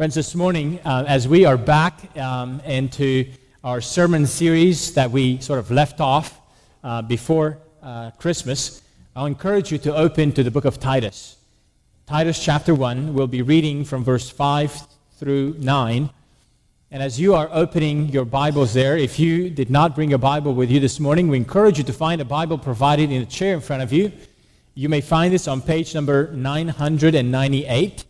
Friends, 0.00 0.14
this 0.14 0.34
morning, 0.34 0.80
uh, 0.86 1.04
as 1.06 1.28
we 1.28 1.44
are 1.44 1.58
back 1.58 2.16
um, 2.16 2.60
into 2.60 3.26
our 3.62 3.82
sermon 3.82 4.26
series 4.26 4.94
that 4.94 5.10
we 5.10 5.38
sort 5.42 5.58
of 5.58 5.70
left 5.70 6.00
off 6.00 6.40
uh, 6.82 7.02
before 7.02 7.58
uh, 7.82 8.10
Christmas, 8.12 8.80
I'll 9.14 9.26
encourage 9.26 9.70
you 9.70 9.76
to 9.76 9.94
open 9.94 10.32
to 10.32 10.42
the 10.42 10.50
book 10.50 10.64
of 10.64 10.80
Titus. 10.80 11.36
Titus 12.06 12.42
chapter 12.42 12.74
1, 12.74 13.12
we'll 13.12 13.26
be 13.26 13.42
reading 13.42 13.84
from 13.84 14.02
verse 14.02 14.30
5 14.30 14.74
through 15.18 15.56
9. 15.58 16.08
And 16.90 17.02
as 17.02 17.20
you 17.20 17.34
are 17.34 17.50
opening 17.52 18.08
your 18.08 18.24
Bibles 18.24 18.72
there, 18.72 18.96
if 18.96 19.18
you 19.18 19.50
did 19.50 19.68
not 19.68 19.94
bring 19.94 20.14
a 20.14 20.18
Bible 20.18 20.54
with 20.54 20.70
you 20.70 20.80
this 20.80 20.98
morning, 20.98 21.28
we 21.28 21.36
encourage 21.36 21.76
you 21.76 21.84
to 21.84 21.92
find 21.92 22.22
a 22.22 22.24
Bible 22.24 22.56
provided 22.56 23.12
in 23.12 23.20
a 23.20 23.26
chair 23.26 23.52
in 23.52 23.60
front 23.60 23.82
of 23.82 23.92
you. 23.92 24.10
You 24.72 24.88
may 24.88 25.02
find 25.02 25.30
this 25.30 25.46
on 25.46 25.60
page 25.60 25.94
number 25.94 26.32
998. 26.32 28.04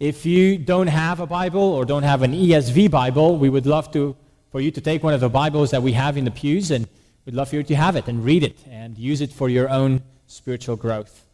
If 0.00 0.24
you 0.24 0.56
don't 0.56 0.86
have 0.86 1.20
a 1.20 1.26
Bible 1.26 1.60
or 1.60 1.84
don't 1.84 2.04
have 2.04 2.22
an 2.22 2.32
ESV 2.32 2.90
Bible, 2.90 3.36
we 3.36 3.50
would 3.50 3.66
love 3.66 3.92
to, 3.92 4.16
for 4.50 4.58
you 4.58 4.70
to 4.70 4.80
take 4.80 5.02
one 5.02 5.12
of 5.12 5.20
the 5.20 5.28
Bibles 5.28 5.72
that 5.72 5.82
we 5.82 5.92
have 5.92 6.16
in 6.16 6.24
the 6.24 6.30
pews, 6.30 6.70
and 6.70 6.88
we'd 7.26 7.34
love 7.34 7.50
for 7.50 7.56
you 7.56 7.62
to 7.64 7.76
have 7.76 7.96
it 7.96 8.08
and 8.08 8.24
read 8.24 8.42
it 8.42 8.56
and 8.70 8.96
use 8.96 9.20
it 9.20 9.30
for 9.30 9.50
your 9.50 9.68
own 9.68 10.02
spiritual 10.26 10.76
growth. 10.76 11.26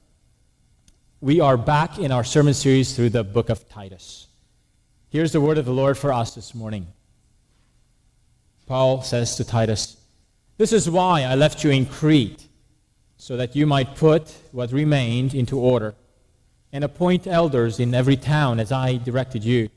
We 1.21 1.41
are 1.41 1.57
back 1.57 2.01
in 2.01 2.11
our 2.11 2.25
sermon 2.25 2.55
series 2.55 2.97
through 2.97 3.11
the 3.11 3.23
book 3.23 3.51
of 3.51 3.69
Titus. 3.69 4.27
Here's 5.11 5.31
the 5.31 5.41
word 5.41 5.59
of 5.59 5.65
the 5.65 5.73
Lord 5.73 5.97
for 5.97 6.13
us 6.13 6.35
this 6.35 6.53
morning. 6.53 6.89
Paul 8.67 9.01
says 9.03 9.37
to 9.37 9.45
Titus, 9.45 9.97
This 10.59 10.73
is 10.73 10.91
why 10.91 11.23
I 11.23 11.37
left 11.37 11.63
you 11.63 11.71
in 11.71 11.87
Crete, 11.87 12.49
so 13.17 13.37
that 13.37 13.55
you 13.55 13.65
might 13.65 13.95
put 13.95 14.29
what 14.51 14.73
remained 14.73 15.35
into 15.35 15.57
order 15.57 15.95
and 16.73 16.85
appoint 16.85 17.27
elders 17.27 17.81
in 17.81 17.95
every 17.95 18.17
town 18.17 18.61
as 18.61 18.73
I 18.73 18.97
directed 18.97 19.45
you. 19.45 19.69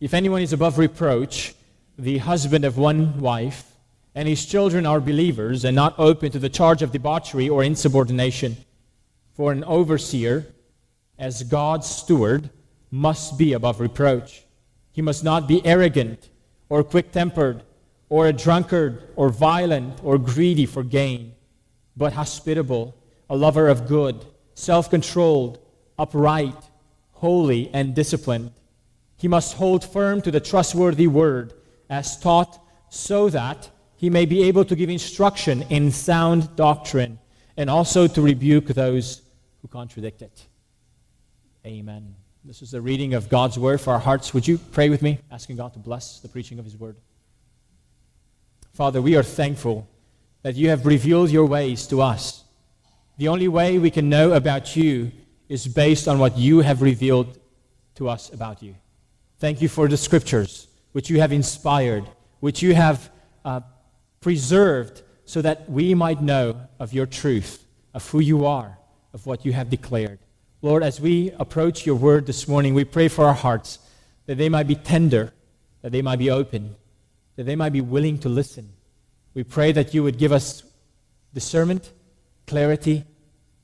If 0.00 0.14
anyone 0.14 0.42
is 0.42 0.52
above 0.52 0.78
reproach, 0.78 1.54
the 1.98 2.18
husband 2.18 2.64
of 2.64 2.78
one 2.78 3.20
wife, 3.20 3.64
and 4.14 4.26
his 4.28 4.46
children 4.46 4.86
are 4.86 5.00
believers 5.00 5.64
and 5.64 5.76
not 5.76 5.98
open 5.98 6.32
to 6.32 6.38
the 6.38 6.48
charge 6.48 6.82
of 6.82 6.92
debauchery 6.92 7.48
or 7.48 7.62
insubordination, 7.62 8.56
for 9.34 9.52
an 9.52 9.64
overseer, 9.64 10.46
as 11.18 11.42
God's 11.42 11.86
steward, 11.86 12.50
must 12.90 13.38
be 13.38 13.52
above 13.52 13.80
reproach. 13.80 14.44
He 14.92 15.02
must 15.02 15.22
not 15.22 15.46
be 15.46 15.64
arrogant 15.64 16.28
or 16.68 16.82
quick 16.82 17.12
tempered 17.12 17.62
or 18.08 18.26
a 18.26 18.32
drunkard 18.32 19.08
or 19.16 19.28
violent 19.28 20.00
or 20.02 20.18
greedy 20.18 20.66
for 20.66 20.82
gain, 20.82 21.32
but 21.96 22.12
hospitable, 22.12 22.94
a 23.28 23.36
lover 23.36 23.68
of 23.68 23.86
good, 23.86 24.24
self 24.54 24.90
controlled 24.90 25.58
upright, 26.00 26.56
holy, 27.12 27.70
and 27.74 27.94
disciplined. 27.94 28.50
He 29.16 29.28
must 29.28 29.54
hold 29.54 29.84
firm 29.84 30.22
to 30.22 30.30
the 30.30 30.40
trustworthy 30.40 31.06
word 31.06 31.52
as 31.90 32.18
taught, 32.18 32.58
so 32.88 33.28
that 33.28 33.68
he 33.96 34.08
may 34.08 34.24
be 34.24 34.44
able 34.44 34.64
to 34.64 34.74
give 34.74 34.88
instruction 34.88 35.62
in 35.68 35.90
sound 35.90 36.56
doctrine 36.56 37.18
and 37.56 37.68
also 37.68 38.06
to 38.06 38.22
rebuke 38.22 38.66
those 38.68 39.22
who 39.60 39.68
contradict 39.68 40.22
it. 40.22 40.46
Amen. 41.66 42.14
This 42.44 42.62
is 42.62 42.70
the 42.70 42.80
reading 42.80 43.12
of 43.12 43.28
God's 43.28 43.58
word 43.58 43.80
for 43.82 43.92
our 43.92 43.98
hearts. 43.98 44.32
Would 44.32 44.48
you 44.48 44.56
pray 44.56 44.88
with 44.88 45.02
me, 45.02 45.18
asking 45.30 45.56
God 45.56 45.74
to 45.74 45.78
bless 45.78 46.20
the 46.20 46.28
preaching 46.28 46.58
of 46.58 46.64
his 46.64 46.78
word? 46.78 46.96
Father, 48.72 49.02
we 49.02 49.16
are 49.16 49.22
thankful 49.22 49.86
that 50.42 50.56
you 50.56 50.70
have 50.70 50.86
revealed 50.86 51.28
your 51.28 51.44
ways 51.44 51.86
to 51.88 52.00
us. 52.00 52.44
The 53.18 53.28
only 53.28 53.48
way 53.48 53.76
we 53.78 53.90
can 53.90 54.08
know 54.08 54.32
about 54.32 54.74
you 54.74 55.12
is 55.50 55.66
based 55.66 56.06
on 56.06 56.20
what 56.20 56.38
you 56.38 56.60
have 56.60 56.80
revealed 56.80 57.36
to 57.96 58.08
us 58.08 58.32
about 58.32 58.62
you. 58.62 58.76
Thank 59.40 59.60
you 59.60 59.68
for 59.68 59.88
the 59.88 59.96
scriptures, 59.96 60.68
which 60.92 61.10
you 61.10 61.20
have 61.20 61.32
inspired, 61.32 62.04
which 62.38 62.62
you 62.62 62.72
have 62.72 63.10
uh, 63.44 63.60
preserved, 64.20 65.02
so 65.24 65.42
that 65.42 65.68
we 65.68 65.92
might 65.92 66.22
know 66.22 66.56
of 66.78 66.92
your 66.92 67.04
truth, 67.04 67.64
of 67.94 68.08
who 68.08 68.20
you 68.20 68.46
are, 68.46 68.78
of 69.12 69.26
what 69.26 69.44
you 69.44 69.52
have 69.52 69.68
declared. 69.68 70.20
Lord, 70.62 70.84
as 70.84 71.00
we 71.00 71.32
approach 71.32 71.84
your 71.84 71.96
word 71.96 72.26
this 72.26 72.46
morning, 72.46 72.72
we 72.72 72.84
pray 72.84 73.08
for 73.08 73.24
our 73.24 73.34
hearts 73.34 73.80
that 74.26 74.38
they 74.38 74.48
might 74.48 74.68
be 74.68 74.76
tender, 74.76 75.32
that 75.82 75.90
they 75.90 76.02
might 76.02 76.20
be 76.20 76.30
open, 76.30 76.76
that 77.34 77.44
they 77.44 77.56
might 77.56 77.72
be 77.72 77.80
willing 77.80 78.18
to 78.18 78.28
listen. 78.28 78.70
We 79.34 79.42
pray 79.42 79.72
that 79.72 79.94
you 79.94 80.04
would 80.04 80.16
give 80.16 80.30
us 80.30 80.62
discernment, 81.34 81.92
clarity, 82.46 83.04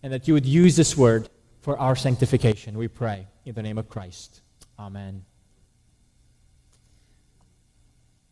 and 0.03 0.13
that 0.13 0.27
you 0.27 0.35
would 0.35 0.47
use 0.47 0.75
this 0.75 0.97
word 0.97 1.29
for 1.67 1.77
our 1.81 1.97
sanctification. 1.97 2.79
We 2.79 2.87
pray 2.87 3.27
in 3.45 3.57
the 3.57 3.61
name 3.61 3.77
of 3.77 3.89
Christ. 3.89 4.41
Amen. 4.79 5.25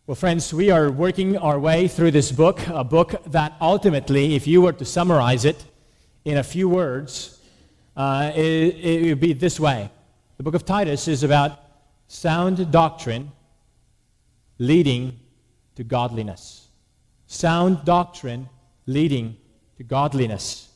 Well, 0.06 0.14
friends, 0.14 0.54
we 0.54 0.70
are 0.70 0.88
working 0.88 1.36
our 1.38 1.58
way 1.58 1.88
through 1.88 2.12
this 2.12 2.30
book, 2.30 2.64
a 2.68 2.84
book 2.84 3.20
that 3.32 3.54
ultimately, 3.60 4.36
if 4.36 4.46
you 4.46 4.62
were 4.62 4.72
to 4.74 4.84
summarize 4.84 5.44
it 5.44 5.64
in 6.24 6.36
a 6.36 6.44
few 6.44 6.68
words, 6.68 7.40
uh, 7.96 8.30
it, 8.36 8.76
it 8.76 9.08
would 9.08 9.18
be 9.18 9.32
this 9.32 9.58
way. 9.58 9.90
The 10.36 10.44
book 10.44 10.54
of 10.54 10.64
Titus 10.64 11.08
is 11.08 11.24
about 11.24 11.58
sound 12.06 12.70
doctrine 12.70 13.32
leading 14.58 15.18
to 15.74 15.82
godliness. 15.82 16.68
Sound 17.26 17.84
doctrine 17.84 18.48
leading 18.86 19.36
to 19.78 19.82
godliness. 19.82 20.68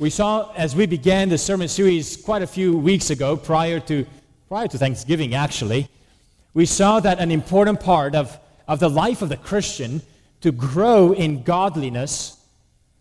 We 0.00 0.10
saw 0.10 0.52
as 0.56 0.74
we 0.74 0.86
began 0.86 1.28
the 1.28 1.38
sermon 1.38 1.68
series 1.68 2.16
quite 2.16 2.42
a 2.42 2.48
few 2.48 2.76
weeks 2.76 3.10
ago, 3.10 3.36
prior 3.36 3.78
to, 3.80 4.04
prior 4.48 4.66
to 4.66 4.76
Thanksgiving 4.76 5.36
actually, 5.36 5.88
we 6.52 6.66
saw 6.66 6.98
that 6.98 7.20
an 7.20 7.30
important 7.30 7.78
part 7.78 8.16
of, 8.16 8.36
of 8.66 8.80
the 8.80 8.90
life 8.90 9.22
of 9.22 9.28
the 9.28 9.36
Christian 9.36 10.02
to 10.40 10.50
grow 10.50 11.12
in 11.12 11.44
godliness, 11.44 12.36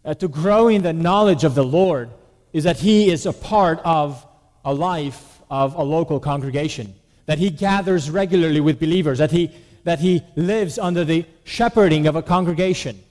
uh, 0.05 0.13
to 0.13 0.27
grow 0.27 0.67
in 0.67 0.83
the 0.83 0.93
knowledge 0.93 1.43
of 1.43 1.55
the 1.55 1.63
Lord, 1.63 2.11
is 2.53 2.63
that 2.63 2.77
he 2.77 3.09
is 3.09 3.25
a 3.25 3.33
part 3.33 3.79
of 3.83 4.23
a 4.63 4.71
life 4.71 5.41
of 5.49 5.73
a 5.73 5.83
local 5.83 6.19
congregation, 6.19 6.93
that 7.25 7.39
he 7.39 7.49
gathers 7.49 8.11
regularly 8.11 8.59
with 8.59 8.79
believers, 8.79 9.17
that 9.17 9.31
he, 9.31 9.49
that 9.83 9.97
he 9.97 10.21
lives 10.35 10.77
under 10.77 11.03
the 11.03 11.25
shepherding 11.43 12.05
of 12.05 12.15
a 12.15 12.21
congregation. 12.21 13.01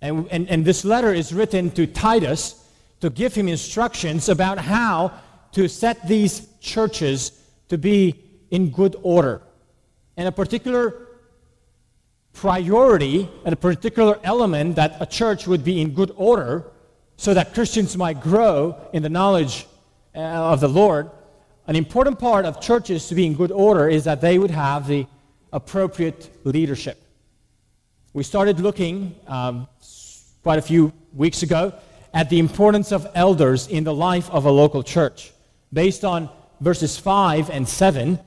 And, 0.00 0.28
and, 0.30 0.48
and 0.48 0.64
this 0.64 0.84
letter 0.84 1.12
is 1.12 1.34
written 1.34 1.72
to 1.72 1.88
Titus 1.88 2.60
to 3.04 3.10
give 3.10 3.34
him 3.34 3.48
instructions 3.48 4.30
about 4.30 4.56
how 4.56 5.12
to 5.52 5.68
set 5.68 6.08
these 6.08 6.48
churches 6.58 7.38
to 7.68 7.76
be 7.76 8.18
in 8.50 8.70
good 8.70 8.96
order. 9.02 9.42
And 10.16 10.26
a 10.26 10.32
particular 10.32 11.08
priority 12.32 13.28
and 13.44 13.52
a 13.52 13.56
particular 13.56 14.18
element 14.24 14.76
that 14.76 14.96
a 15.00 15.04
church 15.04 15.46
would 15.46 15.62
be 15.62 15.82
in 15.82 15.92
good 15.92 16.12
order 16.16 16.64
so 17.18 17.34
that 17.34 17.52
Christians 17.52 17.94
might 17.94 18.22
grow 18.22 18.74
in 18.94 19.02
the 19.02 19.10
knowledge 19.10 19.66
uh, 20.14 20.20
of 20.20 20.60
the 20.60 20.68
Lord. 20.68 21.10
An 21.66 21.76
important 21.76 22.18
part 22.18 22.46
of 22.46 22.58
churches 22.58 23.06
to 23.08 23.14
be 23.14 23.26
in 23.26 23.34
good 23.34 23.52
order 23.52 23.86
is 23.86 24.04
that 24.04 24.22
they 24.22 24.38
would 24.38 24.50
have 24.50 24.88
the 24.88 25.06
appropriate 25.52 26.30
leadership. 26.44 27.02
We 28.14 28.22
started 28.22 28.60
looking 28.60 29.14
um, 29.26 29.68
quite 30.42 30.58
a 30.58 30.62
few 30.62 30.90
weeks 31.12 31.42
ago 31.42 31.74
at 32.14 32.30
the 32.30 32.38
importance 32.38 32.92
of 32.92 33.06
elders 33.16 33.66
in 33.66 33.82
the 33.82 33.92
life 33.92 34.30
of 34.30 34.46
a 34.46 34.50
local 34.50 34.84
church 34.84 35.32
based 35.72 36.04
on 36.04 36.30
verses 36.60 36.96
5 36.96 37.50
and 37.50 37.68
7. 37.68 38.18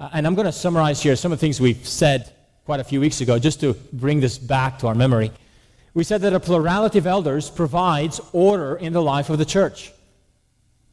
Uh, 0.00 0.10
and 0.14 0.26
I'm 0.26 0.34
going 0.34 0.46
to 0.46 0.52
summarize 0.52 1.02
here 1.02 1.14
some 1.14 1.30
of 1.30 1.38
the 1.38 1.40
things 1.42 1.60
we've 1.60 1.86
said 1.86 2.32
quite 2.64 2.80
a 2.80 2.84
few 2.84 3.00
weeks 3.00 3.20
ago 3.20 3.38
just 3.38 3.60
to 3.60 3.74
bring 3.92 4.18
this 4.20 4.38
back 4.38 4.78
to 4.78 4.86
our 4.86 4.94
memory. 4.94 5.30
We 5.92 6.04
said 6.04 6.22
that 6.22 6.32
a 6.32 6.40
plurality 6.40 6.98
of 6.98 7.06
elders 7.06 7.50
provides 7.50 8.18
order 8.32 8.76
in 8.76 8.94
the 8.94 9.02
life 9.02 9.28
of 9.28 9.36
the 9.36 9.44
church. 9.44 9.92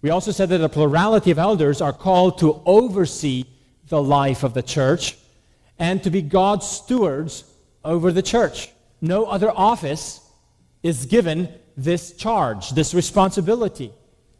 We 0.01 0.09
also 0.09 0.31
said 0.31 0.49
that 0.49 0.61
a 0.61 0.69
plurality 0.69 1.31
of 1.31 1.39
elders 1.39 1.79
are 1.79 1.93
called 1.93 2.39
to 2.39 2.61
oversee 2.65 3.45
the 3.87 4.03
life 4.03 4.43
of 4.43 4.53
the 4.53 4.61
church 4.61 5.17
and 5.79 6.03
to 6.03 6.09
be 6.09 6.21
God's 6.21 6.67
stewards 6.67 7.45
over 7.85 8.11
the 8.11 8.21
church. 8.21 8.69
No 8.99 9.25
other 9.25 9.49
office 9.49 10.19
is 10.83 11.05
given 11.05 11.47
this 11.77 12.13
charge, 12.13 12.71
this 12.71 12.93
responsibility. 12.93 13.91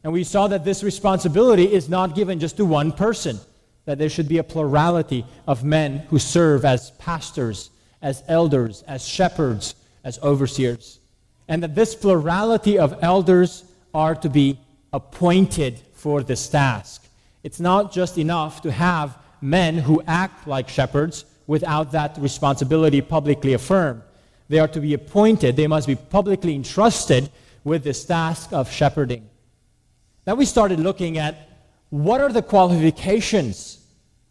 And 0.04 0.14
we 0.14 0.24
saw 0.24 0.48
that 0.48 0.66
this 0.66 0.84
responsibility 0.84 1.72
is 1.72 1.90
not 1.90 2.16
given 2.16 2.40
just 2.40 2.58
to 2.58 2.66
one 2.66 2.92
person, 2.92 3.40
that 3.86 3.98
there 3.98 4.10
should 4.10 4.28
be 4.28 4.40
a 4.40 4.44
plurality 4.44 5.26
of 5.48 5.64
men 5.64 6.00
who 6.10 6.20
serve 6.20 6.66
as 6.66 6.92
pastors, 6.92 7.70
as 8.02 8.24
elders, 8.28 8.84
as 8.88 9.08
shepherds, 9.08 9.76
as 10.04 10.18
overseers. 10.20 11.00
And 11.48 11.64
that 11.64 11.76
this 11.76 11.96
plurality 11.96 12.80
of 12.80 12.98
elders 13.02 13.64
are 13.94 14.16
to 14.16 14.30
be 14.30 14.60
appointed 14.94 15.80
for 15.94 16.24
this 16.24 16.48
task. 16.48 17.06
It's 17.44 17.60
not 17.60 17.92
just 17.92 18.18
enough 18.18 18.62
to 18.62 18.72
have 18.72 19.18
men 19.42 19.78
who 19.78 20.04
act 20.08 20.48
like 20.48 20.70
shepherds 20.70 21.26
without 21.48 21.92
that 21.92 22.18
responsibility 22.20 23.02
publicly 23.02 23.54
affirmed. 23.54 24.02
They 24.52 24.60
are 24.60 24.68
to 24.68 24.82
be 24.82 24.94
appointed, 24.94 25.56
they 25.56 25.68
must 25.68 25.88
be 25.88 25.96
publicly 25.96 26.54
entrusted 26.54 27.30
with 27.64 27.86
this 27.86 28.04
task 28.04 28.52
of 28.52 28.70
shepherding. 28.70 29.30
Then 30.26 30.36
we 30.36 30.44
started 30.44 30.78
looking 30.78 31.18
at 31.18 31.48
what 31.90 32.20
are 32.20 32.34
the 32.34 32.42
qualifications 32.42 33.80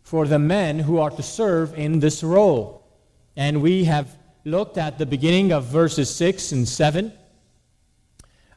for 0.03 0.27
the 0.27 0.39
men 0.39 0.79
who 0.79 0.99
are 0.99 1.09
to 1.09 1.23
serve 1.23 1.73
in 1.73 2.01
this 2.01 2.23
role? 2.23 2.87
And 3.35 3.63
we 3.63 3.85
have 3.85 4.15
looked 4.45 4.77
at 4.77 4.99
the 4.99 5.07
beginning 5.07 5.53
of 5.53 5.65
verses 5.65 6.15
6 6.15 6.53
and 6.53 6.69
7. 6.69 7.15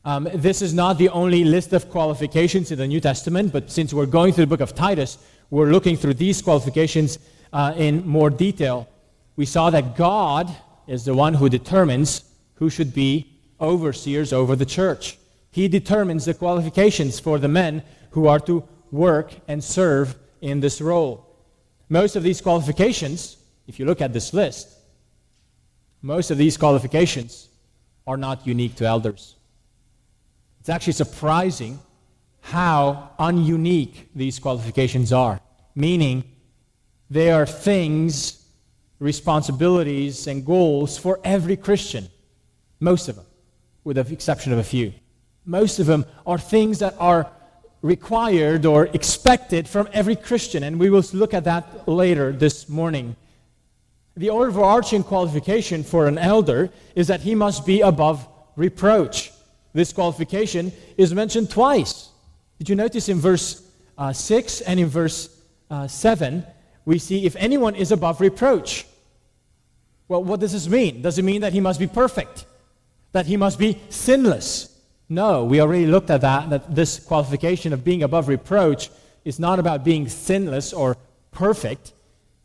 Um, 0.03 0.27
this 0.33 0.61
is 0.61 0.73
not 0.73 0.97
the 0.97 1.07
only 1.07 1.45
list 1.45 1.71
of 1.71 1.89
qualifications 1.89 2.73
in 2.73 2.77
the 2.77 2.87
New 2.87 2.99
Testament, 2.99 3.53
but 3.53 3.71
since 3.71 3.93
we're 3.93 4.05
going 4.05 4.33
through 4.33 4.47
the 4.47 4.49
book 4.49 4.59
of 4.59 4.75
Titus, 4.75 5.17
we're 5.49 5.71
looking 5.71 5.95
through 5.95 6.15
these 6.15 6.41
qualifications 6.41 7.19
uh, 7.53 7.73
in 7.77 8.05
more 8.05 8.29
detail. 8.29 8.89
We 9.37 9.45
saw 9.45 9.69
that 9.69 9.95
God 9.95 10.53
is 10.87 11.05
the 11.05 11.13
one 11.13 11.35
who 11.35 11.49
determines 11.49 12.23
who 12.55 12.69
should 12.69 12.93
be 12.93 13.31
overseers 13.59 14.33
over 14.33 14.55
the 14.55 14.65
church. 14.65 15.17
He 15.51 15.67
determines 15.67 16.25
the 16.25 16.33
qualifications 16.33 17.19
for 17.19 17.39
the 17.39 17.47
men 17.47 17.83
who 18.11 18.27
are 18.27 18.39
to 18.41 18.67
work 18.91 19.33
and 19.47 19.63
serve 19.63 20.15
in 20.41 20.59
this 20.59 20.81
role. 20.81 21.27
Most 21.89 22.15
of 22.15 22.23
these 22.23 22.41
qualifications, 22.41 23.37
if 23.67 23.79
you 23.79 23.85
look 23.85 24.01
at 24.01 24.13
this 24.13 24.33
list, 24.33 24.69
most 26.01 26.31
of 26.31 26.37
these 26.37 26.57
qualifications 26.57 27.49
are 28.05 28.17
not 28.17 28.45
unique 28.45 28.75
to 28.75 28.85
elders. 28.85 29.35
It's 30.59 30.69
actually 30.69 30.93
surprising 30.93 31.79
how 32.41 33.11
ununique 33.19 34.07
these 34.13 34.39
qualifications 34.39 35.13
are, 35.13 35.39
meaning 35.75 36.23
they 37.09 37.31
are 37.31 37.45
things, 37.45 38.42
responsibilities, 39.03 40.27
and 40.27 40.45
goals 40.45 40.97
for 40.97 41.19
every 41.23 41.57
Christian. 41.57 42.07
Most 42.79 43.09
of 43.09 43.15
them, 43.17 43.25
with 43.83 43.97
the 43.97 44.13
exception 44.13 44.53
of 44.53 44.59
a 44.59 44.63
few. 44.63 44.93
Most 45.45 45.79
of 45.79 45.85
them 45.85 46.05
are 46.25 46.37
things 46.37 46.79
that 46.79 46.95
are 46.99 47.29
required 47.81 48.65
or 48.65 48.85
expected 48.87 49.67
from 49.67 49.89
every 49.91 50.15
Christian, 50.15 50.63
and 50.63 50.79
we 50.79 50.89
will 50.89 51.03
look 51.11 51.33
at 51.33 51.43
that 51.43 51.87
later 51.87 52.31
this 52.31 52.69
morning. 52.69 53.15
The 54.15 54.29
overarching 54.29 55.03
qualification 55.03 55.83
for 55.83 56.07
an 56.07 56.17
elder 56.17 56.69
is 56.95 57.07
that 57.07 57.21
he 57.21 57.35
must 57.35 57.65
be 57.65 57.81
above 57.81 58.25
reproach. 58.55 59.31
This 59.73 59.91
qualification 59.91 60.71
is 60.97 61.13
mentioned 61.13 61.49
twice. 61.49 62.09
Did 62.57 62.69
you 62.69 62.75
notice 62.75 63.09
in 63.09 63.19
verse 63.19 63.67
uh, 63.97 64.13
6 64.13 64.61
and 64.61 64.79
in 64.79 64.87
verse 64.87 65.29
uh, 65.69 65.87
7, 65.87 66.45
we 66.85 66.99
see 66.99 67.25
if 67.25 67.35
anyone 67.35 67.75
is 67.75 67.91
above 67.91 68.21
reproach. 68.21 68.85
Well, 70.07 70.23
what 70.23 70.39
does 70.39 70.53
this 70.53 70.67
mean? 70.67 71.01
Does 71.01 71.17
it 71.17 71.23
mean 71.23 71.41
that 71.41 71.53
he 71.53 71.59
must 71.59 71.79
be 71.79 71.87
perfect? 71.87 72.45
That 73.13 73.25
he 73.25 73.37
must 73.37 73.57
be 73.57 73.79
sinless? 73.89 74.69
No, 75.09 75.45
we 75.45 75.61
already 75.61 75.85
looked 75.85 76.09
at 76.09 76.21
that, 76.21 76.49
that 76.49 76.73
this 76.75 76.99
qualification 76.99 77.73
of 77.73 77.83
being 77.83 78.03
above 78.03 78.27
reproach 78.27 78.89
is 79.25 79.39
not 79.39 79.59
about 79.59 79.83
being 79.83 80.07
sinless 80.09 80.73
or 80.73 80.97
perfect. 81.31 81.93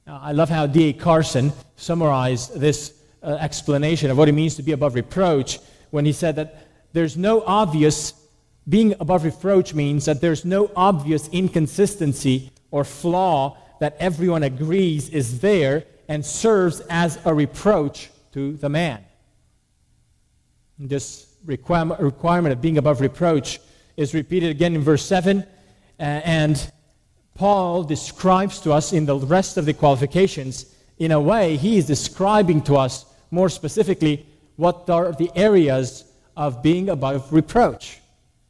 I 0.07 0.33
love 0.33 0.49
how 0.49 0.67
D.A. 0.67 0.93
Carson 0.93 1.53
summarized 1.77 2.59
this 2.59 2.95
uh, 3.23 3.37
explanation 3.41 4.11
of 4.11 4.19
what 4.19 4.29
it 4.29 4.33
means 4.33 4.55
to 4.57 4.63
be 4.63 4.73
above 4.73 4.95
reproach 4.95 5.59
when 5.91 6.05
he 6.05 6.13
said 6.13 6.37
that 6.37 6.67
there's 6.93 7.17
no 7.17 7.43
obvious, 7.43 8.15
being 8.69 8.95
above 9.01 9.25
reproach 9.25 9.75
means 9.75 10.05
that 10.07 10.21
there's 10.21 10.45
no 10.45 10.71
obvious 10.75 11.29
inconsistency 11.29 12.51
or 12.71 12.85
flaw 12.85 13.57
that 13.81 13.97
everyone 13.99 14.43
agrees 14.43 15.09
is 15.11 15.41
there 15.41 15.85
and 16.09 16.25
serves 16.25 16.81
as 16.89 17.19
a 17.25 17.33
reproach 17.33 18.11
to 18.33 18.57
the 18.57 18.69
man. 18.69 19.05
This 20.79 21.27
requirement 21.45 22.53
of 22.53 22.61
being 22.61 22.79
above 22.79 23.01
reproach 23.01 23.61
is 23.97 24.15
repeated 24.15 24.51
again 24.51 24.75
in 24.75 24.81
verse 24.81 25.05
7. 25.05 25.45
and 25.99 26.73
Paul 27.35 27.85
describes 27.85 28.61
to 28.63 28.73
us 28.73 28.93
in 28.93 29.07
the 29.07 29.17
rest 29.17 29.57
of 29.57 29.65
the 29.65 29.73
qualifications, 29.73 30.75
in 30.99 31.13
a 31.13 31.21
way, 31.21 31.57
he 31.57 31.79
is 31.79 31.87
describing 31.87 32.63
to 32.63 32.77
us 32.77 33.07
more 33.31 33.49
specifically 33.49 34.27
what 34.57 34.91
are 34.91 35.13
the 35.13 35.31
areas 35.37 36.05
of 36.37 36.63
being 36.63 36.89
above 36.89 37.33
reproach. 37.33 38.01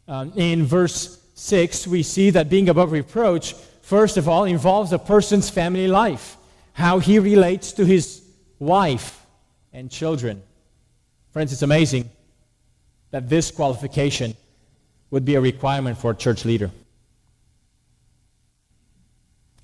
Um, 0.06 0.32
in 0.36 0.64
verse 0.64 1.20
6, 1.34 1.86
we 1.86 2.02
see 2.02 2.30
that 2.30 2.48
being 2.48 2.70
above 2.70 2.92
reproach, 2.92 3.52
first 3.82 4.16
of 4.16 4.26
all, 4.26 4.44
involves 4.44 4.94
a 4.94 4.98
person's 4.98 5.50
family 5.50 5.86
life, 5.86 6.37
how 6.78 7.00
he 7.00 7.18
relates 7.18 7.72
to 7.72 7.84
his 7.84 8.22
wife 8.60 9.26
and 9.72 9.90
children. 9.90 10.40
Friends, 11.32 11.52
it's 11.52 11.62
amazing 11.62 12.08
that 13.10 13.28
this 13.28 13.50
qualification 13.50 14.36
would 15.10 15.24
be 15.24 15.34
a 15.34 15.40
requirement 15.40 15.98
for 15.98 16.12
a 16.12 16.14
church 16.14 16.44
leader. 16.44 16.70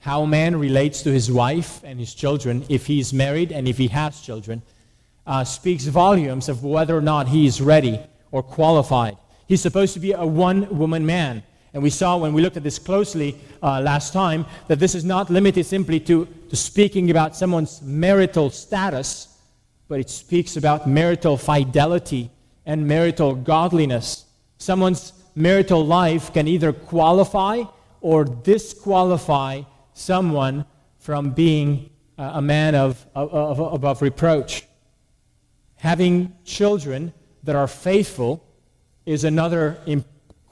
How 0.00 0.22
a 0.22 0.26
man 0.26 0.56
relates 0.56 1.02
to 1.02 1.12
his 1.12 1.30
wife 1.30 1.84
and 1.84 2.00
his 2.00 2.14
children, 2.14 2.64
if 2.68 2.86
he 2.86 2.98
is 2.98 3.12
married 3.12 3.52
and 3.52 3.68
if 3.68 3.78
he 3.78 3.86
has 3.86 4.20
children, 4.20 4.62
uh, 5.24 5.44
speaks 5.44 5.84
volumes 5.84 6.48
of 6.48 6.64
whether 6.64 6.96
or 6.96 7.00
not 7.00 7.28
he 7.28 7.46
is 7.46 7.60
ready 7.60 8.00
or 8.32 8.42
qualified. 8.42 9.16
He's 9.46 9.62
supposed 9.62 9.94
to 9.94 10.00
be 10.00 10.10
a 10.10 10.26
one 10.26 10.76
woman 10.76 11.06
man. 11.06 11.44
And 11.74 11.82
we 11.82 11.90
saw 11.90 12.16
when 12.16 12.32
we 12.32 12.40
looked 12.40 12.56
at 12.56 12.62
this 12.62 12.78
closely 12.78 13.36
uh, 13.60 13.80
last 13.80 14.12
time 14.12 14.46
that 14.68 14.78
this 14.78 14.94
is 14.94 15.04
not 15.04 15.28
limited 15.28 15.66
simply 15.66 15.98
to, 16.00 16.26
to 16.48 16.56
speaking 16.56 17.10
about 17.10 17.34
someone's 17.34 17.82
marital 17.82 18.48
status, 18.50 19.36
but 19.88 19.98
it 19.98 20.08
speaks 20.08 20.56
about 20.56 20.88
marital 20.88 21.36
fidelity 21.36 22.30
and 22.64 22.86
marital 22.86 23.34
godliness. 23.34 24.24
Someone's 24.56 25.12
marital 25.34 25.84
life 25.84 26.32
can 26.32 26.46
either 26.46 26.72
qualify 26.72 27.64
or 28.00 28.24
disqualify 28.24 29.62
someone 29.94 30.64
from 30.98 31.32
being 31.32 31.90
uh, 32.16 32.32
a 32.34 32.42
man 32.42 32.76
of, 32.76 33.04
of, 33.16 33.58
above 33.58 34.00
reproach. 34.00 34.64
Having 35.76 36.32
children 36.44 37.12
that 37.42 37.56
are 37.56 37.66
faithful 37.66 38.44
is 39.04 39.24
another 39.24 39.78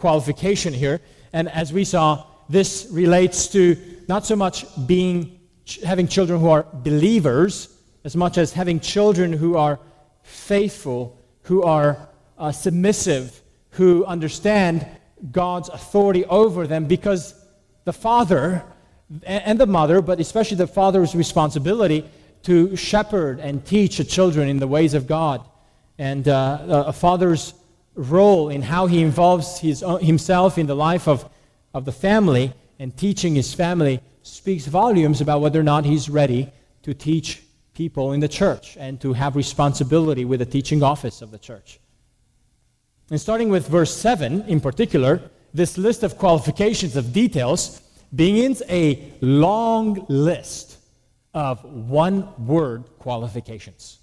qualification 0.02 0.74
here. 0.74 1.00
And 1.32 1.48
as 1.48 1.72
we 1.72 1.84
saw, 1.84 2.26
this 2.48 2.88
relates 2.90 3.46
to 3.56 3.76
not 4.08 4.26
so 4.26 4.36
much 4.36 4.66
being 4.86 5.40
having 5.86 6.08
children 6.08 6.40
who 6.40 6.50
are 6.50 6.66
believers 6.88 7.68
as 8.04 8.14
much 8.16 8.36
as 8.36 8.52
having 8.52 8.80
children 8.80 9.32
who 9.32 9.56
are 9.56 9.78
faithful 10.22 11.00
who 11.42 11.62
are 11.62 12.08
uh, 12.38 12.52
submissive, 12.52 13.40
who 13.70 14.04
understand 14.04 14.86
God's 15.30 15.68
authority 15.68 16.24
over 16.26 16.66
them 16.66 16.86
because 16.86 17.34
the 17.84 17.92
father 17.92 18.62
and 19.24 19.60
the 19.60 19.66
mother, 19.66 20.00
but 20.00 20.20
especially 20.20 20.56
the 20.56 20.66
father's 20.66 21.14
responsibility 21.14 22.04
to 22.44 22.74
shepherd 22.76 23.40
and 23.40 23.64
teach 23.64 23.98
the 23.98 24.04
children 24.04 24.48
in 24.48 24.58
the 24.58 24.66
ways 24.66 24.94
of 24.94 25.06
God. 25.06 25.46
And 25.98 26.26
uh, 26.26 26.84
a 26.86 26.92
father's 26.92 27.54
role 27.94 28.48
in 28.48 28.62
how 28.62 28.86
he 28.86 29.02
involves 29.02 29.60
his 29.60 29.84
himself 30.00 30.58
in 30.58 30.66
the 30.66 30.74
life 30.74 31.06
of, 31.06 31.28
of 31.74 31.84
the 31.84 31.92
family 31.92 32.52
and 32.78 32.96
teaching 32.96 33.34
his 33.34 33.52
family 33.54 34.00
speaks 34.22 34.66
volumes 34.66 35.20
about 35.20 35.40
whether 35.40 35.60
or 35.60 35.64
not 35.64 35.84
he's 35.84 36.08
ready 36.08 36.50
to 36.82 36.94
teach 36.94 37.42
people 37.74 38.12
in 38.12 38.20
the 38.20 38.28
church 38.28 38.76
and 38.78 39.00
to 39.00 39.12
have 39.12 39.36
responsibility 39.36 40.24
with 40.24 40.40
the 40.40 40.46
teaching 40.46 40.82
office 40.82 41.22
of 41.22 41.30
the 41.30 41.38
church. 41.38 41.80
And 43.10 43.20
starting 43.20 43.48
with 43.48 43.68
verse 43.68 43.94
7 43.94 44.42
in 44.48 44.60
particular, 44.60 45.22
this 45.52 45.76
list 45.76 46.02
of 46.02 46.18
qualifications 46.18 46.96
of 46.96 47.12
details 47.12 47.80
begins 48.14 48.62
a 48.68 49.12
long 49.20 50.06
list 50.08 50.78
of 51.34 51.64
one 51.64 52.28
word 52.46 52.84
qualifications. 52.98 53.98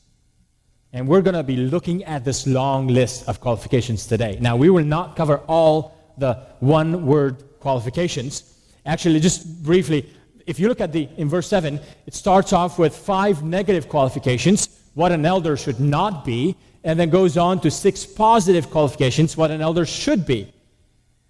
And 0.91 1.07
we're 1.07 1.21
going 1.21 1.35
to 1.35 1.43
be 1.43 1.55
looking 1.55 2.03
at 2.05 2.25
this 2.25 2.47
long 2.47 2.87
list 2.87 3.27
of 3.27 3.39
qualifications 3.39 4.07
today. 4.07 4.37
Now, 4.41 4.55
we 4.55 4.69
will 4.69 4.83
not 4.83 5.15
cover 5.15 5.37
all 5.47 5.95
the 6.17 6.33
one 6.59 7.05
word 7.05 7.43
qualifications. 7.59 8.55
Actually, 8.85 9.19
just 9.19 9.63
briefly, 9.63 10.09
if 10.47 10.59
you 10.59 10.67
look 10.67 10.81
at 10.81 10.91
the 10.91 11.07
in 11.17 11.29
verse 11.29 11.47
7, 11.47 11.79
it 12.07 12.15
starts 12.15 12.53
off 12.53 12.79
with 12.79 12.95
five 12.95 13.43
negative 13.43 13.87
qualifications, 13.87 14.69
what 14.95 15.11
an 15.11 15.25
elder 15.25 15.55
should 15.55 15.79
not 15.79 16.25
be, 16.25 16.55
and 16.83 16.99
then 16.99 17.09
goes 17.09 17.37
on 17.37 17.59
to 17.61 17.69
six 17.69 18.05
positive 18.05 18.71
qualifications, 18.71 19.37
what 19.37 19.51
an 19.51 19.61
elder 19.61 19.85
should 19.85 20.25
be. 20.25 20.51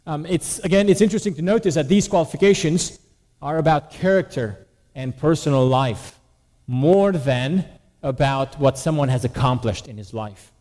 Um, 0.06 0.26
it's 0.26 0.60
again, 0.60 0.88
it's 0.88 1.02
interesting 1.02 1.34
to 1.36 1.42
notice 1.42 1.76
that 1.76 1.90
these 1.90 2.08
qualifications 2.08 3.00
are 3.42 3.58
about 3.58 3.92
character 3.92 4.68
and 4.96 5.16
personal 5.16 5.68
life 5.68 6.18
more 6.66 7.12
than 7.12 7.66
about 8.02 8.60
what 8.60 8.78
someone 8.78 9.10
has 9.10 9.26
accomplished 9.26 9.88
in 9.88 9.98
his 9.98 10.14
life. 10.14 10.52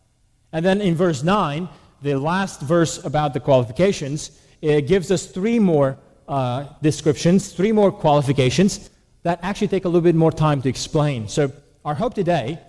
And 0.51 0.65
then 0.65 0.81
in 0.81 0.95
verse 0.95 1.23
9, 1.23 1.69
the 2.01 2.15
last 2.15 2.61
verse 2.61 3.03
about 3.03 3.33
the 3.33 3.39
qualifications, 3.39 4.31
it 4.61 4.87
gives 4.87 5.11
us 5.11 5.25
three 5.25 5.59
more 5.59 5.97
uh, 6.27 6.65
descriptions, 6.81 7.51
three 7.53 7.71
more 7.71 7.91
qualifications 7.91 8.89
that 9.23 9.39
actually 9.41 9.67
take 9.67 9.85
a 9.85 9.87
little 9.87 10.01
bit 10.01 10.15
more 10.15 10.31
time 10.31 10.61
to 10.61 10.69
explain. 10.69 11.27
So, 11.27 11.51
our 11.85 11.95
hope 11.95 12.13
today, 12.13 12.59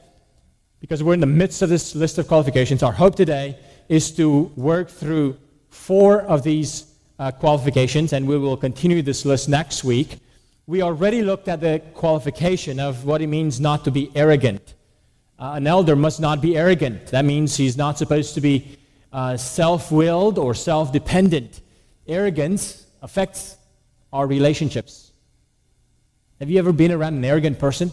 because 0.80 1.02
we're 1.02 1.14
in 1.14 1.20
the 1.20 1.26
midst 1.26 1.62
of 1.62 1.68
this 1.68 1.94
list 1.94 2.18
of 2.18 2.28
qualifications, 2.28 2.82
our 2.82 2.92
hope 2.92 3.14
today 3.16 3.58
is 3.88 4.12
to 4.12 4.52
work 4.56 4.88
through 4.88 5.36
four 5.68 6.22
of 6.22 6.42
these 6.42 6.94
uh, 7.18 7.30
qualifications, 7.30 8.12
and 8.12 8.26
we 8.26 8.38
will 8.38 8.56
continue 8.56 9.02
this 9.02 9.24
list 9.24 9.48
next 9.48 9.84
week. 9.84 10.18
We 10.70 10.82
already 10.82 11.22
looked 11.22 11.48
at 11.48 11.60
the 11.60 11.82
qualification 11.94 12.78
of 12.78 13.04
what 13.04 13.20
it 13.20 13.26
means 13.26 13.58
not 13.58 13.82
to 13.86 13.90
be 13.90 14.08
arrogant. 14.14 14.74
Uh, 15.36 15.54
an 15.56 15.66
elder 15.66 15.96
must 15.96 16.20
not 16.20 16.40
be 16.40 16.56
arrogant. 16.56 17.08
That 17.08 17.24
means 17.24 17.56
he's 17.56 17.76
not 17.76 17.98
supposed 17.98 18.34
to 18.34 18.40
be 18.40 18.78
uh, 19.12 19.36
self 19.36 19.90
willed 19.90 20.38
or 20.38 20.54
self 20.54 20.92
dependent. 20.92 21.60
Arrogance 22.06 22.86
affects 23.02 23.56
our 24.12 24.28
relationships. 24.28 25.10
Have 26.38 26.48
you 26.48 26.60
ever 26.60 26.72
been 26.72 26.92
around 26.92 27.14
an 27.14 27.24
arrogant 27.24 27.58
person? 27.58 27.90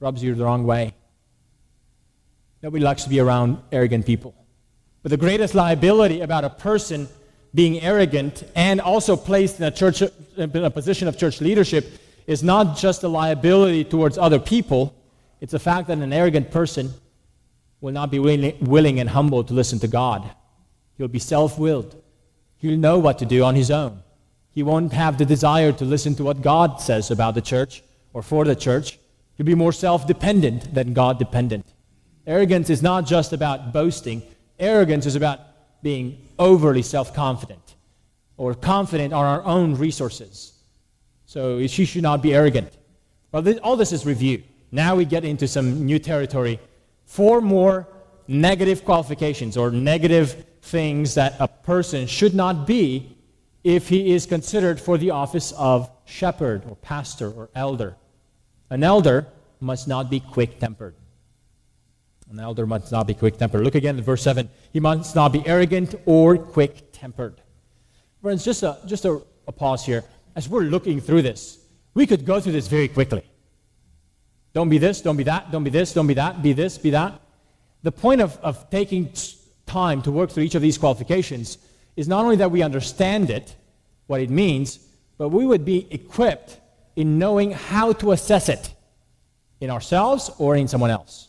Rubs 0.00 0.22
you 0.22 0.34
the 0.34 0.42
wrong 0.42 0.64
way. 0.64 0.94
Nobody 2.62 2.82
likes 2.82 3.04
to 3.04 3.10
be 3.10 3.20
around 3.20 3.58
arrogant 3.72 4.06
people. 4.06 4.34
But 5.02 5.10
the 5.10 5.18
greatest 5.18 5.54
liability 5.54 6.22
about 6.22 6.44
a 6.44 6.50
person 6.50 7.10
being 7.54 7.80
arrogant 7.80 8.44
and 8.54 8.80
also 8.80 9.16
placed 9.16 9.58
in 9.58 9.64
a 9.64 9.70
church 9.70 10.02
in 10.36 10.64
a 10.64 10.70
position 10.70 11.08
of 11.08 11.18
church 11.18 11.40
leadership 11.40 11.98
is 12.26 12.42
not 12.42 12.76
just 12.76 13.02
a 13.02 13.08
liability 13.08 13.84
towards 13.84 14.16
other 14.16 14.38
people, 14.38 14.94
it's 15.40 15.52
the 15.52 15.58
fact 15.58 15.88
that 15.88 15.98
an 15.98 16.12
arrogant 16.12 16.50
person 16.50 16.92
will 17.80 17.92
not 17.92 18.10
be 18.10 18.18
willing, 18.20 19.00
and 19.00 19.10
humble 19.10 19.42
to 19.42 19.52
listen 19.52 19.78
to 19.80 19.88
God. 19.88 20.30
He'll 20.96 21.08
be 21.08 21.18
self 21.18 21.58
willed. 21.58 22.00
He'll 22.56 22.78
know 22.78 22.98
what 22.98 23.18
to 23.18 23.26
do 23.26 23.42
on 23.42 23.56
his 23.56 23.72
own. 23.72 24.02
He 24.52 24.62
won't 24.62 24.92
have 24.92 25.18
the 25.18 25.24
desire 25.24 25.72
to 25.72 25.84
listen 25.84 26.14
to 26.14 26.24
what 26.24 26.42
God 26.42 26.80
says 26.80 27.10
about 27.10 27.34
the 27.34 27.40
church 27.40 27.82
or 28.12 28.22
for 28.22 28.44
the 28.44 28.54
church. 28.54 28.98
He'll 29.36 29.46
be 29.46 29.56
more 29.56 29.72
self 29.72 30.06
dependent 30.06 30.72
than 30.72 30.92
God 30.92 31.18
dependent. 31.18 31.66
Arrogance 32.24 32.70
is 32.70 32.82
not 32.82 33.04
just 33.04 33.32
about 33.32 33.72
boasting, 33.72 34.22
arrogance 34.60 35.04
is 35.06 35.16
about 35.16 35.40
being 35.82 36.18
overly 36.38 36.82
self 36.82 37.14
confident 37.14 37.74
or 38.36 38.54
confident 38.54 39.12
on 39.12 39.24
our 39.24 39.42
own 39.44 39.74
resources. 39.74 40.52
So 41.26 41.66
she 41.66 41.84
should 41.84 42.02
not 42.02 42.22
be 42.22 42.34
arrogant. 42.34 42.76
Well, 43.30 43.58
all 43.60 43.76
this 43.76 43.92
is 43.92 44.04
review. 44.04 44.42
Now 44.70 44.96
we 44.96 45.04
get 45.04 45.24
into 45.24 45.48
some 45.48 45.84
new 45.84 45.98
territory. 45.98 46.60
Four 47.04 47.40
more 47.40 47.88
negative 48.28 48.84
qualifications 48.84 49.56
or 49.56 49.70
negative 49.70 50.44
things 50.62 51.14
that 51.14 51.34
a 51.40 51.48
person 51.48 52.06
should 52.06 52.34
not 52.34 52.66
be 52.66 53.16
if 53.64 53.88
he 53.88 54.12
is 54.12 54.26
considered 54.26 54.80
for 54.80 54.98
the 54.98 55.10
office 55.10 55.52
of 55.52 55.90
shepherd 56.04 56.64
or 56.68 56.76
pastor 56.76 57.30
or 57.30 57.50
elder. 57.54 57.96
An 58.70 58.82
elder 58.82 59.26
must 59.60 59.86
not 59.86 60.10
be 60.10 60.20
quick 60.20 60.58
tempered. 60.58 60.94
An 62.32 62.40
elder 62.40 62.66
must 62.66 62.90
not 62.90 63.06
be 63.06 63.12
quick 63.12 63.36
tempered. 63.36 63.62
Look 63.62 63.74
again 63.74 63.98
at 63.98 64.04
verse 64.04 64.22
7. 64.22 64.48
He 64.72 64.80
must 64.80 65.14
not 65.14 65.34
be 65.34 65.46
arrogant 65.46 65.94
or 66.06 66.38
quick 66.38 66.90
tempered. 66.90 67.42
Friends, 68.22 68.42
just, 68.42 68.62
a, 68.62 68.78
just 68.86 69.04
a, 69.04 69.20
a 69.46 69.52
pause 69.52 69.84
here. 69.84 70.02
As 70.34 70.48
we're 70.48 70.62
looking 70.62 70.98
through 70.98 71.20
this, 71.20 71.58
we 71.92 72.06
could 72.06 72.24
go 72.24 72.40
through 72.40 72.52
this 72.52 72.68
very 72.68 72.88
quickly. 72.88 73.22
Don't 74.54 74.70
be 74.70 74.78
this, 74.78 75.02
don't 75.02 75.18
be 75.18 75.24
that, 75.24 75.52
don't 75.52 75.62
be 75.62 75.68
this, 75.68 75.92
don't 75.92 76.06
be 76.06 76.14
that, 76.14 76.42
be 76.42 76.54
this, 76.54 76.78
be 76.78 76.88
that. 76.90 77.20
The 77.82 77.92
point 77.92 78.22
of, 78.22 78.38
of 78.38 78.70
taking 78.70 79.12
time 79.66 80.00
to 80.00 80.10
work 80.10 80.30
through 80.30 80.44
each 80.44 80.54
of 80.54 80.62
these 80.62 80.78
qualifications 80.78 81.58
is 81.96 82.08
not 82.08 82.24
only 82.24 82.36
that 82.36 82.50
we 82.50 82.62
understand 82.62 83.28
it, 83.28 83.54
what 84.06 84.22
it 84.22 84.30
means, 84.30 84.78
but 85.18 85.28
we 85.28 85.44
would 85.44 85.66
be 85.66 85.86
equipped 85.90 86.58
in 86.96 87.18
knowing 87.18 87.50
how 87.50 87.92
to 87.92 88.12
assess 88.12 88.48
it 88.48 88.72
in 89.60 89.68
ourselves 89.68 90.30
or 90.38 90.56
in 90.56 90.66
someone 90.66 90.90
else. 90.90 91.28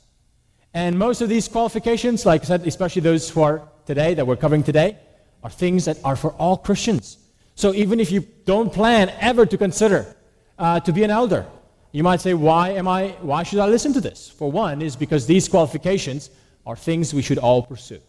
And 0.73 0.97
most 0.97 1.21
of 1.21 1.29
these 1.29 1.47
qualifications, 1.47 2.25
like 2.25 2.41
I 2.41 2.45
said, 2.45 2.67
especially 2.67 3.01
those 3.01 3.29
who 3.29 3.41
are 3.41 3.67
today, 3.85 4.13
that 4.15 4.25
we're 4.25 4.35
covering 4.35 4.63
today, 4.63 4.97
are 5.43 5.49
things 5.49 5.85
that 5.85 5.97
are 6.03 6.15
for 6.15 6.31
all 6.31 6.57
Christians. 6.57 7.17
So 7.55 7.73
even 7.73 7.99
if 7.99 8.11
you 8.11 8.21
don't 8.45 8.73
plan 8.73 9.11
ever 9.19 9.45
to 9.45 9.57
consider 9.57 10.15
uh, 10.57 10.79
to 10.79 10.91
be 10.91 11.03
an 11.03 11.11
elder, 11.11 11.45
you 11.91 12.01
might 12.01 12.21
say, 12.21 12.33
why 12.33 12.69
am 12.69 12.87
I, 12.87 13.09
why 13.21 13.43
should 13.43 13.59
I 13.59 13.67
listen 13.67 13.93
to 13.93 14.01
this? 14.01 14.29
For 14.29 14.51
one, 14.51 14.81
is 14.81 14.95
because 14.95 15.27
these 15.27 15.47
qualifications 15.47 16.31
are 16.65 16.75
things 16.75 17.13
we 17.13 17.21
should 17.21 17.37
all 17.37 17.61
pursue. 17.61 18.01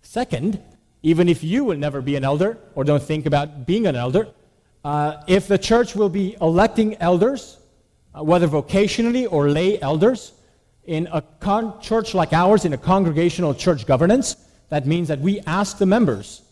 Second, 0.00 0.62
even 1.02 1.28
if 1.28 1.44
you 1.44 1.64
will 1.64 1.76
never 1.76 2.00
be 2.00 2.16
an 2.16 2.24
elder 2.24 2.56
or 2.74 2.84
don't 2.84 3.02
think 3.02 3.26
about 3.26 3.66
being 3.66 3.86
an 3.86 3.96
elder, 3.96 4.28
uh, 4.84 5.22
if 5.26 5.46
the 5.46 5.58
church 5.58 5.94
will 5.94 6.08
be 6.08 6.36
electing 6.40 6.96
elders, 6.96 7.58
uh, 8.14 8.22
whether 8.22 8.48
vocationally 8.48 9.30
or 9.30 9.50
lay 9.50 9.80
elders, 9.80 10.32
in 10.84 11.08
a 11.12 11.22
con- 11.40 11.80
church 11.80 12.14
like 12.14 12.32
ours, 12.32 12.64
in 12.64 12.72
a 12.72 12.78
congregational 12.78 13.54
church 13.54 13.86
governance, 13.86 14.36
that 14.68 14.86
means 14.86 15.08
that 15.08 15.20
we 15.20 15.40
ask 15.40 15.78
the 15.78 15.86
members 15.86 16.42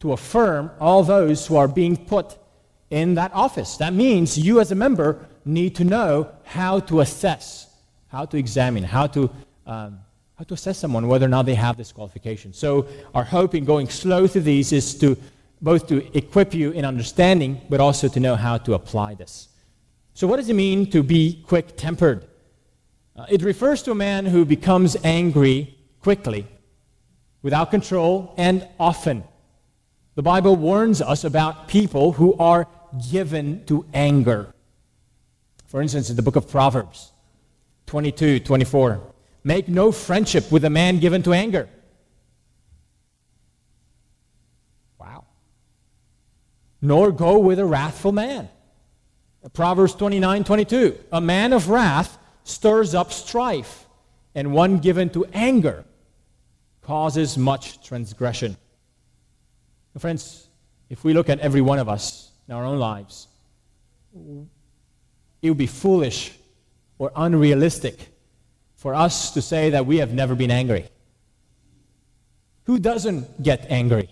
to 0.00 0.12
affirm 0.12 0.70
all 0.80 1.02
those 1.02 1.46
who 1.46 1.56
are 1.56 1.68
being 1.68 1.96
put 1.96 2.36
in 2.90 3.14
that 3.14 3.32
office. 3.32 3.76
That 3.76 3.92
means 3.92 4.38
you, 4.38 4.60
as 4.60 4.72
a 4.72 4.74
member, 4.74 5.28
need 5.44 5.76
to 5.76 5.84
know 5.84 6.30
how 6.44 6.80
to 6.80 7.00
assess, 7.00 7.72
how 8.08 8.24
to 8.26 8.36
examine, 8.36 8.82
how 8.82 9.06
to 9.08 9.30
um, 9.66 10.00
how 10.40 10.44
to 10.44 10.54
assess 10.54 10.78
someone 10.78 11.06
whether 11.06 11.26
or 11.26 11.28
not 11.28 11.44
they 11.44 11.54
have 11.54 11.76
this 11.76 11.92
qualification. 11.92 12.54
So 12.54 12.88
our 13.14 13.24
hope 13.24 13.54
in 13.54 13.66
going 13.66 13.90
slow 13.90 14.26
through 14.26 14.40
these 14.40 14.72
is 14.72 14.94
to 15.00 15.14
both 15.60 15.86
to 15.88 16.16
equip 16.16 16.54
you 16.54 16.70
in 16.70 16.86
understanding, 16.86 17.60
but 17.68 17.78
also 17.78 18.08
to 18.08 18.18
know 18.18 18.36
how 18.36 18.56
to 18.56 18.72
apply 18.72 19.16
this. 19.16 19.48
So 20.14 20.26
what 20.26 20.38
does 20.38 20.48
it 20.48 20.54
mean 20.54 20.90
to 20.92 21.02
be 21.02 21.44
quick-tempered? 21.46 22.26
Uh, 23.20 23.26
it 23.28 23.42
refers 23.42 23.82
to 23.82 23.90
a 23.90 23.94
man 23.94 24.24
who 24.24 24.46
becomes 24.46 24.96
angry 25.04 25.76
quickly, 26.00 26.46
without 27.42 27.70
control, 27.70 28.32
and 28.38 28.66
often. 28.78 29.22
The 30.14 30.22
Bible 30.22 30.56
warns 30.56 31.02
us 31.02 31.22
about 31.22 31.68
people 31.68 32.12
who 32.12 32.32
are 32.38 32.66
given 33.10 33.62
to 33.66 33.84
anger. 33.92 34.54
For 35.66 35.82
instance, 35.82 36.08
in 36.08 36.16
the 36.16 36.22
book 36.22 36.36
of 36.36 36.48
Proverbs 36.48 37.12
22, 37.88 38.40
24. 38.40 39.02
Make 39.44 39.68
no 39.68 39.92
friendship 39.92 40.50
with 40.50 40.64
a 40.64 40.70
man 40.70 40.98
given 40.98 41.22
to 41.24 41.34
anger. 41.34 41.68
Wow. 44.98 45.26
Nor 46.80 47.12
go 47.12 47.36
with 47.36 47.58
a 47.58 47.66
wrathful 47.66 48.12
man. 48.12 48.48
Proverbs 49.52 49.94
29 49.94 50.42
22. 50.44 50.98
A 51.12 51.20
man 51.20 51.52
of 51.52 51.68
wrath 51.68 52.16
stirs 52.44 52.94
up 52.94 53.12
strife, 53.12 53.86
and 54.34 54.52
one 54.52 54.78
given 54.78 55.10
to 55.10 55.24
anger 55.32 55.84
causes 56.82 57.36
much 57.36 57.86
transgression. 57.86 58.56
Friends, 59.98 60.48
if 60.88 61.04
we 61.04 61.12
look 61.12 61.28
at 61.28 61.40
every 61.40 61.60
one 61.60 61.78
of 61.78 61.88
us 61.88 62.30
in 62.48 62.54
our 62.54 62.64
own 62.64 62.78
lives, 62.78 63.28
it 65.42 65.48
would 65.48 65.58
be 65.58 65.66
foolish 65.66 66.32
or 66.98 67.12
unrealistic 67.16 68.08
for 68.76 68.94
us 68.94 69.32
to 69.32 69.42
say 69.42 69.70
that 69.70 69.86
we 69.86 69.98
have 69.98 70.12
never 70.12 70.34
been 70.34 70.50
angry. 70.50 70.86
Who 72.64 72.78
doesn't 72.78 73.42
get 73.42 73.66
angry? 73.68 74.08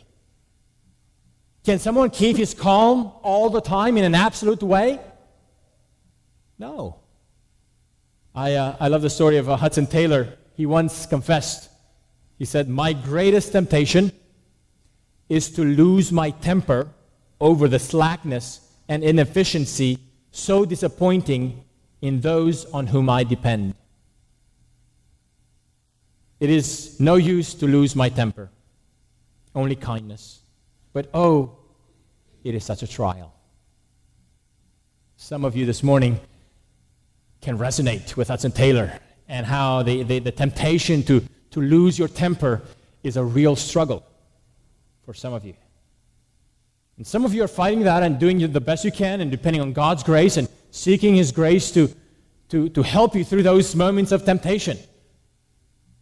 Can 1.64 1.78
someone 1.78 2.10
keep 2.10 2.36
his 2.36 2.54
calm 2.54 3.12
all 3.22 3.50
the 3.50 3.60
time 3.60 3.96
in 3.96 4.04
an 4.04 4.14
absolute 4.14 4.62
way? 4.62 5.00
No. 6.58 6.97
I, 8.38 8.54
uh, 8.54 8.76
I 8.78 8.86
love 8.86 9.02
the 9.02 9.10
story 9.10 9.36
of 9.38 9.48
uh, 9.48 9.56
Hudson 9.56 9.88
Taylor. 9.88 10.32
He 10.54 10.64
once 10.64 11.06
confessed. 11.06 11.70
He 12.38 12.44
said, 12.44 12.68
My 12.68 12.92
greatest 12.92 13.50
temptation 13.50 14.12
is 15.28 15.50
to 15.56 15.64
lose 15.64 16.12
my 16.12 16.30
temper 16.30 16.86
over 17.40 17.66
the 17.66 17.80
slackness 17.80 18.60
and 18.88 19.02
inefficiency 19.02 19.98
so 20.30 20.64
disappointing 20.64 21.64
in 22.00 22.20
those 22.20 22.64
on 22.66 22.86
whom 22.86 23.10
I 23.10 23.24
depend. 23.24 23.74
It 26.38 26.48
is 26.48 27.00
no 27.00 27.16
use 27.16 27.54
to 27.54 27.66
lose 27.66 27.96
my 27.96 28.08
temper, 28.08 28.50
only 29.52 29.74
kindness. 29.74 30.42
But 30.92 31.10
oh, 31.12 31.58
it 32.44 32.54
is 32.54 32.62
such 32.62 32.84
a 32.84 32.86
trial. 32.86 33.34
Some 35.16 35.44
of 35.44 35.56
you 35.56 35.66
this 35.66 35.82
morning 35.82 36.20
can 37.48 37.56
resonate 37.56 38.14
with 38.14 38.28
Hudson 38.28 38.52
Taylor 38.52 38.92
and 39.26 39.46
how 39.46 39.82
the, 39.82 40.02
the, 40.02 40.18
the 40.18 40.30
temptation 40.30 41.02
to, 41.04 41.24
to 41.50 41.62
lose 41.62 41.98
your 41.98 42.08
temper 42.08 42.60
is 43.02 43.16
a 43.16 43.24
real 43.24 43.56
struggle 43.56 44.04
for 45.06 45.14
some 45.14 45.32
of 45.32 45.46
you. 45.46 45.54
And 46.98 47.06
some 47.06 47.24
of 47.24 47.32
you 47.32 47.42
are 47.42 47.48
fighting 47.48 47.84
that 47.84 48.02
and 48.02 48.18
doing 48.18 48.36
the 48.52 48.60
best 48.60 48.84
you 48.84 48.92
can 48.92 49.22
and 49.22 49.30
depending 49.30 49.62
on 49.62 49.72
God's 49.72 50.02
grace 50.02 50.36
and 50.36 50.46
seeking 50.72 51.14
His 51.14 51.32
grace 51.32 51.70
to, 51.70 51.90
to, 52.50 52.68
to 52.68 52.82
help 52.82 53.14
you 53.14 53.24
through 53.24 53.44
those 53.44 53.74
moments 53.74 54.12
of 54.12 54.26
temptation. 54.26 54.76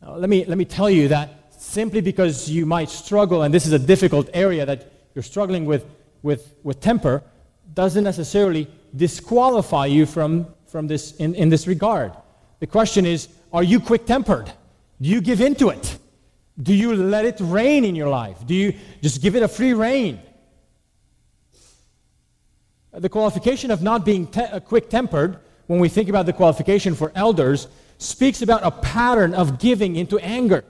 Now, 0.03 0.17
let, 0.17 0.29
me, 0.29 0.45
let 0.47 0.59
me 0.59 0.65
tell 0.65 0.91
you 0.91 1.07
that 1.09 1.55
simply 1.63 2.01
because 2.01 2.51
you 2.51 2.67
might 2.67 2.91
struggle, 2.91 3.43
and 3.45 3.55
this 3.55 3.67
is 3.67 3.73
a 3.73 3.79
difficult 3.79 4.29
area 4.35 4.67
that 4.67 4.91
you're 5.15 5.23
struggling 5.23 5.65
with, 5.65 5.85
with, 6.25 6.57
with 6.65 6.81
temper, 6.81 7.23
doesn't 7.73 8.03
necessarily 8.03 8.67
disqualify 8.97 9.87
you 9.87 10.07
from, 10.07 10.49
from 10.77 10.89
this 10.89 11.13
in, 11.17 11.35
in 11.35 11.49
this 11.49 11.67
regard. 11.67 12.13
The 12.61 12.67
question 12.67 13.07
is 13.07 13.29
are 13.51 13.63
you 13.63 13.81
quick 13.81 14.05
tempered? 14.05 14.53
Do 15.01 15.09
you 15.09 15.23
give 15.23 15.41
into 15.41 15.71
it? 15.71 15.97
Do 16.63 16.75
you 16.75 16.95
let 16.95 17.25
it 17.25 17.37
reign 17.41 17.83
in 17.87 17.95
your 17.95 18.11
life? 18.11 18.47
Do 18.47 18.55
you 18.55 18.75
just 19.01 19.23
give 19.23 19.37
it 19.37 19.43
a 19.43 19.49
free 19.49 19.73
reign? 19.73 20.21
The 22.93 23.09
qualification 23.09 23.71
of 23.71 23.81
not 23.81 24.05
being 24.05 24.27
te- 24.27 24.43
uh, 24.43 24.61
quick 24.61 24.91
tempered, 24.91 25.39
when 25.67 25.81
we 25.81 25.89
think 25.89 26.11
about 26.11 26.27
the 26.27 26.35
qualification 26.35 26.95
for 26.95 27.11
elders, 27.15 27.69
speaks 27.97 28.43
about 28.43 28.61
a 28.63 28.71
pattern 28.71 29.33
of 29.33 29.59
giving 29.59 29.97
into 29.97 30.19
anger. 30.19 30.63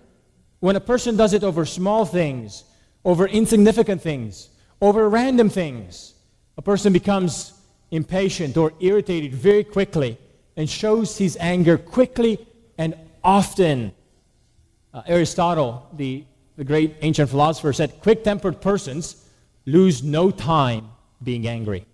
When 0.61 0.77
a 0.77 0.81
person 0.93 1.17
does 1.17 1.33
it 1.33 1.43
over 1.43 1.65
small 1.65 2.05
things, 2.05 2.63
over 3.05 3.27
insignificant 3.27 4.03
things, 4.03 4.51
over 4.81 5.09
random 5.09 5.49
things, 5.49 6.15
a 6.57 6.63
person 6.63 6.93
becomes 6.93 7.56
impatient 7.91 8.57
or 8.57 8.73
irritated 8.81 9.35
very 9.35 9.65
quickly 9.65 10.19
and 10.57 10.69
shows 10.69 11.19
his 11.19 11.37
anger 11.41 11.79
quickly 11.79 12.47
and 12.79 12.95
often. 13.23 13.93
Uh, 14.93 15.03
Aristotle, 15.07 15.89
the, 15.93 16.25
the 16.57 16.65
great 16.65 16.97
ancient 17.03 17.31
philosopher, 17.31 17.73
said 17.73 18.01
quick 18.01 18.25
tempered 18.25 18.61
persons 18.61 19.25
lose 19.67 20.03
no 20.03 20.31
time 20.31 20.91
being 21.23 21.47
angry 21.47 21.87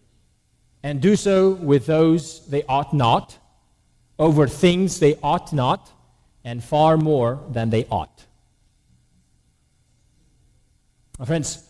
and 0.83 1.01
do 1.01 1.17
so 1.17 1.51
with 1.51 1.87
those 1.87 2.47
they 2.49 2.63
ought 2.65 2.93
not, 2.93 3.39
over 4.19 4.47
things 4.47 4.99
they 4.99 5.17
ought 5.23 5.53
not, 5.53 5.91
and 6.45 6.63
far 6.63 6.97
more 6.97 7.41
than 7.51 7.71
they 7.71 7.85
ought. 7.87 8.27
My 11.19 11.25
friends, 11.25 11.65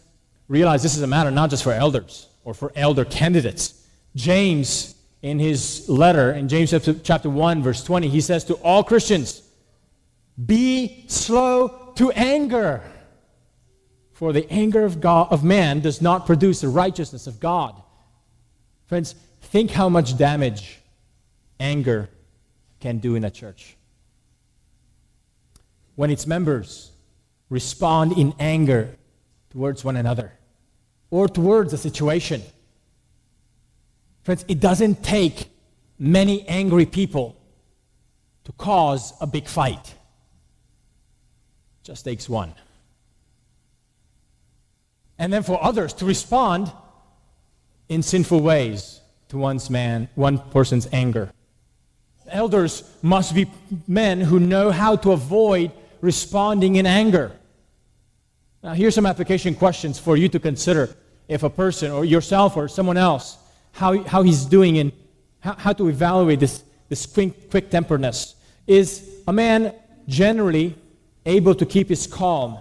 realize 0.49 0.83
this 0.83 0.97
is 0.97 1.03
a 1.03 1.07
matter 1.07 1.31
not 1.31 1.51
just 1.51 1.63
for 1.63 1.73
elders 1.73 2.29
or 2.45 2.55
for 2.55 2.73
elder 2.75 3.05
candidates. 3.05 3.82
James, 4.15 4.95
in 5.23 5.39
his 5.39 5.89
letter, 5.89 6.33
in 6.33 6.49
James 6.49 6.75
chapter 7.03 7.31
1, 7.31 7.63
verse 7.63 7.83
20, 7.85 8.09
he 8.09 8.21
says 8.21 8.45
to 8.45 8.55
all 8.55 8.85
Christians, 8.85 9.43
Be 10.45 11.05
slow 11.09 11.93
to 11.97 12.11
anger. 12.13 12.83
For 14.13 14.33
the 14.33 14.51
anger 14.53 14.85
of, 14.85 15.01
God, 15.01 15.29
of 15.33 15.43
man 15.43 15.81
does 15.81 16.01
not 16.01 16.27
produce 16.27 16.61
the 16.61 16.69
righteousness 16.69 17.27
of 17.27 17.41
God. 17.41 17.81
Friends, 18.87 19.15
think 19.41 19.71
how 19.71 19.89
much 19.89 20.17
damage 20.17 20.79
anger 21.59 22.09
can 22.81 22.99
do 22.99 23.15
in 23.15 23.25
a 23.25 23.31
church. 23.31 23.77
When 25.95 26.11
its 26.11 26.27
members 26.27 26.93
respond 27.53 28.17
in 28.17 28.35
anger 28.39 28.97
towards 29.51 29.85
one 29.85 29.97
another 29.97 30.33
or 31.11 31.29
towards 31.29 31.73
a 31.73 31.79
situation. 31.79 32.43
Friends, 34.23 34.45
it 34.49 34.61
doesn't 34.61 35.03
take 35.03 35.51
many 35.99 36.47
angry 36.49 36.87
people 36.87 37.37
to 38.45 38.53
cause 38.53 39.13
a 39.21 39.27
big 39.27 39.47
fight. 39.47 39.95
It 41.81 41.85
just 41.85 42.05
takes 42.05 42.29
one. 42.29 42.55
And 45.19 45.33
then 45.33 45.43
for 45.43 45.63
others 45.63 45.93
to 45.95 46.05
respond 46.05 46.73
in 47.89 48.03
sinful 48.03 48.41
ways 48.41 49.01
to 49.29 49.39
one's 49.39 49.71
man, 49.71 50.09
one 50.15 50.39
person's 50.39 50.89
anger. 50.93 51.33
Elders 52.29 52.83
must 53.03 53.35
be 53.35 53.51
men 53.87 54.21
who 54.21 54.41
know 54.41 54.71
how 54.71 54.97
to 54.97 55.13
avoid 55.13 55.71
responding 56.01 56.77
in 56.77 56.87
anger. 56.87 57.33
Now, 58.63 58.75
here's 58.75 58.95
some 58.95 59.07
application 59.07 59.55
questions 59.55 59.99
for 59.99 60.17
you 60.17 60.29
to 60.29 60.39
consider 60.39 60.95
if 61.29 61.43
a 61.43 61.51
person 61.51 61.91
or 61.91 62.05
yourself 62.05 62.57
or 62.57 62.69
someone 62.69 62.97
else, 62.97 63.37
how, 63.73 64.03
how 64.05 64.23
he's 64.23 64.45
doing 64.45 64.79
and 64.79 64.93
how, 65.41 65.55
how 65.55 65.73
to 65.73 65.89
evaluate 65.89 66.41
this, 66.41 66.63
this 66.89 67.07
quick, 67.07 67.51
quick 67.51 67.71
temperedness. 67.71 68.37
Is 68.67 69.09
a 69.27 69.33
man 69.33 69.75
generally 70.07 70.77
able 71.27 71.55
to 71.55 71.67
keep 71.67 71.89
his 71.89 72.07
calm? 72.07 72.59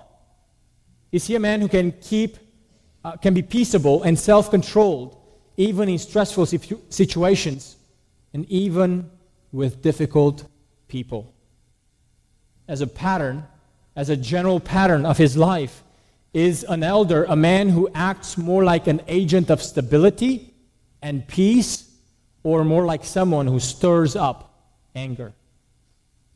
Is 1.11 1.27
he 1.27 1.35
a 1.35 1.39
man 1.39 1.61
who 1.61 1.67
can 1.67 1.91
keep, 2.01 2.37
uh, 3.03 3.17
can 3.17 3.33
be 3.33 3.41
peaceable 3.41 4.03
and 4.03 4.17
self 4.17 4.49
controlled 4.49 5.17
even 5.57 5.89
in 5.89 5.99
stressful 5.99 6.45
situations 6.45 7.75
and 8.33 8.45
even 8.49 9.09
with 9.51 9.81
difficult 9.81 10.45
people? 10.87 11.33
As 12.67 12.81
a 12.81 12.87
pattern, 12.87 13.45
as 13.95 14.09
a 14.09 14.15
general 14.15 14.59
pattern 14.59 15.05
of 15.05 15.17
his 15.17 15.35
life, 15.35 15.83
is 16.33 16.63
an 16.69 16.81
elder 16.81 17.25
a 17.25 17.35
man 17.35 17.67
who 17.67 17.89
acts 17.93 18.37
more 18.37 18.63
like 18.63 18.87
an 18.87 19.01
agent 19.07 19.49
of 19.49 19.61
stability 19.61 20.50
and 21.01 21.27
peace 21.27 21.89
or 22.43 22.63
more 22.63 22.85
like 22.85 23.03
someone 23.03 23.47
who 23.47 23.59
stirs 23.59 24.15
up 24.15 24.53
anger? 24.95 25.33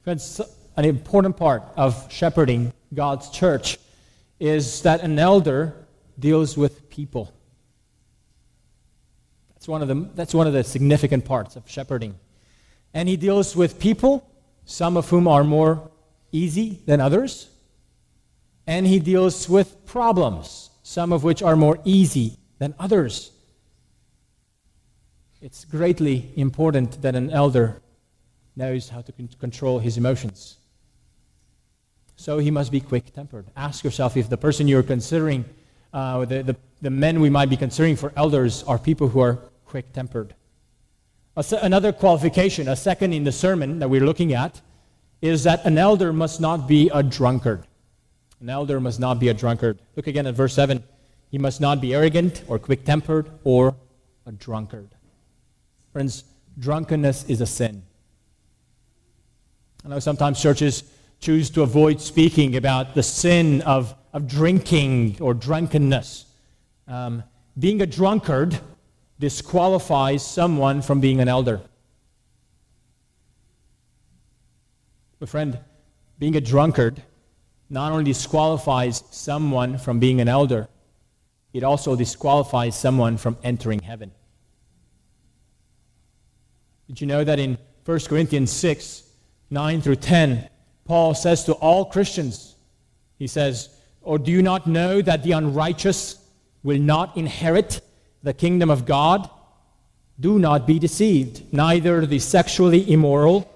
Friends, 0.04 0.42
an 0.78 0.86
important 0.86 1.38
part 1.38 1.64
of 1.76 2.12
shepherding 2.12 2.74
God's 2.94 3.30
church 3.30 3.80
is 4.40 4.82
that 4.82 5.02
an 5.02 5.18
elder 5.18 5.88
deals 6.20 6.58
with 6.58 6.90
people. 6.90 7.34
That's 9.54 9.68
one 9.68 9.82
of 9.82 9.88
the, 9.88 10.10
that's 10.14 10.34
one 10.34 10.48
of 10.48 10.54
the 10.54 10.64
significant 10.64 11.26
parts 11.26 11.56
of 11.56 11.70
shepherding. 11.70 12.16
And 12.94 13.10
he 13.10 13.18
deals 13.18 13.56
with 13.56 13.80
people, 13.80 14.30
some 14.66 14.96
of 14.96 15.10
whom 15.10 15.28
are 15.28 15.44
more 15.44 15.92
easy 16.32 16.82
than 16.86 17.02
others, 17.02 17.50
and 18.68 18.86
he 18.86 19.00
deals 19.00 19.48
with 19.48 19.86
problems, 19.86 20.70
some 20.84 21.12
of 21.14 21.24
which 21.24 21.42
are 21.42 21.56
more 21.56 21.80
easy 21.84 22.38
than 22.60 22.74
others. 22.80 23.32
It's 25.42 25.66
greatly 25.66 26.32
important 26.36 27.02
that 27.02 27.16
an 27.16 27.30
elder 27.30 27.82
knows 28.56 28.90
how 28.90 29.02
to 29.02 29.12
con- 29.12 29.30
control 29.40 29.80
his 29.80 29.98
emotions. 29.98 30.58
So 32.16 32.40
he 32.40 32.52
must 32.52 32.72
be 32.72 32.80
quick 32.80 33.14
tempered. 33.14 33.46
Ask 33.56 33.84
yourself 33.84 34.16
if 34.16 34.30
the 34.30 34.38
person 34.38 34.68
you're 34.68 34.84
considering, 34.84 35.46
uh, 35.94 36.26
the, 36.26 36.44
the, 36.44 36.56
the 36.82 36.90
men 36.90 37.20
we 37.20 37.30
might 37.30 37.50
be 37.50 37.58
considering 37.58 37.96
for 37.96 38.14
elders, 38.16 38.64
are 38.64 38.80
people 38.80 39.10
who 39.10 39.20
are 39.20 39.40
quick 39.66 39.92
tempered. 39.92 40.34
another 41.36 41.92
qualification, 41.92 42.70
a 42.70 42.76
second 42.76 43.14
in 43.14 43.26
the 43.26 43.32
sermon 43.32 43.80
that 43.80 43.90
we're 43.90 44.06
looking 44.06 44.34
at, 44.34 44.62
is 45.22 45.44
that 45.44 45.66
an 45.66 45.78
elder 45.78 46.14
must 46.14 46.40
not 46.40 46.68
be 46.68 46.90
a 46.94 47.04
drunkard. 47.04 47.68
An 48.40 48.50
elder 48.50 48.80
must 48.80 49.00
not 49.00 49.20
be 49.20 49.30
a 49.30 49.34
drunkard. 49.34 49.80
Look 49.96 50.08
again 50.08 50.28
at 50.28 50.36
verse 50.36 50.54
7. 50.54 50.84
He 51.30 51.38
must 51.38 51.60
not 51.60 51.82
be 51.82 51.94
arrogant 51.94 52.44
or 52.48 52.60
quick 52.60 52.86
tempered 52.86 53.30
or 53.44 53.76
a 54.26 54.32
drunkard. 54.32 54.95
Friends, 55.96 56.26
drunkenness 56.60 57.24
is 57.30 57.40
a 57.40 57.46
sin. 57.46 57.82
I 59.86 59.88
know 59.88 60.00
sometimes 60.00 60.42
churches 60.42 60.84
choose 61.22 61.50
to 61.52 61.62
avoid 61.62 62.02
speaking 62.02 62.58
about 62.58 62.96
the 62.96 63.02
sin 63.02 63.62
of, 63.62 63.96
of 64.12 64.28
drinking 64.28 65.16
or 65.22 65.34
drunkenness. 65.34 66.26
Um, 66.86 67.24
being 67.58 67.82
a 67.82 67.86
drunkard 67.86 68.60
disqualifies 69.20 70.28
someone 70.28 70.82
from 70.82 71.00
being 71.00 71.22
an 71.22 71.30
elder. 71.30 71.62
But, 75.20 75.30
friend, 75.30 75.58
being 76.20 76.36
a 76.36 76.42
drunkard 76.42 77.02
not 77.70 77.94
only 77.94 78.04
disqualifies 78.04 79.02
someone 79.12 79.78
from 79.78 80.00
being 80.00 80.20
an 80.20 80.28
elder, 80.28 80.68
it 81.54 81.64
also 81.64 81.96
disqualifies 81.96 82.78
someone 82.78 83.16
from 83.16 83.38
entering 83.44 83.80
heaven. 83.80 84.12
Did 86.88 87.02
you 87.02 87.08
know 87.08 87.24
that 87.24 87.40
in 87.40 87.58
1 87.86 88.00
Corinthians 88.02 88.52
6 88.52 89.04
9 89.52 89.82
through 89.82 89.98
10, 89.98 90.50
Paul 90.86 91.14
says 91.14 91.44
to 91.46 91.54
all 91.54 91.86
Christians, 91.86 92.56
he 93.20 93.28
says, 93.28 93.70
Or 94.02 94.18
do 94.18 94.32
you 94.32 94.42
not 94.42 94.66
know 94.66 95.02
that 95.02 95.24
the 95.24 95.34
unrighteous 95.34 96.18
will 96.64 96.80
not 96.80 97.16
inherit 97.16 97.82
the 98.24 98.34
kingdom 98.34 98.72
of 98.72 98.86
God? 98.86 99.30
Do 100.20 100.40
not 100.40 100.66
be 100.66 100.80
deceived. 100.80 101.54
Neither 101.54 102.06
the 102.06 102.20
sexually 102.20 102.92
immoral, 102.92 103.52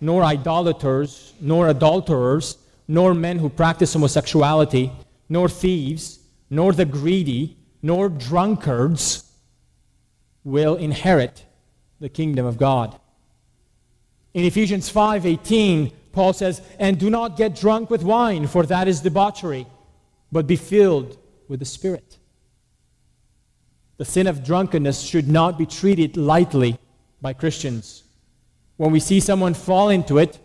nor 0.00 0.22
idolaters, 0.24 1.32
nor 1.40 1.68
adulterers 1.68 2.58
nor 2.90 3.14
men 3.14 3.38
who 3.38 3.48
practice 3.48 3.92
homosexuality, 3.92 4.90
nor 5.28 5.48
thieves, 5.48 6.18
nor 6.50 6.72
the 6.72 6.84
greedy, 6.84 7.56
nor 7.82 8.08
drunkards 8.08 9.30
will 10.42 10.74
inherit 10.74 11.44
the 12.00 12.08
kingdom 12.08 12.46
of 12.46 12.58
God. 12.58 12.98
In 14.32 14.44
Ephesians 14.44 14.88
5:18, 14.88 15.92
Paul 16.12 16.32
says, 16.32 16.62
"And 16.78 16.98
do 16.98 17.10
not 17.10 17.36
get 17.36 17.54
drunk 17.54 17.90
with 17.90 18.02
wine, 18.02 18.46
for 18.46 18.64
that 18.66 18.88
is 18.88 19.00
debauchery, 19.00 19.66
but 20.32 20.46
be 20.46 20.56
filled 20.56 21.16
with 21.48 21.60
the 21.60 21.66
Spirit." 21.66 22.18
The 23.98 24.04
sin 24.04 24.26
of 24.26 24.42
drunkenness 24.42 25.02
should 25.02 25.28
not 25.28 25.58
be 25.58 25.66
treated 25.66 26.16
lightly 26.16 26.78
by 27.20 27.34
Christians. 27.34 28.04
When 28.76 28.92
we 28.92 29.00
see 29.00 29.20
someone 29.20 29.52
fall 29.52 29.90
into 29.90 30.16
it, 30.16 30.38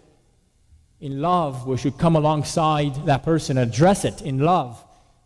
in 1.00 1.22
love, 1.22 1.66
we 1.66 1.78
should 1.78 1.98
come 1.98 2.16
alongside 2.16 3.06
that 3.06 3.24
person, 3.24 3.58
address 3.58 4.04
it 4.06 4.22
in 4.22 4.40
love, 4.40 4.84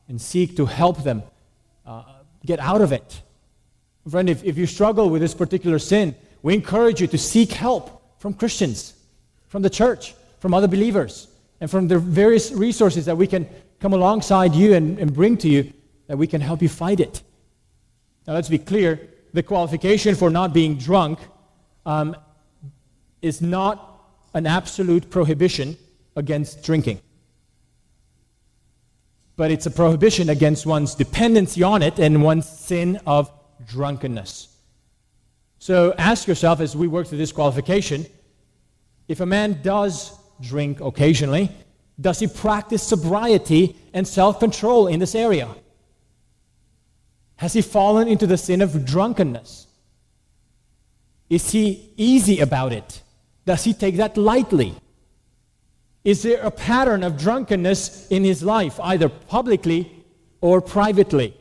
and 0.07 0.21
seek 0.21 0.55
to 0.57 0.65
help 0.65 1.03
them 1.03 1.23
uh, 1.85 2.03
get 2.45 2.59
out 2.59 2.81
of 2.81 2.91
it. 2.91 3.21
Friend, 4.07 4.29
if, 4.29 4.43
if 4.43 4.57
you 4.57 4.65
struggle 4.65 5.09
with 5.09 5.21
this 5.21 5.33
particular 5.33 5.79
sin, 5.79 6.15
we 6.41 6.53
encourage 6.53 7.01
you 7.01 7.07
to 7.07 7.17
seek 7.17 7.51
help 7.51 8.19
from 8.19 8.33
Christians, 8.33 8.93
from 9.47 9.61
the 9.61 9.69
church, 9.69 10.13
from 10.39 10.53
other 10.53 10.67
believers. 10.67 11.27
and 11.61 11.69
from 11.69 11.87
the 11.87 11.99
various 11.99 12.51
resources 12.51 13.05
that 13.05 13.17
we 13.17 13.27
can 13.27 13.47
come 13.79 13.93
alongside 13.93 14.55
you 14.55 14.73
and, 14.73 14.99
and 14.99 15.13
bring 15.13 15.37
to 15.37 15.49
you, 15.49 15.71
that 16.07 16.17
we 16.17 16.27
can 16.27 16.41
help 16.41 16.61
you 16.61 16.69
fight 16.69 16.99
it. 16.99 17.21
Now, 18.27 18.33
let's 18.33 18.49
be 18.49 18.57
clear 18.57 19.09
the 19.33 19.43
qualification 19.43 20.15
for 20.15 20.29
not 20.29 20.53
being 20.53 20.77
drunk 20.77 21.19
um, 21.85 22.15
is 23.21 23.41
not 23.41 23.85
an 24.33 24.45
absolute 24.45 25.09
prohibition 25.09 25.77
against 26.15 26.63
drinking. 26.63 27.01
But 29.35 29.51
it's 29.51 29.65
a 29.65 29.71
prohibition 29.71 30.29
against 30.29 30.65
one's 30.65 30.95
dependency 30.95 31.63
on 31.63 31.81
it 31.81 31.99
and 31.99 32.23
one's 32.23 32.47
sin 32.47 32.99
of 33.05 33.31
drunkenness. 33.65 34.55
So 35.59 35.93
ask 35.97 36.27
yourself 36.27 36.61
as 36.61 36.75
we 36.75 36.87
work 36.87 37.07
through 37.07 37.17
this 37.17 37.31
qualification 37.31 38.05
if 39.09 39.19
a 39.19 39.25
man 39.25 39.59
does 39.63 40.17
drink 40.39 40.79
occasionally, 40.79 41.49
does 41.99 42.19
he 42.19 42.27
practice 42.27 42.83
sobriety 42.83 43.75
and 43.93 44.07
self 44.07 44.39
control 44.39 44.87
in 44.87 44.99
this 44.99 45.15
area? 45.15 45.49
Has 47.37 47.53
he 47.53 47.61
fallen 47.61 48.07
into 48.07 48.27
the 48.27 48.37
sin 48.37 48.61
of 48.61 48.85
drunkenness? 48.85 49.65
Is 51.29 51.51
he 51.51 51.91
easy 51.97 52.39
about 52.39 52.71
it? 52.71 53.01
Does 53.45 53.63
he 53.63 53.73
take 53.73 53.97
that 53.97 54.15
lightly? 54.15 54.75
Is 56.03 56.21
there 56.21 56.41
a 56.41 56.51
pattern 56.51 57.03
of 57.03 57.17
drunkenness 57.17 58.07
in 58.09 58.23
his 58.23 58.43
life, 58.43 58.79
either 58.81 59.09
publicly 59.09 59.91
or 60.39 60.61
privately? 60.61 61.35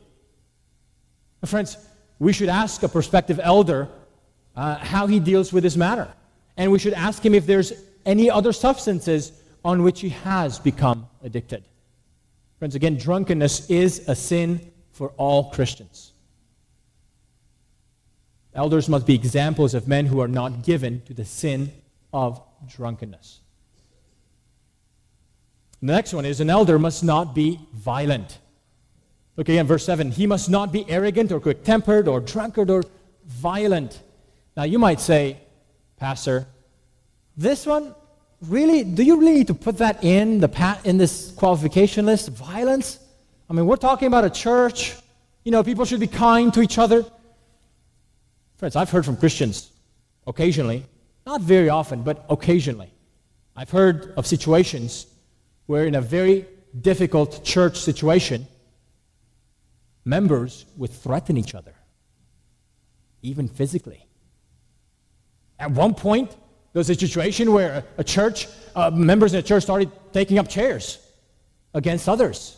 Friends, 1.45 1.77
we 2.19 2.33
should 2.33 2.49
ask 2.49 2.83
a 2.83 2.89
prospective 2.89 3.41
elder 3.43 3.89
uh, 4.57 4.77
how 4.77 5.07
he 5.07 5.21
deals 5.21 5.53
with 5.53 5.63
this 5.63 5.77
matter. 5.77 6.13
And 6.57 6.73
we 6.73 6.79
should 6.79 6.95
ask 6.95 7.25
him 7.25 7.35
if 7.35 7.47
there's 7.47 7.73
any 8.05 8.31
other 8.31 8.53
substances 8.53 9.33
on 9.65 9.83
which 9.83 10.01
he 10.01 10.09
has 10.09 10.59
become 10.59 11.09
addicted. 11.23 11.65
Friends, 12.59 12.75
again, 12.75 12.97
drunkenness 12.97 13.71
is 13.71 14.09
a 14.09 14.17
sin 14.17 14.73
for 14.91 15.11
all 15.17 15.51
Christians. 15.51 16.13
Elders 18.55 18.89
must 18.89 19.07
be 19.07 19.15
examples 19.15 19.75
of 19.75 19.87
men 19.87 20.07
who 20.07 20.21
are 20.21 20.27
not 20.29 20.65
given 20.65 21.03
to 21.03 21.15
the 21.15 21.25
sin 21.25 21.71
of 22.13 22.43
drunkenness. 22.67 23.41
The 25.81 25.87
next 25.87 26.13
one 26.13 26.25
is 26.25 26.41
an 26.41 26.51
elder 26.51 26.79
must 26.79 27.05
not 27.05 27.35
be 27.35 27.61
violent. 27.73 28.39
Look 29.39 29.49
again, 29.49 29.69
verse 29.69 29.85
7. 29.85 30.11
He 30.11 30.27
must 30.27 30.51
not 30.51 30.73
be 30.73 30.85
arrogant 30.91 31.31
or 31.31 31.39
quick 31.39 31.63
tempered 31.63 32.09
or 32.09 32.19
drunkard 32.19 32.71
or 32.71 32.83
violent. 33.25 34.03
Now, 34.57 34.65
you 34.65 34.81
might 34.81 34.99
say, 34.99 35.39
Pastor, 35.97 36.49
this 37.37 37.65
one, 37.65 37.95
really, 38.43 38.83
do 38.83 39.05
you 39.05 39.17
really 39.21 39.35
need 39.35 39.47
to 39.47 39.55
put 39.55 39.79
that 39.79 40.03
in, 40.03 40.41
the 40.41 40.79
in 40.83 40.99
this 40.99 41.31
qualification 41.31 42.05
list? 42.05 42.31
Violence? 42.31 42.99
I 43.49 43.53
mean, 43.53 43.67
we're 43.67 43.77
talking 43.77 44.09
about 44.09 44.25
a 44.25 44.31
church. 44.31 44.97
You 45.45 45.53
know, 45.53 45.63
people 45.63 45.85
should 45.85 46.01
be 46.01 46.09
kind 46.09 46.53
to 46.55 46.61
each 46.61 46.77
other. 46.77 47.07
Friends, 48.57 48.75
I've 48.75 48.91
heard 48.91 49.05
from 49.05 49.17
Christians 49.17 49.71
occasionally, 50.27 50.85
not 51.25 51.43
very 51.43 51.69
often, 51.69 52.03
but 52.03 52.27
occasionally. 52.29 52.91
I've 53.55 53.71
heard 53.71 54.15
of 54.17 54.27
situations 54.27 55.07
where, 55.67 55.87
in 55.87 55.95
a 55.95 56.01
very 56.01 56.45
difficult 56.81 57.45
church 57.45 57.79
situation, 57.79 58.49
members 60.09 60.65
would 60.77 60.91
threaten 60.91 61.37
each 61.37 61.55
other, 61.55 61.75
even 63.23 63.47
physically. 63.47 64.07
At 65.59 65.71
one 65.73 65.95
point, 65.95 66.31
there 66.31 66.81
was 66.81 66.89
a 66.91 66.95
situation 66.95 67.53
where 67.53 67.85
a 67.99 68.05
church, 68.05 68.49
uh, 68.75 68.91
members 68.91 69.35
in 69.35 69.41
a 69.41 69.43
church 69.43 69.65
started 69.65 69.91
taking 70.13 70.39
up 70.39 70.49
chairs 70.49 70.99
against 71.75 72.09
others. 72.09 72.57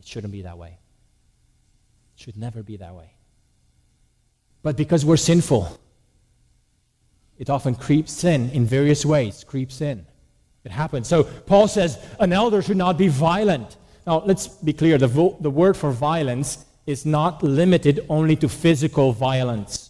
It 0.00 0.06
shouldn't 0.06 0.32
be 0.32 0.42
that 0.42 0.58
way. 0.58 0.78
It 2.16 2.22
should 2.22 2.36
never 2.36 2.62
be 2.62 2.78
that 2.78 2.94
way. 2.94 3.12
But 4.62 4.76
because 4.76 5.04
we're 5.04 5.18
sinful, 5.18 5.78
it 7.38 7.48
often 7.48 7.74
creeps 7.76 8.24
in 8.24 8.50
in 8.50 8.64
various 8.64 9.04
ways, 9.06 9.44
creeps 9.44 9.80
in. 9.80 10.06
It 10.68 10.72
happens. 10.72 11.08
So 11.08 11.24
Paul 11.24 11.66
says 11.66 11.98
an 12.20 12.30
elder 12.30 12.60
should 12.60 12.76
not 12.76 12.98
be 12.98 13.08
violent. 13.08 13.78
Now, 14.06 14.22
let's 14.26 14.48
be 14.48 14.74
clear 14.74 14.98
the, 14.98 15.06
vo- 15.06 15.38
the 15.40 15.48
word 15.48 15.78
for 15.78 15.90
violence 15.90 16.66
is 16.86 17.06
not 17.06 17.42
limited 17.42 18.04
only 18.10 18.36
to 18.36 18.50
physical 18.50 19.12
violence. 19.12 19.88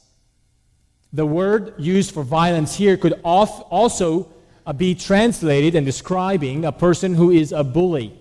The 1.13 1.27
word 1.27 1.75
used 1.79 2.15
for 2.15 2.23
violence 2.23 2.77
here 2.77 2.97
could 2.97 3.15
also 3.25 4.33
uh, 4.65 4.73
be 4.73 4.95
translated 4.95 5.75
and 5.75 5.85
describing 5.85 6.65
a 6.65 6.71
person 6.71 7.17
who 7.17 7.33
is 7.33 7.51
a 7.51 7.65
bully. 7.65 8.17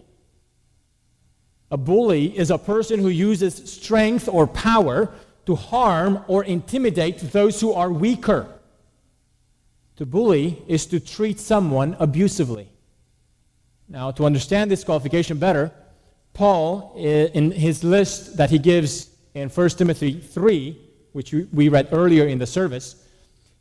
A 1.70 1.78
bully 1.78 2.36
is 2.36 2.50
a 2.50 2.58
person 2.58 3.00
who 3.00 3.10
uses 3.10 3.54
strength 3.72 4.28
or 4.28 4.48
power 4.48 5.13
to 5.46 5.54
harm 5.54 6.26
or 6.28 6.43
intimidate 6.43 7.20
those 7.20 7.62
who 7.62 7.72
are 7.72 7.91
weaker. 7.91 8.48
To 9.98 10.06
bully 10.06 10.62
is 10.68 10.86
to 10.88 11.00
treat 11.00 11.40
someone 11.40 11.98
abusively. 12.00 12.70
Now, 13.90 14.12
to 14.12 14.26
understand 14.26 14.70
this 14.70 14.84
qualification 14.84 15.40
better, 15.40 15.72
Paul, 16.34 16.94
eh, 16.98 17.30
in 17.34 17.50
his 17.52 17.84
list 17.84 18.38
that 18.38 18.52
he 18.52 18.60
gives 18.60 19.10
in 19.34 19.50
1 19.50 19.70
Timothy 19.70 20.20
3, 20.20 20.78
which 21.14 21.34
we 21.52 21.70
read 21.70 21.90
earlier 21.92 22.28
in 22.28 22.38
the 22.38 22.46
service, 22.46 22.96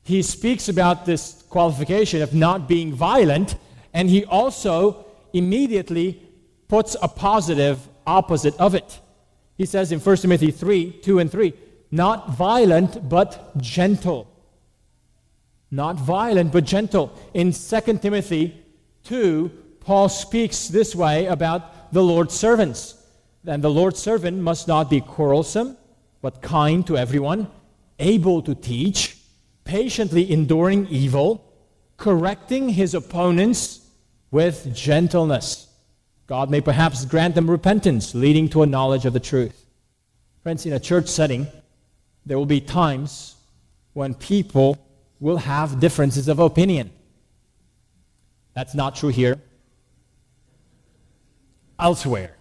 he 0.02 0.20
speaks 0.20 0.68
about 0.68 1.06
this 1.06 1.42
qualification 1.48 2.20
of 2.20 2.34
not 2.34 2.68
being 2.68 2.92
violent, 2.92 3.56
and 3.94 4.10
he 4.10 4.26
also 4.26 5.06
immediately 5.32 6.22
puts 6.68 6.96
a 7.00 7.08
positive 7.08 7.78
opposite 8.06 8.56
of 8.58 8.74
it. 8.74 9.00
He 9.56 9.64
says 9.64 9.90
in 9.90 10.00
1 10.00 10.16
Timothy 10.18 10.50
3 10.50 11.00
2 11.02 11.18
and 11.18 11.32
3, 11.32 11.54
not 11.90 12.36
violent, 12.36 13.08
but 13.08 13.56
gentle 13.56 14.35
not 15.70 15.96
violent 15.96 16.52
but 16.52 16.64
gentle. 16.64 17.12
In 17.34 17.52
2 17.52 17.98
Timothy 17.98 18.62
2, 19.04 19.50
Paul 19.80 20.08
speaks 20.08 20.68
this 20.68 20.94
way 20.94 21.26
about 21.26 21.92
the 21.92 22.02
Lord's 22.02 22.34
servants. 22.34 22.94
And 23.46 23.62
the 23.62 23.70
Lord's 23.70 24.00
servant 24.00 24.38
must 24.38 24.66
not 24.66 24.90
be 24.90 25.00
quarrelsome, 25.00 25.76
but 26.20 26.42
kind 26.42 26.86
to 26.86 26.96
everyone, 26.96 27.48
able 27.98 28.42
to 28.42 28.54
teach, 28.54 29.16
patiently 29.64 30.32
enduring 30.32 30.88
evil, 30.88 31.52
correcting 31.96 32.70
his 32.70 32.94
opponents 32.94 33.88
with 34.30 34.74
gentleness. 34.74 35.68
God 36.26 36.50
may 36.50 36.60
perhaps 36.60 37.04
grant 37.04 37.36
them 37.36 37.48
repentance, 37.48 38.14
leading 38.14 38.48
to 38.48 38.62
a 38.62 38.66
knowledge 38.66 39.06
of 39.06 39.12
the 39.12 39.20
truth. 39.20 39.66
Friends, 40.42 40.66
in 40.66 40.72
a 40.72 40.80
church 40.80 41.06
setting, 41.06 41.46
there 42.24 42.36
will 42.36 42.46
be 42.46 42.60
times 42.60 43.36
when 43.92 44.14
people 44.14 44.78
will 45.20 45.38
have 45.38 45.80
differences 45.80 46.28
of 46.28 46.38
opinion. 46.38 46.90
That's 48.54 48.74
not 48.74 48.96
true 48.96 49.10
here. 49.10 49.40
Elsewhere. 51.78 52.36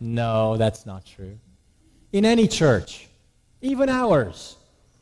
No, 0.00 0.56
that's 0.56 0.86
not 0.86 1.04
true. 1.04 1.38
In 2.12 2.24
any 2.24 2.46
church, 2.46 3.08
even 3.60 3.88
ours, 3.88 4.56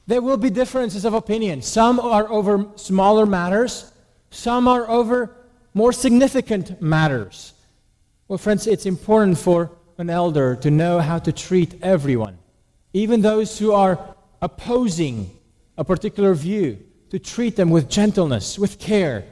there 0.06 0.22
will 0.22 0.36
be 0.36 0.50
differences 0.50 1.04
of 1.04 1.14
opinion. 1.14 1.62
Some 1.62 2.00
are 2.00 2.30
over 2.30 2.66
smaller 2.76 3.26
matters, 3.26 3.92
some 4.30 4.68
are 4.68 4.88
over 4.88 5.36
more 5.74 5.92
significant 5.92 6.80
matters. 6.80 7.52
Well, 8.28 8.38
friends, 8.38 8.66
it's 8.66 8.86
important 8.86 9.38
for 9.38 9.70
an 9.98 10.10
elder 10.10 10.56
to 10.56 10.70
know 10.70 11.00
how 11.00 11.18
to 11.18 11.32
treat 11.32 11.82
everyone, 11.82 12.38
even 12.92 13.20
those 13.20 13.58
who 13.58 13.72
are 13.72 14.16
opposing 14.40 15.35
a 15.76 15.84
particular 15.84 16.34
view, 16.34 16.78
to 17.10 17.18
treat 17.18 17.56
them 17.56 17.70
with 17.70 17.88
gentleness, 17.88 18.58
with 18.58 18.78
care. 18.78 19.24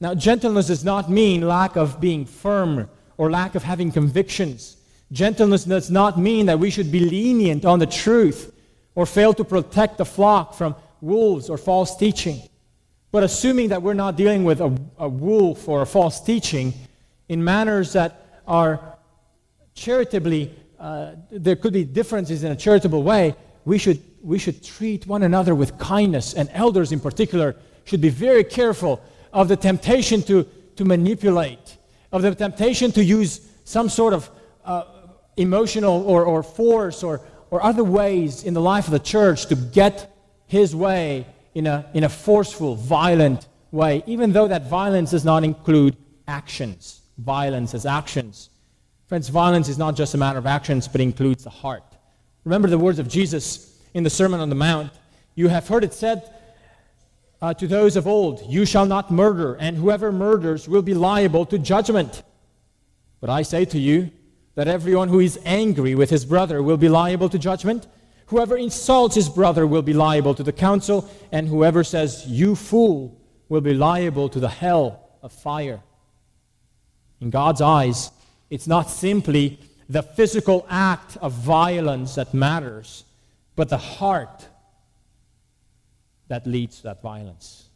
Now, 0.00 0.14
gentleness 0.14 0.68
does 0.68 0.84
not 0.84 1.10
mean 1.10 1.46
lack 1.46 1.76
of 1.76 2.00
being 2.00 2.24
firm 2.24 2.88
or 3.18 3.30
lack 3.30 3.54
of 3.54 3.62
having 3.62 3.92
convictions. 3.92 4.78
Gentleness 5.12 5.64
does 5.64 5.90
not 5.90 6.18
mean 6.18 6.46
that 6.46 6.58
we 6.58 6.70
should 6.70 6.90
be 6.90 7.00
lenient 7.00 7.64
on 7.64 7.78
the 7.78 7.86
truth 7.86 8.54
or 8.94 9.04
fail 9.04 9.34
to 9.34 9.44
protect 9.44 9.98
the 9.98 10.04
flock 10.04 10.54
from 10.54 10.74
wolves 11.00 11.50
or 11.50 11.58
false 11.58 11.96
teaching. 11.96 12.40
But 13.12 13.24
assuming 13.24 13.68
that 13.70 13.82
we're 13.82 13.94
not 13.94 14.16
dealing 14.16 14.44
with 14.44 14.60
a, 14.60 14.76
a 14.98 15.08
wolf 15.08 15.68
or 15.68 15.82
a 15.82 15.86
false 15.86 16.20
teaching 16.20 16.72
in 17.28 17.42
manners 17.42 17.92
that 17.92 18.42
are 18.46 18.96
charitably, 19.74 20.54
uh, 20.78 21.12
there 21.30 21.56
could 21.56 21.72
be 21.72 21.84
differences 21.84 22.44
in 22.44 22.52
a 22.52 22.56
charitable 22.56 23.02
way, 23.02 23.34
we 23.64 23.78
should 23.78 24.00
we 24.22 24.38
should 24.38 24.62
treat 24.62 25.06
one 25.06 25.22
another 25.22 25.54
with 25.54 25.78
kindness, 25.78 26.34
and 26.34 26.48
elders 26.52 26.92
in 26.92 27.00
particular 27.00 27.56
should 27.84 28.00
be 28.00 28.08
very 28.08 28.44
careful 28.44 29.02
of 29.32 29.48
the 29.48 29.56
temptation 29.56 30.22
to, 30.22 30.46
to 30.76 30.84
manipulate, 30.84 31.76
of 32.12 32.22
the 32.22 32.34
temptation 32.34 32.92
to 32.92 33.04
use 33.04 33.40
some 33.64 33.88
sort 33.88 34.12
of 34.12 34.30
uh, 34.64 34.84
emotional 35.36 36.02
or, 36.02 36.24
or 36.24 36.42
force 36.42 37.02
or, 37.02 37.20
or 37.50 37.62
other 37.62 37.84
ways 37.84 38.44
in 38.44 38.54
the 38.54 38.60
life 38.60 38.86
of 38.86 38.92
the 38.92 38.98
church 38.98 39.46
to 39.46 39.54
get 39.54 40.14
his 40.46 40.74
way 40.74 41.26
in 41.54 41.66
a, 41.66 41.88
in 41.94 42.04
a 42.04 42.08
forceful, 42.08 42.74
violent 42.74 43.48
way, 43.70 44.02
even 44.06 44.32
though 44.32 44.48
that 44.48 44.68
violence 44.68 45.12
does 45.12 45.24
not 45.24 45.44
include 45.44 45.96
actions. 46.26 47.00
Violence 47.18 47.74
as 47.74 47.86
actions. 47.86 48.50
Friends, 49.06 49.28
violence 49.28 49.68
is 49.68 49.78
not 49.78 49.96
just 49.96 50.14
a 50.14 50.18
matter 50.18 50.38
of 50.38 50.46
actions, 50.46 50.88
but 50.88 51.00
includes 51.00 51.44
the 51.44 51.50
heart. 51.50 51.84
Remember 52.44 52.68
the 52.68 52.78
words 52.78 52.98
of 52.98 53.08
Jesus 53.08 53.69
in 53.94 54.04
the 54.04 54.10
Sermon 54.10 54.40
on 54.40 54.48
the 54.48 54.54
Mount. 54.54 54.92
You 55.34 55.48
have 55.48 55.68
heard 55.68 55.84
it 55.84 55.94
said 55.94 56.22
uh, 57.42 57.54
to 57.54 57.66
those 57.66 57.96
of 57.96 58.06
old, 58.06 58.42
You 58.48 58.64
shall 58.64 58.86
not 58.86 59.10
murder, 59.10 59.54
and 59.54 59.76
whoever 59.76 60.12
murders 60.12 60.68
will 60.68 60.82
be 60.82 60.94
liable 60.94 61.46
to 61.46 61.58
judgment. 61.58 62.22
But 63.20 63.30
I 63.30 63.42
say 63.42 63.64
to 63.66 63.78
you 63.78 64.10
that 64.54 64.68
everyone 64.68 65.08
who 65.08 65.20
is 65.20 65.38
angry 65.44 65.94
with 65.94 66.10
his 66.10 66.24
brother 66.24 66.62
will 66.62 66.76
be 66.76 66.88
liable 66.88 67.28
to 67.28 67.38
judgment. 67.38 67.86
Whoever 68.26 68.56
insults 68.56 69.14
his 69.14 69.28
brother 69.28 69.66
will 69.66 69.82
be 69.82 69.92
liable 69.92 70.34
to 70.34 70.42
the 70.42 70.52
council, 70.52 71.10
and 71.32 71.48
whoever 71.48 71.82
says, 71.82 72.26
You 72.26 72.54
fool, 72.54 73.20
will 73.48 73.60
be 73.60 73.74
liable 73.74 74.28
to 74.30 74.40
the 74.40 74.48
hell 74.48 75.10
of 75.22 75.32
fire. 75.32 75.80
In 77.20 77.30
God's 77.30 77.60
eyes, 77.60 78.10
it's 78.48 78.66
not 78.66 78.88
simply 78.88 79.58
the 79.88 80.02
physical 80.02 80.64
act 80.70 81.16
of 81.18 81.32
violence 81.32 82.14
that 82.14 82.32
matters, 82.32 83.04
but 83.60 83.68
the 83.68 83.76
heart 83.76 84.48
that 86.28 86.46
leads 86.46 86.78
to 86.78 86.84
that 86.84 87.02
violence. 87.02 87.68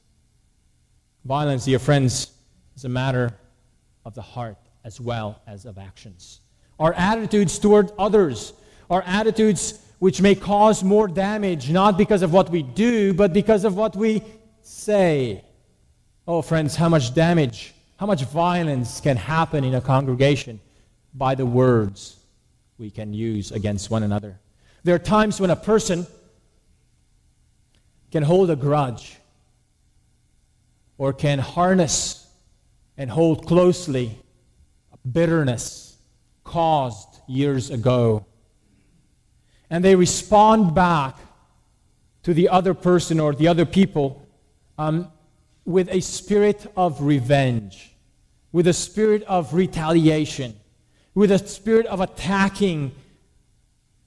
Violence, 1.26 1.66
dear 1.66 1.78
friends, 1.78 2.32
is 2.74 2.86
a 2.86 2.88
matter 2.88 3.34
of 4.06 4.14
the 4.14 4.22
heart 4.22 4.56
as 4.82 4.98
well 4.98 5.42
as 5.46 5.66
of 5.66 5.76
actions. 5.76 6.40
Our 6.80 6.94
attitudes 6.94 7.58
toward 7.58 7.92
others, 7.98 8.54
our 8.88 9.02
attitudes 9.02 9.78
which 9.98 10.22
may 10.22 10.34
cause 10.34 10.82
more 10.82 11.06
damage, 11.06 11.70
not 11.70 11.98
because 11.98 12.22
of 12.22 12.32
what 12.32 12.48
we 12.48 12.62
do, 12.62 13.12
but 13.12 13.34
because 13.34 13.66
of 13.66 13.76
what 13.76 13.94
we 13.94 14.22
say. 14.62 15.44
Oh, 16.26 16.40
friends, 16.40 16.76
how 16.76 16.88
much 16.88 17.12
damage, 17.12 17.74
how 17.98 18.06
much 18.06 18.24
violence 18.24 19.02
can 19.02 19.18
happen 19.18 19.64
in 19.64 19.74
a 19.74 19.82
congregation 19.82 20.60
by 21.12 21.34
the 21.34 21.44
words 21.44 22.16
we 22.78 22.90
can 22.90 23.12
use 23.12 23.52
against 23.52 23.90
one 23.90 24.02
another. 24.02 24.40
There 24.84 24.94
are 24.94 24.98
times 25.00 25.40
when 25.40 25.50
a 25.50 25.56
person 25.56 26.06
can 28.12 28.22
hold 28.22 28.50
a 28.50 28.56
grudge 28.56 29.16
or 30.98 31.12
can 31.12 31.38
harness 31.38 32.26
and 32.96 33.10
hold 33.10 33.46
closely 33.46 34.18
bitterness 35.10 35.96
caused 36.44 37.08
years 37.26 37.70
ago. 37.70 38.26
And 39.70 39.84
they 39.84 39.96
respond 39.96 40.74
back 40.74 41.16
to 42.22 42.34
the 42.34 42.50
other 42.50 42.74
person 42.74 43.18
or 43.20 43.34
the 43.34 43.48
other 43.48 43.64
people 43.64 44.26
um, 44.78 45.10
with 45.64 45.88
a 45.90 46.00
spirit 46.00 46.70
of 46.76 47.02
revenge, 47.02 47.96
with 48.52 48.66
a 48.66 48.72
spirit 48.72 49.22
of 49.24 49.54
retaliation, 49.54 50.54
with 51.14 51.30
a 51.30 51.38
spirit 51.38 51.86
of 51.86 52.00
attacking 52.00 52.92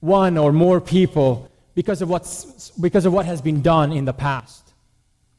one 0.00 0.38
or 0.38 0.52
more 0.52 0.80
people 0.80 1.50
because 1.74 2.02
of, 2.02 2.08
what's, 2.08 2.70
because 2.72 3.06
of 3.06 3.12
what 3.12 3.26
has 3.26 3.40
been 3.40 3.62
done 3.62 3.92
in 3.92 4.04
the 4.04 4.12
past. 4.12 4.72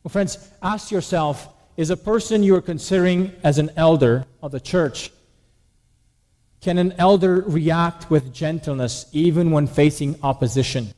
Well, 0.03 0.09
friends, 0.09 0.49
ask 0.61 0.91
yourself 0.91 1.49
is 1.75 1.89
a 1.89 1.97
person 1.97 2.43
you 2.43 2.55
are 2.55 2.61
considering 2.61 3.33
as 3.43 3.57
an 3.57 3.71
elder 3.77 4.25
of 4.41 4.51
the 4.51 4.59
church, 4.59 5.11
can 6.61 6.77
an 6.77 6.93
elder 6.97 7.41
react 7.47 8.09
with 8.09 8.33
gentleness 8.33 9.05
even 9.13 9.51
when 9.51 9.65
facing 9.65 10.19
opposition? 10.21 10.93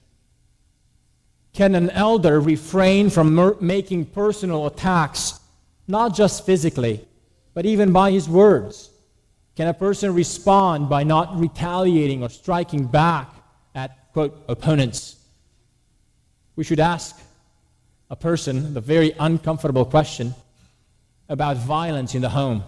Can 1.54 1.76
an 1.76 1.90
elder 1.92 2.40
refrain 2.40 3.10
from 3.10 3.36
mer- 3.36 3.58
making 3.60 4.06
personal 4.06 4.66
attacks, 4.66 5.40
not 5.88 6.16
just 6.16 6.46
physically, 6.46 7.06
but 7.54 7.66
even 7.66 7.92
by 7.92 8.10
his 8.12 8.28
words? 8.28 8.90
Can 9.56 9.68
a 9.68 9.74
person 9.74 10.16
respond 10.16 10.90
by 10.90 11.04
not 11.04 11.40
retaliating 11.40 12.24
or 12.24 12.30
striking 12.30 12.88
back 12.88 13.30
quote, 14.14 14.44
opponents? 14.48 15.18
we 16.56 16.64
should 16.64 16.80
ask 16.80 17.20
a 18.10 18.16
person 18.16 18.74
the 18.74 18.82
very 18.82 19.14
uncomfortable 19.20 19.86
question 19.86 20.36
about 21.30 21.58
violence 21.58 22.14
in 22.14 22.22
the 22.22 22.30
home. 22.30 22.64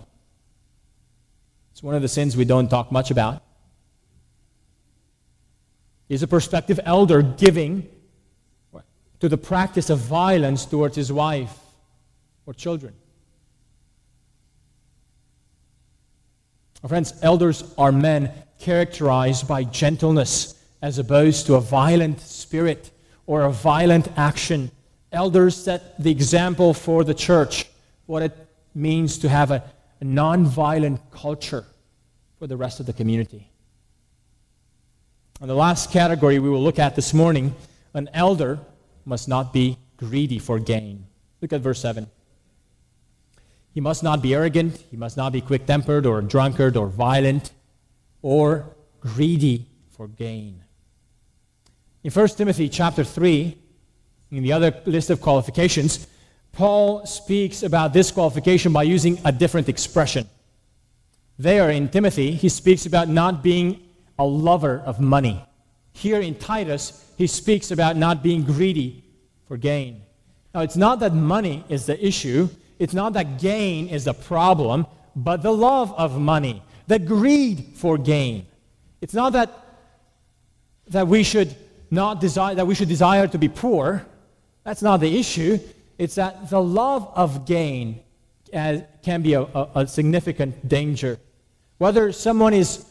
It's 1.71 1.83
one 1.83 1.95
of 1.95 2.01
the 2.01 2.07
sins 2.07 2.37
we 2.37 2.45
don't 2.45 2.69
talk 2.69 2.91
much 2.91 3.11
about. 3.11 3.43
Is 6.07 6.23
a 6.23 6.27
prospective 6.27 6.79
elder 6.85 7.21
giving 7.21 7.87
to 9.19 9.29
the 9.29 9.37
practice 9.37 9.89
of 9.89 9.99
violence 9.99 10.65
towards 10.65 10.95
his 10.95 11.11
wife 11.11 11.55
or 12.45 12.53
children? 12.53 12.93
Our 16.83 16.89
friends, 16.89 17.13
elders 17.21 17.63
are 17.77 17.91
men 17.91 18.31
characterized 18.59 19.47
by 19.47 19.63
gentleness 19.63 20.62
as 20.83 20.99
opposed 20.99 21.45
to 21.45 21.55
a 21.55 21.61
violent 21.61 22.19
spirit 22.19 22.91
or 23.25 23.43
a 23.43 23.49
violent 23.49 24.09
action. 24.17 24.69
Elders 25.13 25.55
set 25.55 25.97
the 25.97 26.11
example 26.11 26.73
for 26.73 27.05
the 27.05 27.13
church, 27.13 27.69
what 28.05 28.21
it 28.21 28.35
means 28.75 29.17
to 29.19 29.29
have 29.29 29.49
a, 29.49 29.63
a 30.01 30.03
non-violent 30.03 30.99
culture 31.09 31.65
for 32.37 32.47
the 32.47 32.57
rest 32.57 32.81
of 32.81 32.85
the 32.85 32.91
community. 32.91 33.49
And 35.39 35.49
the 35.49 35.55
last 35.55 35.89
category 35.89 36.37
we 36.39 36.49
will 36.49 36.61
look 36.61 36.79
at 36.79 36.97
this 36.97 37.13
morning 37.13 37.55
an 37.93 38.09
elder 38.13 38.59
must 39.05 39.29
not 39.29 39.53
be 39.53 39.77
greedy 39.95 40.37
for 40.37 40.59
gain. 40.59 41.05
Look 41.39 41.53
at 41.53 41.61
verse 41.61 41.79
7. 41.79 42.07
He 43.73 43.79
must 43.79 44.03
not 44.03 44.21
be 44.21 44.33
arrogant, 44.35 44.83
he 44.91 44.97
must 44.97 45.15
not 45.15 45.31
be 45.31 45.39
quick 45.39 45.65
tempered 45.65 46.05
or 46.05 46.21
drunkard 46.21 46.75
or 46.75 46.87
violent 46.87 47.51
or 48.21 48.65
greedy 48.99 49.67
for 49.91 50.09
gain. 50.09 50.62
In 52.03 52.11
1 52.11 52.27
Timothy 52.29 52.67
chapter 52.67 53.03
3, 53.03 53.57
in 54.31 54.43
the 54.43 54.51
other 54.51 54.75
list 54.85 55.09
of 55.09 55.21
qualifications, 55.21 56.05
Paul 56.51 57.05
speaks 57.05 57.63
about 57.63 57.93
this 57.93 58.11
qualification 58.11 58.73
by 58.73 58.83
using 58.83 59.19
a 59.23 59.31
different 59.31 59.69
expression. 59.69 60.27
There 61.39 61.69
in 61.69 61.87
Timothy, 61.87 62.31
he 62.31 62.49
speaks 62.49 62.85
about 62.85 63.07
not 63.07 63.41
being 63.41 63.79
a 64.19 64.25
lover 64.25 64.83
of 64.85 64.99
money. 64.99 65.43
Here 65.93 66.19
in 66.19 66.35
Titus, 66.35 67.09
he 67.17 67.25
speaks 67.25 67.71
about 67.71 67.95
not 67.95 68.21
being 68.21 68.43
greedy 68.43 69.05
for 69.47 69.55
gain. 69.55 70.01
Now, 70.53 70.61
it's 70.61 70.75
not 70.75 70.99
that 70.99 71.13
money 71.13 71.63
is 71.69 71.85
the 71.85 72.05
issue, 72.05 72.49
it's 72.79 72.93
not 72.93 73.13
that 73.13 73.39
gain 73.39 73.87
is 73.87 74.03
the 74.03 74.13
problem, 74.13 74.87
but 75.15 75.41
the 75.41 75.53
love 75.53 75.93
of 75.93 76.19
money, 76.19 76.61
the 76.87 76.99
greed 76.99 77.71
for 77.75 77.97
gain. 77.97 78.45
It's 78.99 79.13
not 79.13 79.33
that, 79.33 79.51
that 80.87 81.07
we 81.07 81.23
should 81.23 81.55
not 81.93 82.19
desire 82.19 82.55
that 82.55 82.65
we 82.65 82.75
should 82.75 82.89
desire 82.89 83.27
to 83.27 83.37
be 83.37 83.47
poor. 83.47 84.05
That's 84.63 84.81
not 84.81 84.97
the 84.99 85.17
issue. 85.19 85.59
It's 85.97 86.15
that 86.15 86.49
the 86.49 86.61
love 86.61 87.11
of 87.15 87.45
gain 87.45 88.01
uh, 88.53 88.79
can 89.03 89.21
be 89.21 89.33
a, 89.33 89.41
a, 89.41 89.69
a 89.75 89.87
significant 89.87 90.67
danger. 90.67 91.19
Whether 91.77 92.11
someone 92.11 92.53
is 92.53 92.85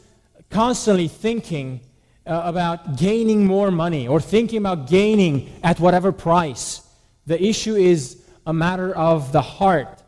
constantly 0.50 1.08
thinking 1.08 1.80
uh, 2.26 2.42
about 2.44 2.96
gaining 2.96 3.46
more 3.46 3.70
money 3.70 4.06
or 4.06 4.20
thinking 4.20 4.58
about 4.58 4.88
gaining 4.88 5.52
at 5.62 5.80
whatever 5.80 6.12
price, 6.12 6.82
the 7.26 7.42
issue 7.42 7.74
is 7.74 8.22
a 8.46 8.52
matter 8.52 8.94
of 8.94 9.32
the 9.32 9.42
heart, 9.42 10.02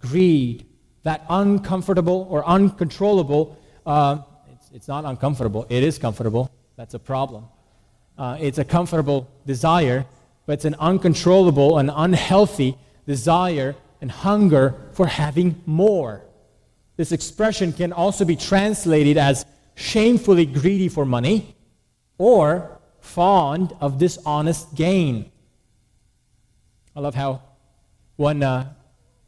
greed, 0.00 0.66
that 1.02 1.24
uncomfortable 1.30 2.26
or 2.30 2.44
uncontrollable. 2.46 3.58
Uh, 3.86 4.18
it's, 4.52 4.70
it's 4.72 4.88
not 4.88 5.04
uncomfortable, 5.04 5.66
it 5.70 5.82
is 5.82 5.98
comfortable. 5.98 6.50
That's 6.76 6.94
a 6.94 6.98
problem. 6.98 7.46
Uh, 8.16 8.36
it's 8.40 8.58
a 8.58 8.64
comfortable 8.64 9.28
desire, 9.46 10.06
but 10.46 10.54
it's 10.54 10.64
an 10.64 10.76
uncontrollable 10.78 11.78
and 11.78 11.90
unhealthy 11.94 12.76
desire 13.06 13.74
and 14.00 14.10
hunger 14.10 14.74
for 14.92 15.06
having 15.06 15.60
more. 15.66 16.22
This 16.96 17.10
expression 17.10 17.72
can 17.72 17.92
also 17.92 18.24
be 18.24 18.36
translated 18.36 19.16
as 19.16 19.44
shamefully 19.74 20.46
greedy 20.46 20.88
for 20.88 21.04
money 21.04 21.56
or 22.18 22.78
fond 23.00 23.74
of 23.80 23.98
dishonest 23.98 24.74
gain. 24.74 25.30
I 26.94 27.00
love 27.00 27.14
how 27.14 27.42
one, 28.16 28.42
uh, 28.42 28.72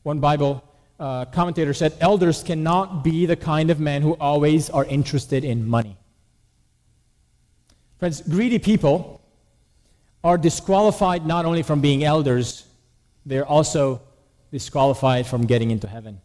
one 0.04 0.20
Bible 0.20 0.62
uh, 1.00 1.24
commentator 1.26 1.74
said 1.74 1.94
elders 2.00 2.42
cannot 2.42 3.02
be 3.02 3.26
the 3.26 3.36
kind 3.36 3.70
of 3.70 3.80
men 3.80 4.02
who 4.02 4.14
always 4.14 4.70
are 4.70 4.84
interested 4.84 5.44
in 5.44 5.66
money. 5.66 5.96
Friends, 7.98 8.20
greedy 8.22 8.58
people 8.58 9.22
are 10.22 10.36
disqualified 10.36 11.24
not 11.26 11.44
only 11.44 11.62
from 11.62 11.80
being 11.80 12.04
elders, 12.04 12.66
they're 13.24 13.46
also 13.46 14.02
disqualified 14.52 15.26
from 15.26 15.46
getting 15.46 15.70
into 15.70 15.86
heaven. 15.86 16.20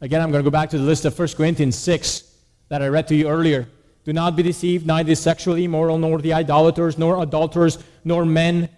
Again, 0.00 0.20
I'm 0.20 0.30
going 0.30 0.44
to 0.44 0.50
go 0.50 0.52
back 0.52 0.70
to 0.70 0.78
the 0.78 0.84
list 0.84 1.04
of 1.04 1.18
1 1.18 1.28
Corinthians 1.36 1.76
6 1.76 2.22
that 2.68 2.82
I 2.82 2.88
read 2.88 3.08
to 3.08 3.14
you 3.14 3.28
earlier. 3.28 3.68
Do 4.04 4.12
not 4.12 4.36
be 4.36 4.42
deceived, 4.42 4.86
neither 4.86 5.08
the 5.08 5.16
sexually 5.16 5.64
immoral, 5.64 5.98
nor 5.98 6.20
the 6.20 6.32
idolaters, 6.32 6.98
nor 6.98 7.22
adulterers, 7.22 7.78
nor 8.04 8.24
men 8.24 8.68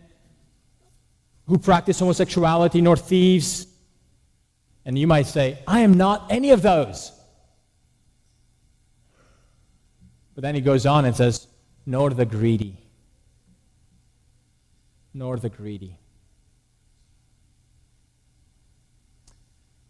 who 1.46 1.58
practice 1.58 1.98
homosexuality, 1.98 2.80
nor 2.80 2.96
thieves. 2.96 3.66
And 4.84 4.98
you 4.98 5.06
might 5.06 5.26
say, 5.26 5.58
I 5.66 5.80
am 5.80 5.94
not 5.94 6.26
any 6.30 6.50
of 6.50 6.62
those. 6.62 7.12
But 10.38 10.42
then 10.42 10.55
he 10.55 10.61
goes 10.61 10.87
on 10.87 11.05
and 11.05 11.16
says, 11.16 11.48
nor 11.85 12.11
the 12.11 12.24
greedy. 12.24 12.77
Nor 15.12 15.37
the 15.37 15.48
greedy. 15.48 15.98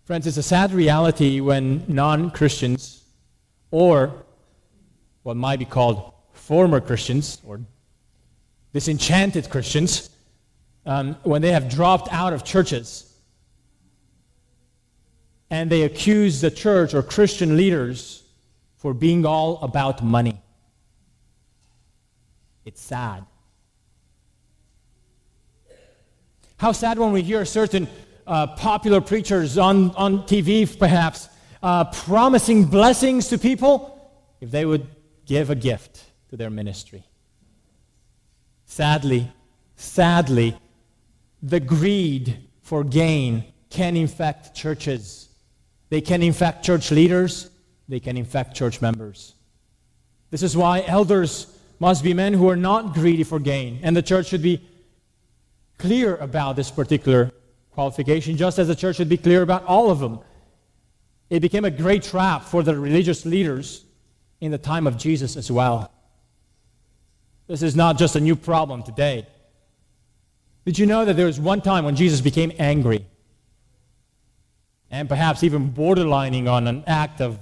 Friends, 0.06 0.26
it's 0.26 0.38
a 0.38 0.42
sad 0.42 0.72
reality 0.72 1.40
when 1.40 1.84
non 1.86 2.30
Christians, 2.30 3.04
or 3.70 4.24
what 5.22 5.36
might 5.36 5.58
be 5.58 5.66
called 5.66 6.14
former 6.32 6.80
Christians, 6.80 7.42
or 7.44 7.60
disenchanted 8.72 9.50
Christians, 9.50 10.08
um, 10.86 11.14
when 11.24 11.42
they 11.42 11.52
have 11.52 11.68
dropped 11.68 12.10
out 12.10 12.32
of 12.32 12.42
churches 12.42 13.14
and 15.50 15.68
they 15.68 15.82
accuse 15.82 16.40
the 16.40 16.50
church 16.50 16.94
or 16.94 17.02
Christian 17.02 17.54
leaders 17.54 18.24
for 18.78 18.94
being 18.94 19.26
all 19.26 19.60
about 19.60 20.02
money. 20.02 20.40
It's 22.64 22.80
sad. 22.80 23.24
How 26.56 26.72
sad 26.72 26.98
when 26.98 27.12
we 27.12 27.22
hear 27.22 27.44
certain 27.44 27.88
uh, 28.26 28.48
popular 28.48 29.00
preachers 29.00 29.58
on, 29.58 29.90
on 29.92 30.22
TV, 30.22 30.78
perhaps, 30.78 31.28
uh, 31.62 31.84
promising 31.84 32.64
blessings 32.64 33.28
to 33.28 33.38
people 33.38 33.94
if 34.40 34.50
they 34.50 34.64
would 34.64 34.86
give 35.26 35.50
a 35.50 35.54
gift 35.54 36.04
to 36.30 36.36
their 36.36 36.50
ministry. 36.50 37.04
Sadly, 38.66 39.30
sadly, 39.76 40.56
the 41.42 41.60
greed 41.60 42.48
for 42.60 42.84
gain 42.84 43.44
can 43.70 43.96
infect 43.96 44.54
churches. 44.54 45.28
They 45.88 46.00
can 46.00 46.22
infect 46.22 46.64
church 46.64 46.90
leaders. 46.90 47.50
They 47.88 48.00
can 48.00 48.16
infect 48.16 48.54
church 48.54 48.80
members. 48.80 49.34
This 50.30 50.42
is 50.42 50.56
why 50.56 50.84
elders 50.86 51.46
must 51.80 52.04
be 52.04 52.12
men 52.12 52.34
who 52.34 52.48
are 52.50 52.56
not 52.56 52.92
greedy 52.92 53.24
for 53.24 53.38
gain, 53.38 53.80
and 53.82 53.96
the 53.96 54.02
church 54.02 54.26
should 54.26 54.42
be 54.42 54.60
clear 55.78 56.16
about 56.16 56.56
this 56.56 56.70
particular 56.70 57.32
qualification, 57.70 58.36
just 58.36 58.58
as 58.58 58.68
the 58.68 58.74
church 58.74 58.96
should 58.96 59.08
be 59.08 59.16
clear 59.16 59.42
about 59.42 59.64
all 59.64 59.90
of 59.90 60.00
them. 60.00 60.20
It 61.30 61.40
became 61.40 61.64
a 61.64 61.70
great 61.70 62.02
trap 62.02 62.42
for 62.42 62.62
the 62.62 62.78
religious 62.78 63.24
leaders 63.24 63.84
in 64.40 64.50
the 64.50 64.58
time 64.58 64.86
of 64.86 64.96
Jesus 64.96 65.36
as 65.36 65.50
well. 65.50 65.92
This 67.46 67.62
is 67.62 67.74
not 67.74 67.96
just 67.96 68.16
a 68.16 68.20
new 68.20 68.36
problem 68.36 68.82
today. 68.82 69.26
Did 70.64 70.78
you 70.78 70.86
know 70.86 71.04
that 71.04 71.14
there 71.14 71.26
was 71.26 71.40
one 71.40 71.62
time 71.62 71.84
when 71.84 71.96
Jesus 71.96 72.20
became 72.20 72.52
angry 72.58 73.06
and 74.90 75.08
perhaps 75.08 75.42
even 75.42 75.72
borderlining 75.72 76.50
on 76.50 76.66
an 76.66 76.84
act 76.86 77.20
of 77.20 77.38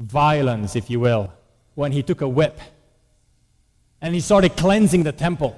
violence, 0.00 0.74
if 0.74 0.90
you 0.90 0.98
will, 0.98 1.32
when 1.74 1.92
he 1.92 2.02
took 2.02 2.22
a 2.22 2.28
whip 2.28 2.58
and 4.00 4.14
he 4.14 4.20
started 4.20 4.56
cleansing 4.56 5.04
the 5.04 5.12
temple? 5.12 5.54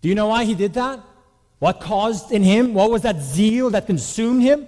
Do 0.00 0.08
you 0.08 0.14
know 0.14 0.28
why 0.28 0.44
he 0.44 0.54
did 0.54 0.74
that? 0.74 1.00
What 1.58 1.80
caused 1.80 2.32
in 2.32 2.42
him? 2.42 2.74
What 2.74 2.90
was 2.90 3.02
that 3.02 3.20
zeal 3.20 3.70
that 3.70 3.86
consumed 3.86 4.42
him? 4.42 4.66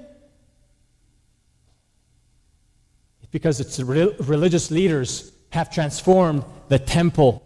It's 3.21 3.31
because 3.31 3.59
its 3.59 3.81
religious 3.81 4.71
leaders 4.71 5.33
have 5.51 5.73
transformed 5.73 6.45
the 6.69 6.79
temple 6.79 7.45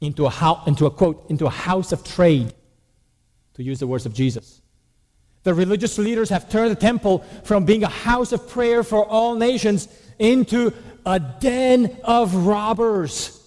into 0.00 0.26
a, 0.26 0.62
into 0.66 0.86
a 0.86 0.90
quote, 0.90 1.26
into 1.28 1.46
a 1.46 1.50
house 1.50 1.92
of 1.92 2.02
trade, 2.02 2.54
to 3.54 3.62
use 3.62 3.78
the 3.78 3.86
words 3.86 4.06
of 4.06 4.14
Jesus. 4.14 4.61
The 5.44 5.54
religious 5.54 5.98
leaders 5.98 6.30
have 6.30 6.48
turned 6.48 6.70
the 6.70 6.76
temple 6.80 7.24
from 7.44 7.64
being 7.64 7.82
a 7.82 7.88
house 7.88 8.32
of 8.32 8.48
prayer 8.48 8.82
for 8.82 9.04
all 9.04 9.34
nations 9.34 9.88
into 10.18 10.72
a 11.04 11.18
den 11.18 11.96
of 12.04 12.46
robbers. 12.46 13.38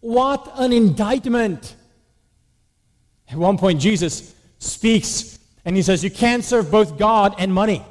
What 0.00 0.52
an 0.56 0.72
indictment! 0.72 1.76
At 3.30 3.38
one 3.38 3.58
point, 3.58 3.80
Jesus 3.80 4.34
speaks 4.58 5.38
and 5.64 5.76
he 5.76 5.82
says, 5.82 6.02
You 6.02 6.10
can't 6.10 6.44
serve 6.44 6.70
both 6.70 6.98
God 6.98 7.34
and 7.38 7.54
money. 7.54 7.84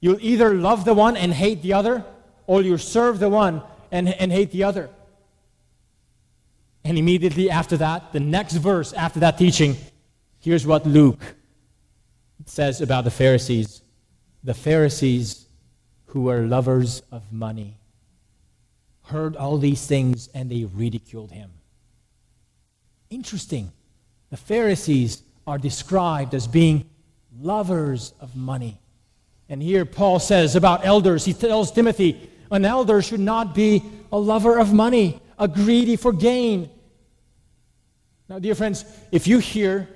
You'll 0.00 0.20
either 0.20 0.54
love 0.54 0.84
the 0.84 0.94
one 0.94 1.16
and 1.16 1.32
hate 1.32 1.62
the 1.62 1.72
other, 1.72 2.04
or 2.46 2.62
you 2.62 2.78
serve 2.78 3.18
the 3.18 3.28
one 3.28 3.62
and, 3.90 4.08
and 4.08 4.30
hate 4.30 4.52
the 4.52 4.64
other. 4.64 4.90
And 6.84 6.96
immediately 6.96 7.50
after 7.50 7.76
that, 7.78 8.12
the 8.12 8.20
next 8.20 8.54
verse 8.54 8.92
after 8.92 9.20
that 9.20 9.36
teaching, 9.36 9.76
here's 10.38 10.66
what 10.66 10.86
Luke 10.86 11.18
says 12.46 12.80
about 12.80 13.04
the 13.04 13.10
Pharisees. 13.10 13.82
The 14.44 14.54
Pharisees 14.54 15.46
who 16.06 16.22
were 16.22 16.42
lovers 16.42 17.02
of 17.12 17.32
money 17.32 17.76
heard 19.04 19.36
all 19.36 19.58
these 19.58 19.86
things 19.86 20.28
and 20.34 20.50
they 20.50 20.64
ridiculed 20.64 21.32
him. 21.32 21.50
Interesting. 23.10 23.72
The 24.30 24.36
Pharisees 24.36 25.22
are 25.46 25.58
described 25.58 26.34
as 26.34 26.46
being 26.46 26.88
lovers 27.40 28.12
of 28.20 28.36
money. 28.36 28.80
And 29.48 29.62
here 29.62 29.84
Paul 29.84 30.18
says 30.18 30.56
about 30.56 30.84
elders, 30.84 31.24
he 31.24 31.32
tells 31.32 31.72
Timothy, 31.72 32.30
an 32.50 32.64
elder 32.64 33.00
should 33.00 33.20
not 33.20 33.54
be 33.54 33.82
a 34.12 34.18
lover 34.18 34.58
of 34.58 34.72
money, 34.72 35.20
a 35.38 35.48
greedy 35.48 35.96
for 35.96 36.12
gain, 36.12 36.70
now, 38.28 38.38
dear 38.38 38.54
friends, 38.54 38.84
if 39.10 39.26
you 39.26 39.38
hear 39.38 39.88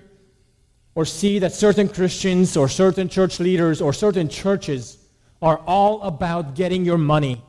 or 0.94 1.04
see 1.04 1.38
that 1.38 1.52
certain 1.52 1.88
Christians 1.88 2.56
or 2.56 2.68
certain 2.68 3.08
church 3.08 3.40
leaders 3.40 3.80
or 3.80 3.92
certain 3.92 4.28
churches 4.28 4.98
are 5.40 5.58
all 5.66 6.02
about 6.02 6.54
getting 6.54 6.84
your 6.84 6.98
money, 6.98 7.42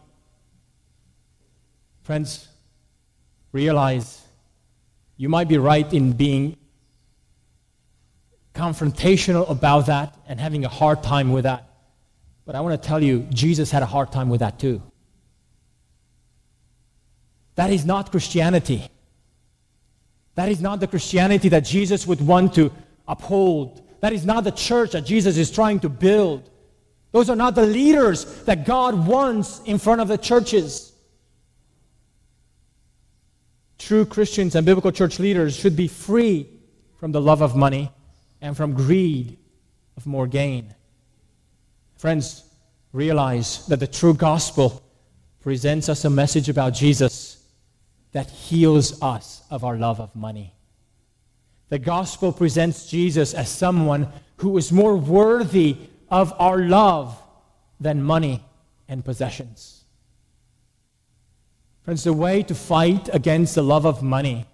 friends, 2.02 2.48
realize 3.52 4.22
you 5.18 5.30
might 5.30 5.48
be 5.48 5.58
right 5.58 5.92
in 5.94 6.14
being 6.14 6.58
confrontational 8.56 9.50
about 9.50 9.88
that 9.88 10.18
and 10.28 10.40
having 10.40 10.64
a 10.66 10.70
hard 10.70 11.04
time 11.04 11.32
with 11.32 11.44
that. 11.44 11.68
But 12.46 12.56
I 12.56 12.62
want 12.62 12.82
to 12.82 12.88
tell 12.88 13.02
you, 13.02 13.28
Jesus 13.30 13.72
had 13.72 13.84
a 13.84 13.86
hard 13.86 14.12
time 14.12 14.30
with 14.30 14.40
that 14.40 14.60
too. 14.60 14.82
That 17.56 17.72
is 17.72 17.86
not 17.86 18.12
Christianity. 18.12 18.90
That 20.36 20.50
is 20.50 20.62
not 20.62 20.80
the 20.80 20.88
Christianity 20.88 21.50
that 21.50 21.62
Jesus 21.62 22.08
would 22.08 22.26
want 22.26 22.56
to 22.56 22.72
uphold. 23.08 23.88
That 24.02 24.14
is 24.14 24.26
not 24.26 24.44
the 24.44 24.52
church 24.52 24.92
that 24.92 25.06
Jesus 25.06 25.38
is 25.38 25.52
trying 25.52 25.80
to 25.82 25.90
build. 25.90 26.50
Those 27.12 27.30
are 27.30 27.36
not 27.36 27.56
the 27.56 27.66
leaders 27.66 28.26
that 28.44 28.66
God 28.66 29.08
wants 29.08 29.62
in 29.66 29.78
front 29.78 30.02
of 30.02 30.08
the 30.08 30.18
churches. 30.18 30.94
True 33.78 34.06
Christians 34.06 34.56
and 34.56 34.66
biblical 34.66 34.92
church 34.92 35.20
leaders 35.20 35.56
should 35.56 35.76
be 35.76 35.88
free 35.88 36.48
from 37.00 37.12
the 37.12 37.22
love 37.22 37.42
of 37.42 37.56
money 37.56 37.92
and 38.42 38.56
from 38.56 38.74
greed 38.74 39.38
of 39.98 40.06
more 40.06 40.28
gain. 40.28 40.74
Friends, 41.98 42.44
realize 42.94 43.66
that 43.68 43.80
the 43.80 43.88
true 43.88 44.14
gospel 44.14 44.82
presents 45.42 45.90
us 45.90 46.06
a 46.06 46.10
message 46.10 46.50
about 46.50 46.74
Jesus 46.74 47.44
that 48.12 48.30
heals 48.30 49.02
us 49.02 49.44
of 49.50 49.64
our 49.64 49.78
love 49.78 50.00
of 50.00 50.16
money. 50.16 50.54
The 51.74 51.80
gospel 51.80 52.32
presents 52.32 52.86
Jesus 52.86 53.34
as 53.34 53.50
someone 53.50 54.08
who 54.38 54.60
is 54.60 54.72
more 54.72 54.96
worthy 54.96 55.76
of 56.08 56.32
our 56.38 56.60
love 56.60 57.20
than 57.80 58.04
money 58.04 58.46
and 58.88 59.04
possessions. 59.04 59.84
Friends, 61.82 62.04
the 62.04 62.14
way 62.14 62.44
to 62.44 62.54
fight 62.54 63.10
against 63.12 63.56
the 63.56 63.64
love 63.64 63.88
of 63.88 64.04
money 64.04 64.46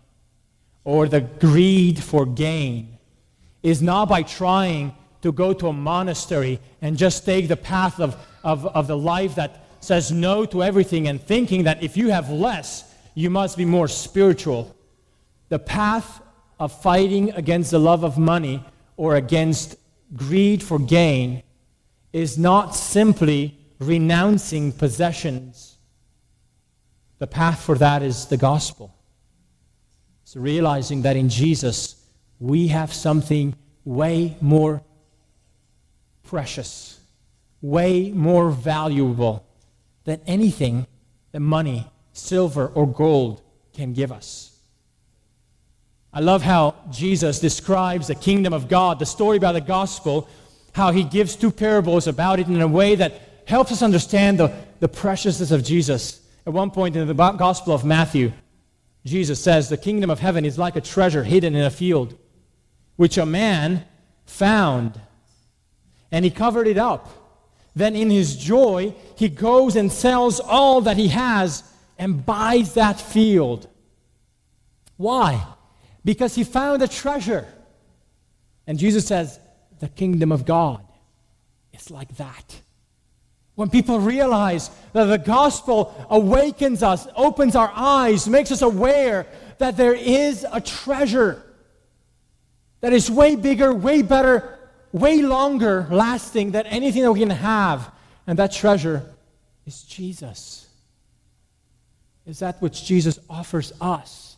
or 0.85 1.09
the 1.09 1.19
greed 1.19 2.01
for 2.01 2.25
gain 2.25 2.97
is 3.63 3.81
not 3.81 4.07
by 4.07 4.23
trying 4.23 4.95
to 5.21 5.33
go 5.33 5.51
to 5.51 5.67
a 5.67 5.73
monastery 5.73 6.61
and 6.81 6.97
just 6.97 7.25
take 7.25 7.49
the 7.49 7.57
path 7.57 7.99
of, 7.99 8.15
of, 8.45 8.65
of 8.67 8.87
the 8.87 8.97
life 8.97 9.35
that 9.35 9.65
says 9.81 10.09
no 10.09 10.45
to 10.45 10.63
everything 10.63 11.09
and 11.09 11.21
thinking 11.21 11.63
that 11.63 11.83
if 11.83 11.97
you 11.97 12.11
have 12.11 12.29
less, 12.29 12.95
you 13.13 13.29
must 13.29 13.57
be 13.57 13.65
more 13.65 13.89
spiritual. 13.89 14.73
The 15.49 15.59
path 15.59 16.21
of 16.59 16.71
fighting 16.81 17.31
against 17.31 17.71
the 17.71 17.79
love 17.79 18.03
of 18.03 18.17
money 18.17 18.63
or 18.97 19.15
against 19.15 19.75
greed 20.15 20.61
for 20.61 20.77
gain 20.77 21.41
is 22.11 22.37
not 22.37 22.75
simply 22.75 23.57
renouncing 23.79 24.71
possessions. 24.71 25.77
The 27.19 27.27
path 27.27 27.61
for 27.61 27.75
that 27.75 28.03
is 28.03 28.25
the 28.25 28.37
gospel. 28.37 28.93
It's 30.23 30.35
realizing 30.35 31.03
that 31.03 31.15
in 31.15 31.29
Jesus 31.29 32.03
we 32.39 32.67
have 32.67 32.93
something 32.93 33.55
way 33.85 34.37
more 34.41 34.83
precious, 36.23 36.99
way 37.61 38.11
more 38.11 38.51
valuable 38.51 39.45
than 40.03 40.21
anything 40.27 40.87
that 41.31 41.39
money 41.39 41.87
silver, 42.19 42.67
or 42.67 42.87
gold 42.87 43.41
can 43.73 43.93
give 43.93 44.11
us. 44.11 44.58
I 46.11 46.21
love 46.21 46.41
how 46.41 46.75
Jesus 46.89 47.39
describes 47.39 48.07
the 48.07 48.15
kingdom 48.15 48.53
of 48.53 48.67
God, 48.67 48.99
the 48.99 49.05
story 49.05 49.37
about 49.37 49.53
the 49.53 49.61
gospel, 49.61 50.27
how 50.73 50.91
he 50.91 51.03
gives 51.03 51.35
two 51.35 51.51
parables 51.51 52.07
about 52.07 52.39
it 52.39 52.47
in 52.47 52.61
a 52.61 52.67
way 52.67 52.95
that 52.95 53.43
helps 53.45 53.71
us 53.71 53.81
understand 53.81 54.39
the, 54.39 54.53
the 54.79 54.87
preciousness 54.87 55.51
of 55.51 55.63
Jesus. 55.63 56.21
At 56.45 56.53
one 56.53 56.71
point 56.71 56.95
in 56.95 57.07
the 57.07 57.13
Gospel 57.13 57.73
of 57.73 57.85
Matthew, 57.85 58.31
Jesus 59.05 59.41
says, 59.43 59.69
The 59.69 59.77
kingdom 59.77 60.09
of 60.09 60.19
heaven 60.19 60.45
is 60.45 60.57
like 60.57 60.75
a 60.75 60.81
treasure 60.81 61.23
hidden 61.23 61.55
in 61.55 61.63
a 61.63 61.71
field, 61.71 62.17
which 62.95 63.17
a 63.17 63.25
man 63.25 63.85
found, 64.25 64.99
and 66.11 66.25
he 66.25 66.31
covered 66.31 66.67
it 66.67 66.77
up. 66.77 67.09
Then, 67.75 67.95
in 67.95 68.09
his 68.09 68.35
joy, 68.35 68.95
he 69.15 69.29
goes 69.29 69.75
and 69.75 69.91
sells 69.91 70.39
all 70.39 70.81
that 70.81 70.97
he 70.97 71.09
has 71.09 71.63
and 71.97 72.25
buys 72.25 72.73
that 72.73 72.99
field. 72.99 73.67
Why? 74.97 75.45
Because 76.03 76.35
he 76.35 76.43
found 76.43 76.81
a 76.81 76.87
treasure. 76.87 77.47
And 78.67 78.77
Jesus 78.79 79.07
says, 79.07 79.39
The 79.79 79.89
kingdom 79.89 80.31
of 80.31 80.45
God 80.45 80.85
is 81.73 81.91
like 81.91 82.15
that. 82.17 82.61
When 83.55 83.69
people 83.69 83.99
realize 83.99 84.69
that 84.93 85.05
the 85.05 85.17
gospel 85.17 85.93
awakens 86.09 86.81
us, 86.81 87.07
opens 87.15 87.55
our 87.55 87.71
eyes, 87.75 88.29
makes 88.29 88.51
us 88.51 88.61
aware 88.61 89.27
that 89.57 89.75
there 89.75 89.93
is 89.93 90.45
a 90.49 90.61
treasure 90.61 91.43
that 92.81 92.93
is 92.93 93.11
way 93.11 93.35
bigger, 93.35 93.73
way 93.73 94.01
better, 94.01 94.57
way 94.93 95.21
longer 95.21 95.87
lasting 95.91 96.51
than 96.51 96.65
anything 96.67 97.03
that 97.03 97.11
we 97.11 97.19
can 97.19 97.29
have. 97.29 97.91
And 98.25 98.39
that 98.39 98.53
treasure 98.53 99.03
is 99.65 99.83
Jesus. 99.83 100.67
Is 102.25 102.39
that 102.39 102.61
which 102.61 102.85
Jesus 102.85 103.19
offers 103.29 103.73
us? 103.81 104.37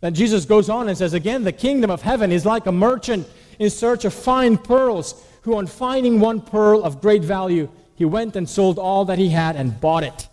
Then 0.00 0.14
Jesus 0.14 0.44
goes 0.44 0.68
on 0.68 0.88
and 0.88 0.96
says, 0.96 1.14
Again, 1.14 1.44
the 1.44 1.52
kingdom 1.52 1.90
of 1.90 2.02
heaven 2.02 2.30
is 2.30 2.44
like 2.44 2.66
a 2.66 2.72
merchant 2.72 3.26
in 3.58 3.70
search 3.70 4.04
of 4.04 4.12
fine 4.12 4.58
pearls, 4.58 5.24
who, 5.42 5.56
on 5.56 5.66
finding 5.66 6.20
one 6.20 6.40
pearl 6.40 6.82
of 6.84 7.00
great 7.00 7.22
value, 7.22 7.68
he 7.94 8.04
went 8.04 8.36
and 8.36 8.48
sold 8.48 8.78
all 8.78 9.06
that 9.06 9.18
he 9.18 9.30
had 9.30 9.56
and 9.56 9.80
bought 9.80 10.02
it. 10.02 10.28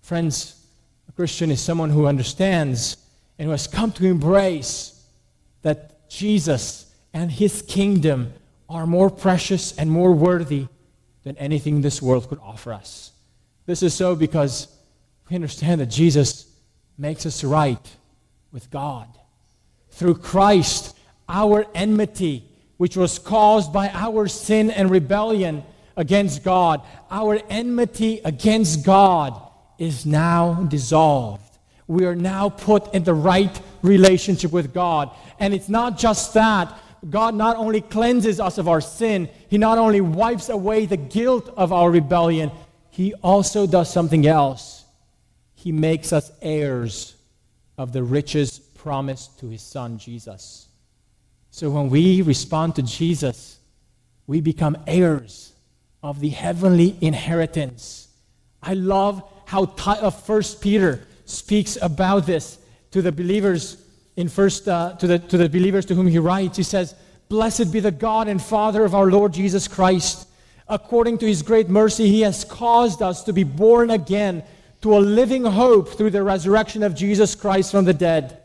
Friends, 0.00 0.64
a 1.08 1.12
Christian 1.12 1.50
is 1.50 1.60
someone 1.60 1.90
who 1.90 2.06
understands 2.06 2.96
and 3.38 3.46
who 3.46 3.50
has 3.50 3.66
come 3.66 3.90
to 3.92 4.06
embrace 4.06 5.02
that 5.62 6.08
Jesus 6.08 6.92
and 7.12 7.30
his 7.30 7.62
kingdom 7.62 8.32
are 8.68 8.86
more 8.86 9.10
precious 9.10 9.76
and 9.76 9.90
more 9.90 10.12
worthy 10.12 10.68
than 11.24 11.36
anything 11.38 11.80
this 11.80 12.00
world 12.00 12.28
could 12.28 12.38
offer 12.38 12.72
us. 12.72 13.12
This 13.66 13.82
is 13.82 13.94
so 13.94 14.14
because 14.14 14.68
we 15.28 15.36
understand 15.36 15.80
that 15.80 15.86
Jesus 15.86 16.46
makes 16.96 17.26
us 17.26 17.42
right 17.42 17.96
with 18.52 18.70
God. 18.70 19.08
Through 19.90 20.16
Christ, 20.16 20.96
our 21.28 21.66
enmity, 21.74 22.44
which 22.76 22.96
was 22.96 23.18
caused 23.18 23.72
by 23.72 23.88
our 23.90 24.26
sin 24.26 24.70
and 24.70 24.90
rebellion, 24.90 25.64
against 25.96 26.42
God, 26.42 26.80
our 27.10 27.40
enmity 27.50 28.20
against 28.24 28.84
God 28.84 29.40
is 29.78 30.06
now 30.06 30.54
dissolved. 30.64 31.58
We 31.86 32.06
are 32.06 32.14
now 32.14 32.48
put 32.48 32.94
in 32.94 33.04
the 33.04 33.14
right 33.14 33.60
relationship 33.82 34.52
with 34.52 34.72
God. 34.72 35.10
And 35.38 35.52
it's 35.52 35.68
not 35.68 35.98
just 35.98 36.32
that. 36.34 36.72
God 37.08 37.34
not 37.34 37.56
only 37.56 37.80
cleanses 37.80 38.40
us 38.40 38.58
of 38.58 38.68
our 38.68 38.80
sin, 38.80 39.28
He 39.48 39.58
not 39.58 39.78
only 39.78 40.00
wipes 40.00 40.48
away 40.48 40.86
the 40.86 40.96
guilt 40.96 41.52
of 41.56 41.72
our 41.72 41.90
rebellion, 41.90 42.50
He 42.90 43.14
also 43.14 43.66
does 43.66 43.92
something 43.92 44.26
else. 44.26 44.84
He 45.54 45.72
makes 45.72 46.12
us 46.12 46.30
heirs 46.40 47.14
of 47.80 47.94
the 47.94 48.02
riches 48.02 48.58
promised 48.58 49.40
to 49.40 49.48
His 49.48 49.62
Son, 49.62 49.96
Jesus. 49.96 50.68
So 51.50 51.70
when 51.70 51.88
we 51.88 52.20
respond 52.20 52.76
to 52.76 52.82
Jesus, 52.82 53.58
we 54.26 54.42
become 54.42 54.76
heirs 54.86 55.54
of 56.02 56.20
the 56.20 56.28
heavenly 56.28 56.94
inheritance. 57.00 58.08
I 58.62 58.74
love 58.74 59.24
how 59.46 59.62
uh, 59.86 60.10
First 60.10 60.60
Peter 60.60 61.06
speaks 61.24 61.78
about 61.80 62.26
this 62.26 62.58
to 62.90 63.00
the 63.00 63.12
believers 63.12 63.82
in 64.14 64.28
first 64.28 64.68
uh, 64.68 64.96
to 64.96 65.06
the 65.06 65.18
to 65.18 65.38
the 65.38 65.48
believers 65.48 65.86
to 65.86 65.94
whom 65.94 66.06
he 66.06 66.18
writes. 66.18 66.58
He 66.58 66.62
says, 66.62 66.94
"Blessed 67.30 67.72
be 67.72 67.80
the 67.80 67.90
God 67.90 68.28
and 68.28 68.42
Father 68.42 68.84
of 68.84 68.94
our 68.94 69.10
Lord 69.10 69.32
Jesus 69.32 69.66
Christ. 69.66 70.28
According 70.68 71.16
to 71.18 71.26
His 71.26 71.40
great 71.40 71.70
mercy, 71.70 72.08
He 72.08 72.20
has 72.20 72.44
caused 72.44 73.00
us 73.00 73.24
to 73.24 73.32
be 73.32 73.44
born 73.44 73.88
again 73.88 74.42
to 74.80 74.96
a 74.96 75.00
living 75.00 75.44
hope 75.44 75.90
through 75.90 76.10
the 76.10 76.22
resurrection 76.22 76.82
of 76.82 76.94
Jesus 76.94 77.34
Christ 77.34 77.70
from 77.70 77.84
the 77.84 77.94
dead, 77.94 78.38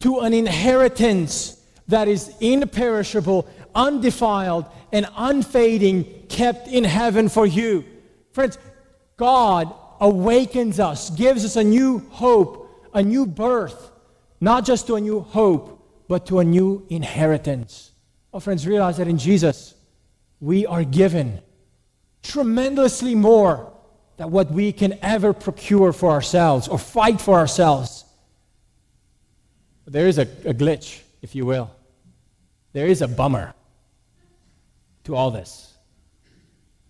to 0.00 0.20
an 0.20 0.32
inheritance." 0.34 1.56
That 1.88 2.08
is 2.08 2.32
imperishable, 2.40 3.46
undefiled, 3.74 4.64
and 4.90 5.06
unfading, 5.16 6.06
kept 6.28 6.66
in 6.66 6.84
heaven 6.84 7.28
for 7.28 7.44
you. 7.44 7.84
Friends, 8.32 8.56
God 9.18 9.72
awakens 10.00 10.80
us, 10.80 11.10
gives 11.10 11.44
us 11.44 11.56
a 11.56 11.64
new 11.64 11.98
hope, 12.10 12.70
a 12.94 13.02
new 13.02 13.26
birth, 13.26 13.90
not 14.40 14.64
just 14.64 14.86
to 14.86 14.96
a 14.96 15.00
new 15.00 15.20
hope, 15.20 15.78
but 16.08 16.24
to 16.26 16.38
a 16.38 16.44
new 16.44 16.86
inheritance. 16.88 17.92
Oh, 18.32 18.40
friends, 18.40 18.66
realize 18.66 18.96
that 18.96 19.08
in 19.08 19.18
Jesus, 19.18 19.74
we 20.40 20.64
are 20.66 20.84
given 20.84 21.40
tremendously 22.22 23.14
more 23.14 23.73
than 24.16 24.30
what 24.30 24.50
we 24.50 24.72
can 24.72 24.98
ever 25.02 25.32
procure 25.32 25.92
for 25.92 26.10
ourselves 26.10 26.68
or 26.68 26.78
fight 26.78 27.20
for 27.20 27.38
ourselves. 27.38 28.04
There 29.86 30.06
is 30.06 30.18
a, 30.18 30.22
a 30.22 30.54
glitch, 30.54 31.02
if 31.20 31.34
you 31.34 31.44
will. 31.44 31.70
There 32.72 32.86
is 32.86 33.02
a 33.02 33.08
bummer 33.08 33.54
to 35.04 35.14
all 35.14 35.30
this. 35.30 35.72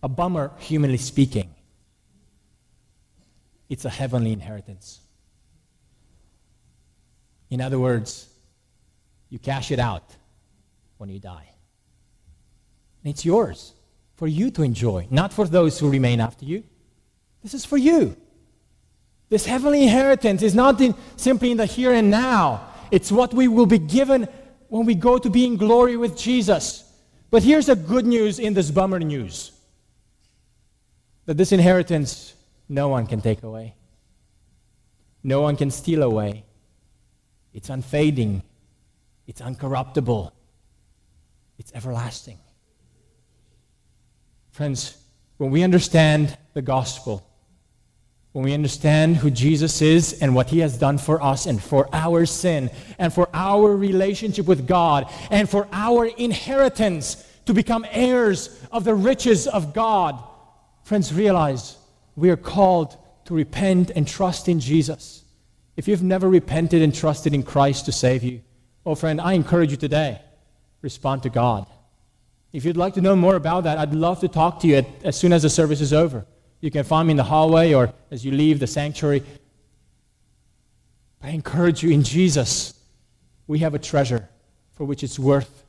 A 0.02 0.08
bummer, 0.08 0.52
humanly 0.58 0.98
speaking. 0.98 1.54
It's 3.68 3.84
a 3.84 3.90
heavenly 3.90 4.32
inheritance. 4.32 5.00
In 7.50 7.60
other 7.60 7.78
words, 7.78 8.28
you 9.30 9.38
cash 9.38 9.70
it 9.70 9.78
out 9.78 10.14
when 10.98 11.08
you 11.08 11.18
die. 11.18 11.48
And 13.02 13.12
it's 13.12 13.24
yours 13.24 13.72
for 14.14 14.26
you 14.26 14.50
to 14.52 14.62
enjoy, 14.62 15.06
not 15.10 15.32
for 15.32 15.46
those 15.46 15.78
who 15.78 15.90
remain 15.90 16.20
after 16.20 16.44
you. 16.44 16.64
This 17.44 17.52
is 17.52 17.64
for 17.66 17.76
you. 17.76 18.16
This 19.28 19.44
heavenly 19.44 19.82
inheritance 19.82 20.42
is 20.42 20.54
not 20.54 20.80
in, 20.80 20.94
simply 21.16 21.50
in 21.50 21.58
the 21.58 21.66
here 21.66 21.92
and 21.92 22.10
now, 22.10 22.68
it's 22.90 23.12
what 23.12 23.34
we 23.34 23.48
will 23.48 23.66
be 23.66 23.78
given 23.78 24.26
when 24.68 24.86
we 24.86 24.94
go 24.94 25.18
to 25.18 25.28
be 25.28 25.44
in 25.44 25.56
glory 25.56 25.96
with 25.96 26.16
Jesus. 26.16 26.90
But 27.30 27.42
here's 27.42 27.66
the 27.66 27.76
good 27.76 28.06
news 28.06 28.38
in 28.38 28.54
this 28.54 28.70
bummer 28.70 28.98
news 28.98 29.52
that 31.26 31.36
this 31.36 31.52
inheritance 31.52 32.34
no 32.68 32.88
one 32.88 33.06
can 33.06 33.20
take 33.20 33.42
away, 33.42 33.74
no 35.22 35.42
one 35.42 35.56
can 35.56 35.70
steal 35.70 36.02
away. 36.02 36.44
It's 37.52 37.68
unfading, 37.68 38.42
it's 39.26 39.40
uncorruptible, 39.40 40.32
it's 41.58 41.72
everlasting. 41.74 42.38
Friends, 44.50 44.96
when 45.36 45.50
we 45.50 45.62
understand 45.62 46.38
the 46.54 46.62
gospel, 46.62 47.26
when 48.34 48.44
we 48.44 48.52
understand 48.52 49.16
who 49.16 49.30
Jesus 49.30 49.80
is 49.80 50.20
and 50.20 50.34
what 50.34 50.50
he 50.50 50.58
has 50.58 50.76
done 50.76 50.98
for 50.98 51.22
us 51.22 51.46
and 51.46 51.62
for 51.62 51.88
our 51.92 52.26
sin 52.26 52.68
and 52.98 53.12
for 53.12 53.28
our 53.32 53.76
relationship 53.76 54.46
with 54.46 54.66
God 54.66 55.08
and 55.30 55.48
for 55.48 55.68
our 55.72 56.06
inheritance 56.06 57.24
to 57.46 57.54
become 57.54 57.86
heirs 57.92 58.60
of 58.72 58.82
the 58.82 58.92
riches 58.92 59.46
of 59.46 59.72
God, 59.72 60.20
friends, 60.82 61.14
realize 61.14 61.76
we 62.16 62.28
are 62.28 62.36
called 62.36 62.96
to 63.26 63.34
repent 63.34 63.92
and 63.94 64.04
trust 64.04 64.48
in 64.48 64.58
Jesus. 64.58 65.22
If 65.76 65.86
you've 65.86 66.02
never 66.02 66.28
repented 66.28 66.82
and 66.82 66.92
trusted 66.92 67.34
in 67.34 67.44
Christ 67.44 67.84
to 67.84 67.92
save 67.92 68.24
you, 68.24 68.40
oh, 68.84 68.96
friend, 68.96 69.20
I 69.20 69.34
encourage 69.34 69.70
you 69.70 69.76
today 69.76 70.20
respond 70.82 71.22
to 71.22 71.30
God. 71.30 71.66
If 72.52 72.64
you'd 72.64 72.76
like 72.76 72.94
to 72.94 73.00
know 73.00 73.14
more 73.14 73.36
about 73.36 73.62
that, 73.62 73.78
I'd 73.78 73.94
love 73.94 74.18
to 74.20 74.28
talk 74.28 74.58
to 74.60 74.66
you 74.66 74.74
at, 74.78 74.86
as 75.04 75.16
soon 75.16 75.32
as 75.32 75.42
the 75.42 75.50
service 75.50 75.80
is 75.80 75.92
over. 75.92 76.26
You 76.64 76.70
can 76.70 76.82
find 76.82 77.06
me 77.06 77.10
in 77.10 77.18
the 77.18 77.24
hallway 77.24 77.74
or 77.74 77.92
as 78.10 78.24
you 78.24 78.32
leave 78.32 78.58
the 78.58 78.66
sanctuary. 78.66 79.22
I 81.20 81.28
encourage 81.28 81.82
you 81.82 81.90
in 81.90 82.02
Jesus, 82.02 82.72
we 83.46 83.58
have 83.58 83.74
a 83.74 83.78
treasure 83.78 84.30
for 84.72 84.86
which 84.86 85.02
it's 85.02 85.18
worth 85.18 85.62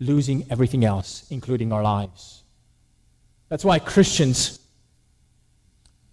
losing 0.00 0.44
everything 0.50 0.84
else, 0.84 1.24
including 1.30 1.72
our 1.72 1.84
lives. 1.84 2.42
That's 3.48 3.64
why 3.64 3.78
Christians, 3.78 4.58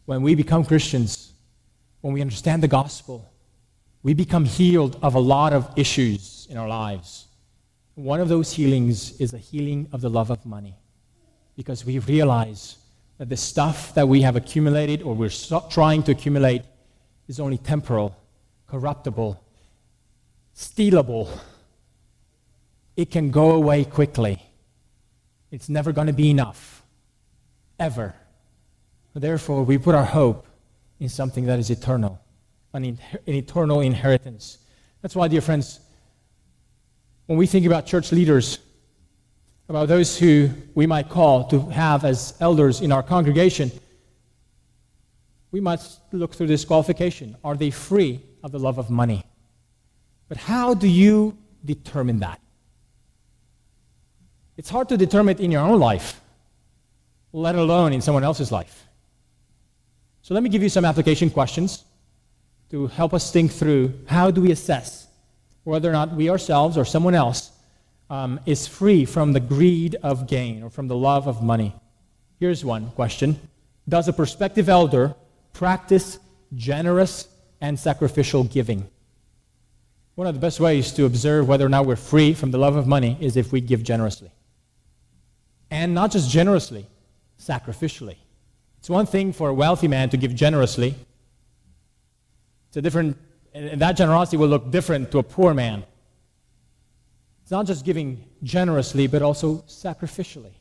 when 0.06 0.22
we 0.22 0.36
become 0.36 0.66
Christians, 0.66 1.34
when 2.02 2.14
we 2.14 2.22
understand 2.22 2.62
the 2.62 2.68
gospel, 2.68 3.28
we 4.04 4.14
become 4.14 4.46
healed 4.46 5.00
of 5.02 5.16
a 5.16 5.20
lot 5.20 5.52
of 5.52 5.68
issues 5.76 6.46
in 6.48 6.58
our 6.58 6.68
lives. 6.68 7.26
One 7.96 8.20
of 8.20 8.30
those 8.30 8.54
healings 8.54 9.20
is 9.20 9.32
the 9.32 9.40
healing 9.40 9.88
of 9.92 10.02
the 10.02 10.12
love 10.12 10.30
of 10.30 10.46
money 10.46 10.76
because 11.56 11.84
we 11.84 11.98
realize 11.98 12.78
that 13.22 13.30
the 13.30 13.38
stuff 13.38 13.94
that 13.94 14.08
we 14.08 14.22
have 14.24 14.36
accumulated 14.36 15.04
or 15.04 15.14
we're 15.14 15.30
trying 15.70 16.02
to 16.02 16.12
accumulate 16.12 16.64
is 17.28 17.40
only 17.40 17.60
temporal, 17.60 18.18
corruptible, 18.68 19.40
stealable. 20.56 21.30
It 22.96 23.12
can 23.12 23.30
go 23.30 23.52
away 23.52 23.86
quickly. 23.86 24.42
It's 25.52 25.70
never 25.70 25.92
going 25.92 26.08
to 26.08 26.14
be 26.14 26.32
enough, 26.32 26.82
ever. 27.80 28.16
Therefore, 29.14 29.62
we 29.66 29.78
put 29.78 29.94
our 29.94 30.04
hope 30.04 30.48
in 31.00 31.08
something 31.08 31.46
that 31.46 31.60
is 31.60 31.70
eternal, 31.70 32.20
an, 32.74 32.86
in- 32.86 33.00
an 33.14 33.36
eternal 33.36 33.82
inheritance. 33.82 34.58
That's 35.04 35.16
why, 35.16 35.28
dear 35.28 35.42
friends, 35.42 35.80
when 37.28 37.38
we 37.38 37.46
think 37.46 37.68
about 37.68 37.86
church 37.86 38.12
leaders, 38.12 38.58
about 39.72 39.88
those 39.88 40.18
who 40.18 40.50
we 40.76 40.86
might 40.86 41.08
call 41.08 41.46
to 41.48 41.62
have 41.70 42.04
as 42.04 42.34
elders 42.42 42.82
in 42.82 42.92
our 42.92 43.02
congregation, 43.02 43.72
we 45.52 45.62
must 45.62 46.02
look 46.12 46.36
through 46.36 46.48
this 46.48 46.66
qualification. 46.66 47.38
Are 47.42 47.56
they 47.56 47.72
free 47.72 48.22
of 48.44 48.52
the 48.52 48.60
love 48.60 48.78
of 48.80 48.90
money? 48.90 49.24
But 50.28 50.36
how 50.36 50.74
do 50.74 50.90
you 50.90 51.38
determine 51.64 52.20
that? 52.20 52.42
It's 54.58 54.70
hard 54.70 54.90
to 54.90 54.98
determine 54.98 55.38
it 55.38 55.42
in 55.42 55.52
your 55.52 55.62
own 55.62 55.80
life, 55.80 56.20
let 57.32 57.56
alone 57.56 57.94
in 57.94 58.02
someone 58.02 58.26
else's 58.26 58.52
life. 58.52 58.86
So 60.22 60.34
let 60.34 60.44
me 60.44 60.50
give 60.50 60.62
you 60.62 60.70
some 60.70 60.84
application 60.84 61.30
questions 61.30 61.86
to 62.72 62.88
help 62.88 63.14
us 63.14 63.32
think 63.32 63.54
through 63.54 63.94
how 64.06 64.32
do 64.32 64.42
we 64.42 64.52
assess 64.52 65.08
whether 65.64 65.90
or 65.90 65.94
not 65.94 66.14
we 66.14 66.30
ourselves 66.30 66.78
or 66.78 66.84
someone 66.84 67.16
else 67.16 67.52
um, 68.12 68.42
is 68.46 68.68
free 68.68 69.06
from 69.06 69.32
the 69.32 69.40
greed 69.40 69.96
of 70.04 70.28
gain 70.28 70.62
or 70.64 70.70
from 70.70 70.90
the 70.90 70.96
love 70.96 71.28
of 71.28 71.42
money. 71.42 71.74
Here's 72.40 72.64
one 72.64 72.92
question 72.92 73.40
Does 73.88 74.08
a 74.08 74.14
prospective 74.14 74.68
elder 74.68 75.16
practice 75.54 76.20
generous 76.54 77.28
and 77.62 77.80
sacrificial 77.80 78.44
giving? 78.44 78.88
One 80.16 80.28
of 80.28 80.36
the 80.36 80.42
best 80.42 80.60
ways 80.60 80.92
to 80.92 81.06
observe 81.06 81.48
whether 81.48 81.66
or 81.66 81.70
not 81.70 81.86
we're 81.86 81.96
free 81.96 82.34
from 82.34 82.52
the 82.52 82.58
love 82.58 82.76
of 82.76 82.86
money 82.86 83.18
is 83.22 83.38
if 83.38 83.54
we 83.54 83.62
give 83.62 83.82
generously. 83.82 84.30
And 85.72 85.94
not 85.94 86.12
just 86.12 86.30
generously, 86.30 86.86
sacrificially. 87.40 88.18
It's 88.80 88.90
one 88.90 89.06
thing 89.06 89.32
for 89.32 89.48
a 89.48 89.54
wealthy 89.54 89.88
man 89.88 90.10
to 90.10 90.18
give 90.18 90.36
generously. 90.36 90.96
It's 92.68 92.78
a 92.78 92.82
different, 92.82 93.18
and 93.54 93.82
that 93.82 93.94
generosity 93.94 94.36
will 94.36 94.50
look 94.50 94.70
different 94.70 95.12
to 95.12 95.20
a 95.20 95.24
poor 95.24 95.54
man. 95.54 95.86
It's 97.52 97.58
not 97.58 97.66
just 97.66 97.84
giving 97.84 98.24
generously, 98.44 99.08
but 99.08 99.22
also 99.22 99.56
sacrificially. 99.68 100.54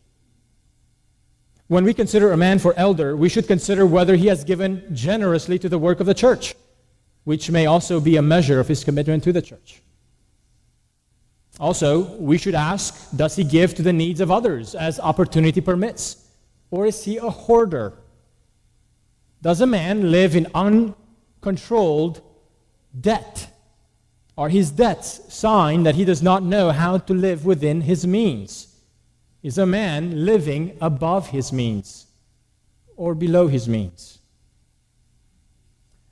When 1.69 1.85
we 1.85 1.95
consider 1.95 2.33
a 2.33 2.37
man 2.37 2.59
for 2.59 2.75
elder, 2.77 3.15
we 3.15 3.29
should 3.29 3.47
consider 3.47 3.87
whether 3.87 4.17
he 4.17 4.27
has 4.27 4.43
given 4.43 4.83
generously 4.93 5.57
to 5.61 5.69
the 5.69 5.79
work 5.79 6.01
of 6.01 6.07
the 6.07 6.15
church, 6.15 6.57
which 7.23 7.49
may 7.49 7.67
also 7.67 8.01
be 8.01 8.17
a 8.17 8.23
measure 8.23 8.59
of 8.59 8.67
his 8.67 8.83
commitment 8.83 9.23
to 9.23 9.33
the 9.33 9.41
church. 9.41 9.83
Also, 11.61 12.17
we 12.17 12.37
should 12.37 12.57
ask 12.57 13.17
does 13.17 13.37
he 13.37 13.45
give 13.45 13.73
to 13.77 13.83
the 13.83 13.93
needs 13.93 14.21
of 14.21 14.33
others 14.33 14.75
as 14.75 14.99
opportunity 14.99 15.61
permits? 15.61 16.27
Or 16.73 16.87
is 16.87 17.05
he 17.05 17.19
a 17.19 17.31
hoarder? 17.31 17.99
Does 19.43 19.61
a 19.61 19.67
man 19.69 20.11
live 20.11 20.35
in 20.35 20.49
uncontrolled 20.57 22.21
debt? 23.01 23.50
Are 24.39 24.49
his 24.49 24.71
debts 24.71 25.33
sign 25.33 25.83
that 25.83 25.95
he 25.95 26.05
does 26.05 26.23
not 26.23 26.43
know 26.43 26.71
how 26.71 26.99
to 26.99 27.13
live 27.13 27.45
within 27.45 27.83
his 27.83 28.07
means? 28.07 28.69
Is 29.43 29.59
a 29.59 29.67
man 29.67 30.25
living 30.25 30.77
above 30.81 31.29
his 31.29 31.53
means 31.53 32.07
or 32.97 33.15
below 33.15 33.49
his 33.49 33.69
means? 33.69 34.19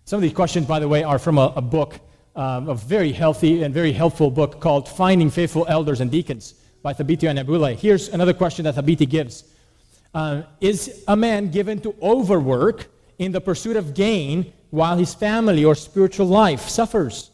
Some 0.05 0.19
of 0.19 0.23
these 0.23 0.33
questions, 0.33 0.67
by 0.67 0.81
the 0.81 0.89
way, 0.89 1.03
are 1.03 1.19
from 1.19 1.37
a, 1.37 1.53
a 1.57 1.61
book, 1.61 2.01
um, 2.35 2.69
a 2.69 2.75
very 2.75 3.13
healthy 3.13 3.63
and 3.63 3.75
very 3.75 3.93
helpful 3.93 4.31
book 4.31 4.61
called 4.61 4.89
Finding 4.89 5.31
Faithful 5.31 5.67
Elders 5.69 6.01
and 6.01 6.11
Deacons 6.11 6.55
by 6.83 6.95
Thabiti 6.95 7.29
Anyabwile. 7.29 7.77
Here's 7.77 8.09
another 8.09 8.33
question 8.33 8.65
that 8.65 8.75
Thabiti 8.75 9.09
gives 9.09 9.45
uh, 10.15 10.43
Is 10.61 11.05
a 11.07 11.17
man 11.17 11.51
given 11.51 11.81
to 11.81 11.95
overwork 12.01 12.89
in 13.19 13.33
the 13.33 13.41
pursuit 13.41 13.77
of 13.77 13.93
gain 13.93 14.53
while 14.71 14.97
his 14.97 15.15
family 15.15 15.65
or 15.65 15.75
spiritual 15.75 16.27
life 16.27 16.69
suffers? 16.69 17.31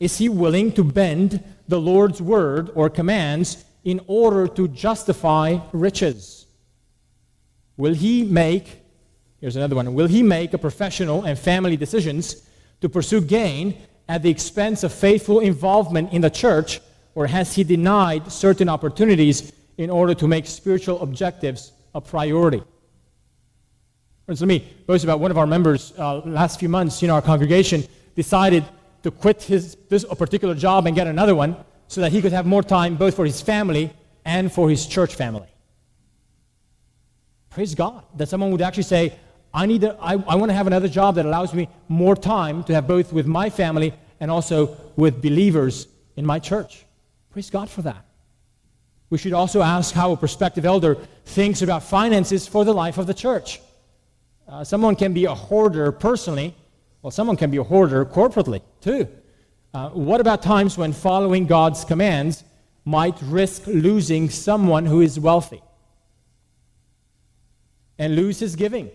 Is 0.00 0.18
he 0.18 0.28
willing 0.28 0.72
to 0.72 0.84
bend 0.84 1.42
the 1.66 1.80
Lord's 1.80 2.22
word 2.22 2.70
or 2.74 2.88
commands 2.88 3.64
in 3.84 4.00
order 4.06 4.46
to 4.46 4.68
justify 4.68 5.58
riches? 5.72 6.46
Will 7.76 7.94
he 7.94 8.24
make, 8.24 8.80
here's 9.40 9.56
another 9.56 9.76
one, 9.76 9.94
will 9.94 10.06
he 10.06 10.22
make 10.22 10.52
a 10.52 10.58
professional 10.58 11.24
and 11.24 11.38
family 11.38 11.76
decisions 11.76 12.48
to 12.80 12.88
pursue 12.88 13.20
gain 13.20 13.76
at 14.08 14.22
the 14.22 14.30
expense 14.30 14.84
of 14.84 14.92
faithful 14.92 15.40
involvement 15.40 16.12
in 16.12 16.22
the 16.22 16.30
church, 16.30 16.80
or 17.14 17.26
has 17.26 17.54
he 17.54 17.64
denied 17.64 18.30
certain 18.32 18.68
opportunities 18.68 19.52
in 19.76 19.90
order 19.90 20.14
to 20.14 20.26
make 20.26 20.46
spiritual 20.46 21.00
objectives 21.02 21.72
a 21.94 22.00
priority? 22.00 22.62
Friends, 24.26 24.40
let 24.40 24.48
me 24.48 24.66
boast 24.86 25.04
about 25.04 25.20
one 25.20 25.30
of 25.30 25.38
our 25.38 25.46
members 25.46 25.92
uh, 25.98 26.18
last 26.18 26.60
few 26.60 26.68
months, 26.68 27.00
know, 27.02 27.14
our 27.14 27.22
congregation 27.22 27.82
decided 28.14 28.64
to 29.02 29.10
quit 29.10 29.42
his, 29.42 29.76
this 29.88 30.04
a 30.10 30.16
particular 30.16 30.54
job 30.54 30.86
and 30.86 30.96
get 30.96 31.06
another 31.06 31.34
one 31.34 31.56
so 31.86 32.00
that 32.00 32.12
he 32.12 32.20
could 32.20 32.32
have 32.32 32.46
more 32.46 32.62
time 32.62 32.96
both 32.96 33.14
for 33.16 33.24
his 33.24 33.40
family 33.40 33.92
and 34.24 34.52
for 34.52 34.68
his 34.68 34.86
church 34.86 35.14
family. 35.14 35.48
Praise 37.50 37.74
God 37.74 38.04
that 38.16 38.28
someone 38.28 38.50
would 38.50 38.62
actually 38.62 38.82
say, 38.84 39.14
I, 39.52 39.66
need 39.66 39.80
to, 39.80 39.96
I, 40.00 40.12
I 40.12 40.36
want 40.36 40.50
to 40.50 40.54
have 40.54 40.66
another 40.66 40.88
job 40.88 41.14
that 41.14 41.24
allows 41.24 41.54
me 41.54 41.68
more 41.88 42.14
time 42.14 42.62
to 42.64 42.74
have 42.74 42.86
both 42.86 43.12
with 43.12 43.26
my 43.26 43.48
family 43.50 43.94
and 44.20 44.30
also 44.30 44.76
with 44.96 45.22
believers 45.22 45.88
in 46.16 46.26
my 46.26 46.38
church. 46.38 46.84
Praise 47.30 47.50
God 47.50 47.70
for 47.70 47.82
that. 47.82 48.04
We 49.10 49.16
should 49.16 49.32
also 49.32 49.62
ask 49.62 49.94
how 49.94 50.12
a 50.12 50.16
prospective 50.16 50.66
elder 50.66 50.96
thinks 51.24 51.62
about 51.62 51.82
finances 51.82 52.46
for 52.46 52.64
the 52.64 52.74
life 52.74 52.98
of 52.98 53.06
the 53.06 53.14
church. 53.14 53.60
Uh, 54.46 54.64
someone 54.64 54.96
can 54.96 55.14
be 55.14 55.24
a 55.24 55.34
hoarder 55.34 55.92
personally, 55.92 56.54
well, 57.02 57.10
someone 57.10 57.36
can 57.36 57.50
be 57.50 57.58
a 57.58 57.62
hoarder 57.62 58.04
corporately 58.04 58.60
too. 58.80 59.08
Uh, 59.72 59.90
what 59.90 60.20
about 60.20 60.42
times 60.42 60.76
when 60.76 60.92
following 60.92 61.46
God's 61.46 61.84
commands 61.84 62.44
might 62.84 63.20
risk 63.22 63.66
losing 63.66 64.30
someone 64.30 64.86
who 64.86 65.00
is 65.00 65.20
wealthy 65.20 65.62
and 67.98 68.16
lose 68.16 68.40
his 68.40 68.56
giving? 68.56 68.90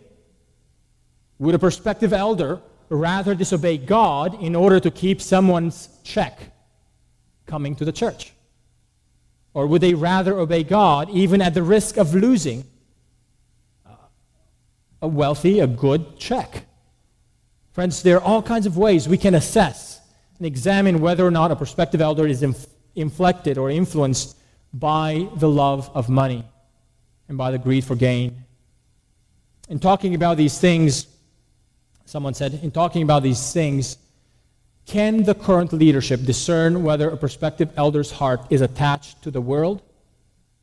Would 1.40 1.56
a 1.56 1.60
prospective 1.60 2.12
elder 2.12 2.62
rather 2.90 3.36
disobey 3.36 3.78
God 3.78 4.42
in 4.42 4.56
order 4.56 4.80
to 4.80 4.92
keep 4.92 5.22
someone's 5.22 5.90
check 6.04 6.40
coming 7.46 7.76
to 7.76 7.86
the 7.86 7.92
church? 7.92 8.34
Or 9.54 9.68
would 9.68 9.82
they 9.82 9.94
rather 9.94 10.38
obey 10.38 10.64
God 10.64 11.10
even 11.12 11.42
at 11.42 11.54
the 11.54 11.64
risk 11.64 11.98
of 11.98 12.14
losing 12.16 12.66
a 15.02 15.08
wealthy, 15.08 15.60
a 15.60 15.68
good 15.68 16.18
check? 16.18 16.66
Friends, 17.74 18.04
there 18.04 18.18
are 18.18 18.24
all 18.24 18.44
kinds 18.44 18.68
of 18.68 18.78
ways 18.78 19.10
we 19.10 19.18
can 19.18 19.34
assess 19.34 20.00
and 20.38 20.46
examine 20.46 21.02
whether 21.02 21.26
or 21.26 21.32
not 21.32 21.50
a 21.50 21.56
prospective 21.56 22.02
elder 22.02 22.28
is 22.28 22.44
inf- 22.44 22.68
inflected 22.96 23.58
or 23.58 23.72
influenced 23.72 24.38
by 24.74 25.28
the 25.38 25.50
love 25.50 25.90
of 25.96 26.08
money 26.08 26.46
and 27.28 27.38
by 27.38 27.50
the 27.50 27.58
greed 27.58 27.84
for 27.84 27.96
gain. 27.96 28.44
In 29.70 29.80
talking 29.80 30.14
about 30.14 30.38
these 30.38 30.60
things, 30.60 31.08
someone 32.06 32.36
said, 32.36 32.60
in 32.62 32.70
talking 32.70 33.02
about 33.02 33.24
these 33.24 33.52
things, 33.52 33.98
can 34.86 35.24
the 35.24 35.34
current 35.34 35.74
leadership 35.74 36.26
discern 36.26 36.84
whether 36.84 37.10
a 37.10 37.18
prospective 37.18 37.72
elder's 37.76 38.12
heart 38.12 38.42
is 38.52 38.62
attached 38.62 39.24
to 39.24 39.32
the 39.32 39.42
world 39.42 39.82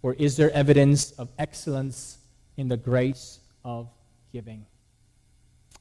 or 0.03 0.15
is 0.15 0.37
there 0.37 0.53
evidence 0.53 1.11
of 1.13 1.29
excellence 1.39 2.19
in 2.57 2.69
the 2.69 2.77
grace 2.77 3.41
of 3.65 3.89
giving? 4.33 4.65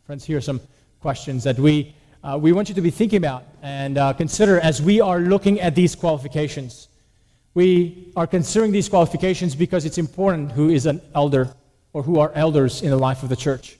Friends, 0.05 0.25
here 0.25 0.37
are 0.37 0.41
some 0.41 0.59
questions 1.01 1.43
that 1.45 1.57
we, 1.57 1.95
uh, 2.23 2.37
we 2.39 2.51
want 2.51 2.67
you 2.67 2.75
to 2.75 2.81
be 2.81 2.91
thinking 2.91 3.17
about 3.17 3.45
and 3.61 3.97
uh, 3.97 4.11
consider 4.13 4.59
as 4.59 4.81
we 4.81 4.99
are 4.99 5.19
looking 5.19 5.61
at 5.61 5.75
these 5.75 5.95
qualifications. 5.95 6.89
We 7.53 8.11
are 8.15 8.27
considering 8.27 8.71
these 8.71 8.89
qualifications 8.89 9.55
because 9.55 9.85
it's 9.85 9.97
important 9.97 10.51
who 10.51 10.69
is 10.69 10.85
an 10.85 11.01
elder 11.15 11.53
or 11.93 12.03
who 12.03 12.19
are 12.19 12.31
elders 12.35 12.81
in 12.81 12.89
the 12.89 12.97
life 12.97 13.23
of 13.23 13.29
the 13.29 13.35
church. 13.35 13.77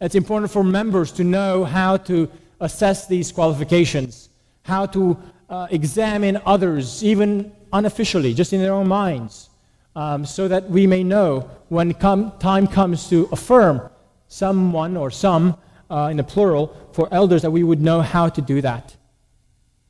It's 0.00 0.14
important 0.14 0.50
for 0.50 0.64
members 0.64 1.12
to 1.12 1.24
know 1.24 1.64
how 1.64 1.96
to 1.98 2.30
assess 2.60 3.06
these 3.06 3.32
qualifications, 3.32 4.28
how 4.64 4.86
to 4.86 5.18
uh, 5.50 5.66
examine 5.70 6.40
others, 6.46 7.04
even 7.04 7.52
unofficially, 7.72 8.34
just 8.34 8.52
in 8.52 8.60
their 8.60 8.72
own 8.72 8.88
minds, 8.88 9.50
um, 9.96 10.24
so 10.24 10.48
that 10.48 10.70
we 10.70 10.86
may 10.86 11.02
know 11.02 11.50
when 11.68 11.92
come, 11.92 12.32
time 12.38 12.66
comes 12.66 13.08
to 13.10 13.28
affirm 13.32 13.90
someone 14.28 14.96
or 14.96 15.10
some 15.10 15.56
uh, 15.92 16.08
in 16.08 16.16
the 16.16 16.24
plural 16.24 16.74
for 16.92 17.06
elders 17.12 17.42
that 17.42 17.50
we 17.50 17.62
would 17.62 17.80
know 17.80 18.00
how 18.00 18.28
to 18.28 18.40
do 18.40 18.62
that. 18.62 18.96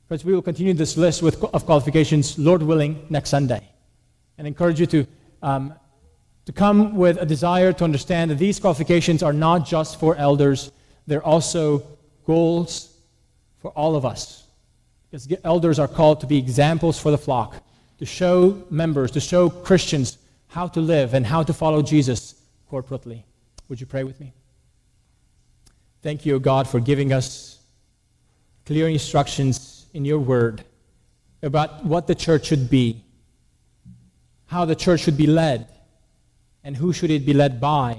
Friends, 0.09 0.25
we 0.25 0.35
will 0.35 0.43
continue 0.43 0.75
this 0.75 0.97
list 0.97 1.23
with, 1.23 1.43
of 1.55 1.65
qualifications, 1.65 2.37
Lord 2.39 2.63
willing, 2.63 3.07
next 3.09 3.31
Sunday. 3.31 3.63
And 4.37 4.47
encourage 4.47 4.81
you 4.81 4.87
to, 4.87 5.07
um, 5.43 5.75
to 6.47 6.53
come 6.53 6.97
with 6.97 7.19
a 7.19 7.25
desire 7.25 7.73
to 7.75 7.85
understand 7.85 8.33
that 8.33 8.39
these 8.39 8.59
qualifications 8.59 9.23
are 9.23 9.33
not 9.33 9.65
just 9.65 10.01
for 10.01 10.17
elders, 10.17 10.73
they're 11.07 11.23
also 11.23 11.85
goals 12.27 12.95
for 13.61 13.71
all 13.71 13.95
of 13.95 14.05
us 14.05 14.45
Because 15.09 15.29
elders 15.45 15.79
are 15.79 15.89
called 15.89 16.21
to 16.23 16.27
be 16.27 16.37
examples 16.37 16.99
for 16.99 17.13
the 17.13 17.19
flock, 17.19 17.63
to 17.99 18.05
show 18.05 18.65
members, 18.71 19.13
to 19.13 19.21
show 19.21 19.49
Christians 19.49 20.19
how 20.49 20.67
to 20.69 20.81
live 20.81 21.15
and 21.15 21.25
how 21.25 21.45
to 21.45 21.53
follow 21.53 21.81
Jesus 21.81 22.35
corporately. 22.71 23.23
Would 23.69 23.81
you 23.81 23.87
pray 23.87 24.03
with 24.03 24.19
me? 24.19 24.33
Thank 26.03 26.27
you, 26.27 26.41
God, 26.41 26.67
for 26.67 26.81
giving 26.81 27.13
us 27.13 27.61
clear 28.67 28.89
instructions 28.89 29.87
in 29.95 30.05
your 30.05 30.19
word 30.19 30.65
about 31.45 31.85
what 31.85 32.09
the 32.09 32.15
church 32.17 32.47
should 32.47 32.69
be, 32.69 33.05
how 34.47 34.65
the 34.65 34.75
church 34.75 35.01
should 35.01 35.17
be 35.17 35.29
led, 35.29 35.69
and 36.65 36.77
who 36.77 36.93
should 36.93 37.13
it 37.13 37.25
be 37.25 37.33
led 37.33 37.61
by, 37.61 37.97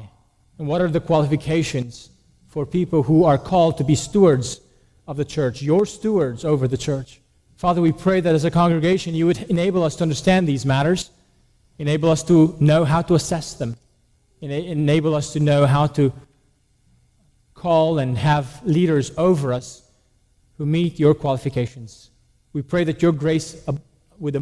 and 0.58 0.68
what 0.68 0.82
are 0.82 0.89
the 0.89 0.99
qualifications 0.99 2.10
for 2.47 2.66
people 2.66 3.04
who 3.04 3.24
are 3.24 3.38
called 3.38 3.78
to 3.78 3.86
be 3.86 3.95
stewards 3.95 4.60
of 5.08 5.16
the 5.16 5.26
church, 5.26 5.62
your 5.62 5.86
stewards 5.86 6.43
over 6.43 6.68
the 6.68 6.78
church. 6.78 7.22
Father, 7.56 7.82
we 7.82 7.93
pray 7.93 8.20
that 8.20 8.36
as 8.36 8.43
a 8.43 8.51
congregation 8.51 9.16
you 9.16 9.28
would 9.28 9.43
enable 9.43 9.82
us 9.82 9.95
to 9.95 10.04
understand 10.04 10.45
these 10.45 10.66
matters, 10.66 11.10
enable 11.78 12.10
us 12.10 12.22
to 12.24 12.56
know 12.60 12.84
how 12.84 13.01
to 13.01 13.16
assess 13.16 13.54
them, 13.54 13.78
enable 14.41 15.16
us 15.16 15.32
to 15.32 15.39
know 15.39 15.66
how 15.66 15.88
to 15.88 16.12
call 17.64 17.97
and 17.99 18.18
have 18.18 18.45
leaders 18.66 19.14
over 19.18 19.53
us 19.53 19.84
who 20.57 20.66
meet 20.66 20.99
your 20.99 21.14
qualifications. 21.14 22.09
We 22.51 22.61
pray 22.61 22.84
that 22.84 23.01
your 23.01 23.14
grace 23.14 23.66
would, 24.20 24.36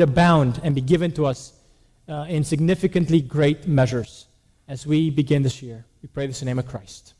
abound 0.00 0.60
and 0.64 0.74
be 0.74 0.80
given 0.80 1.10
to 1.12 1.26
us 1.26 1.52
uh, 2.08 2.24
in 2.26 2.42
significantly 2.42 3.20
great 3.20 3.68
measures 3.68 4.28
as 4.66 4.86
we 4.86 5.10
begin 5.10 5.42
this 5.42 5.62
year. 5.62 5.84
We 6.00 6.08
pray 6.08 6.26
this 6.26 6.40
in 6.40 6.46
the 6.46 6.50
name 6.52 6.58
of 6.58 6.66
Christ. 6.66 7.12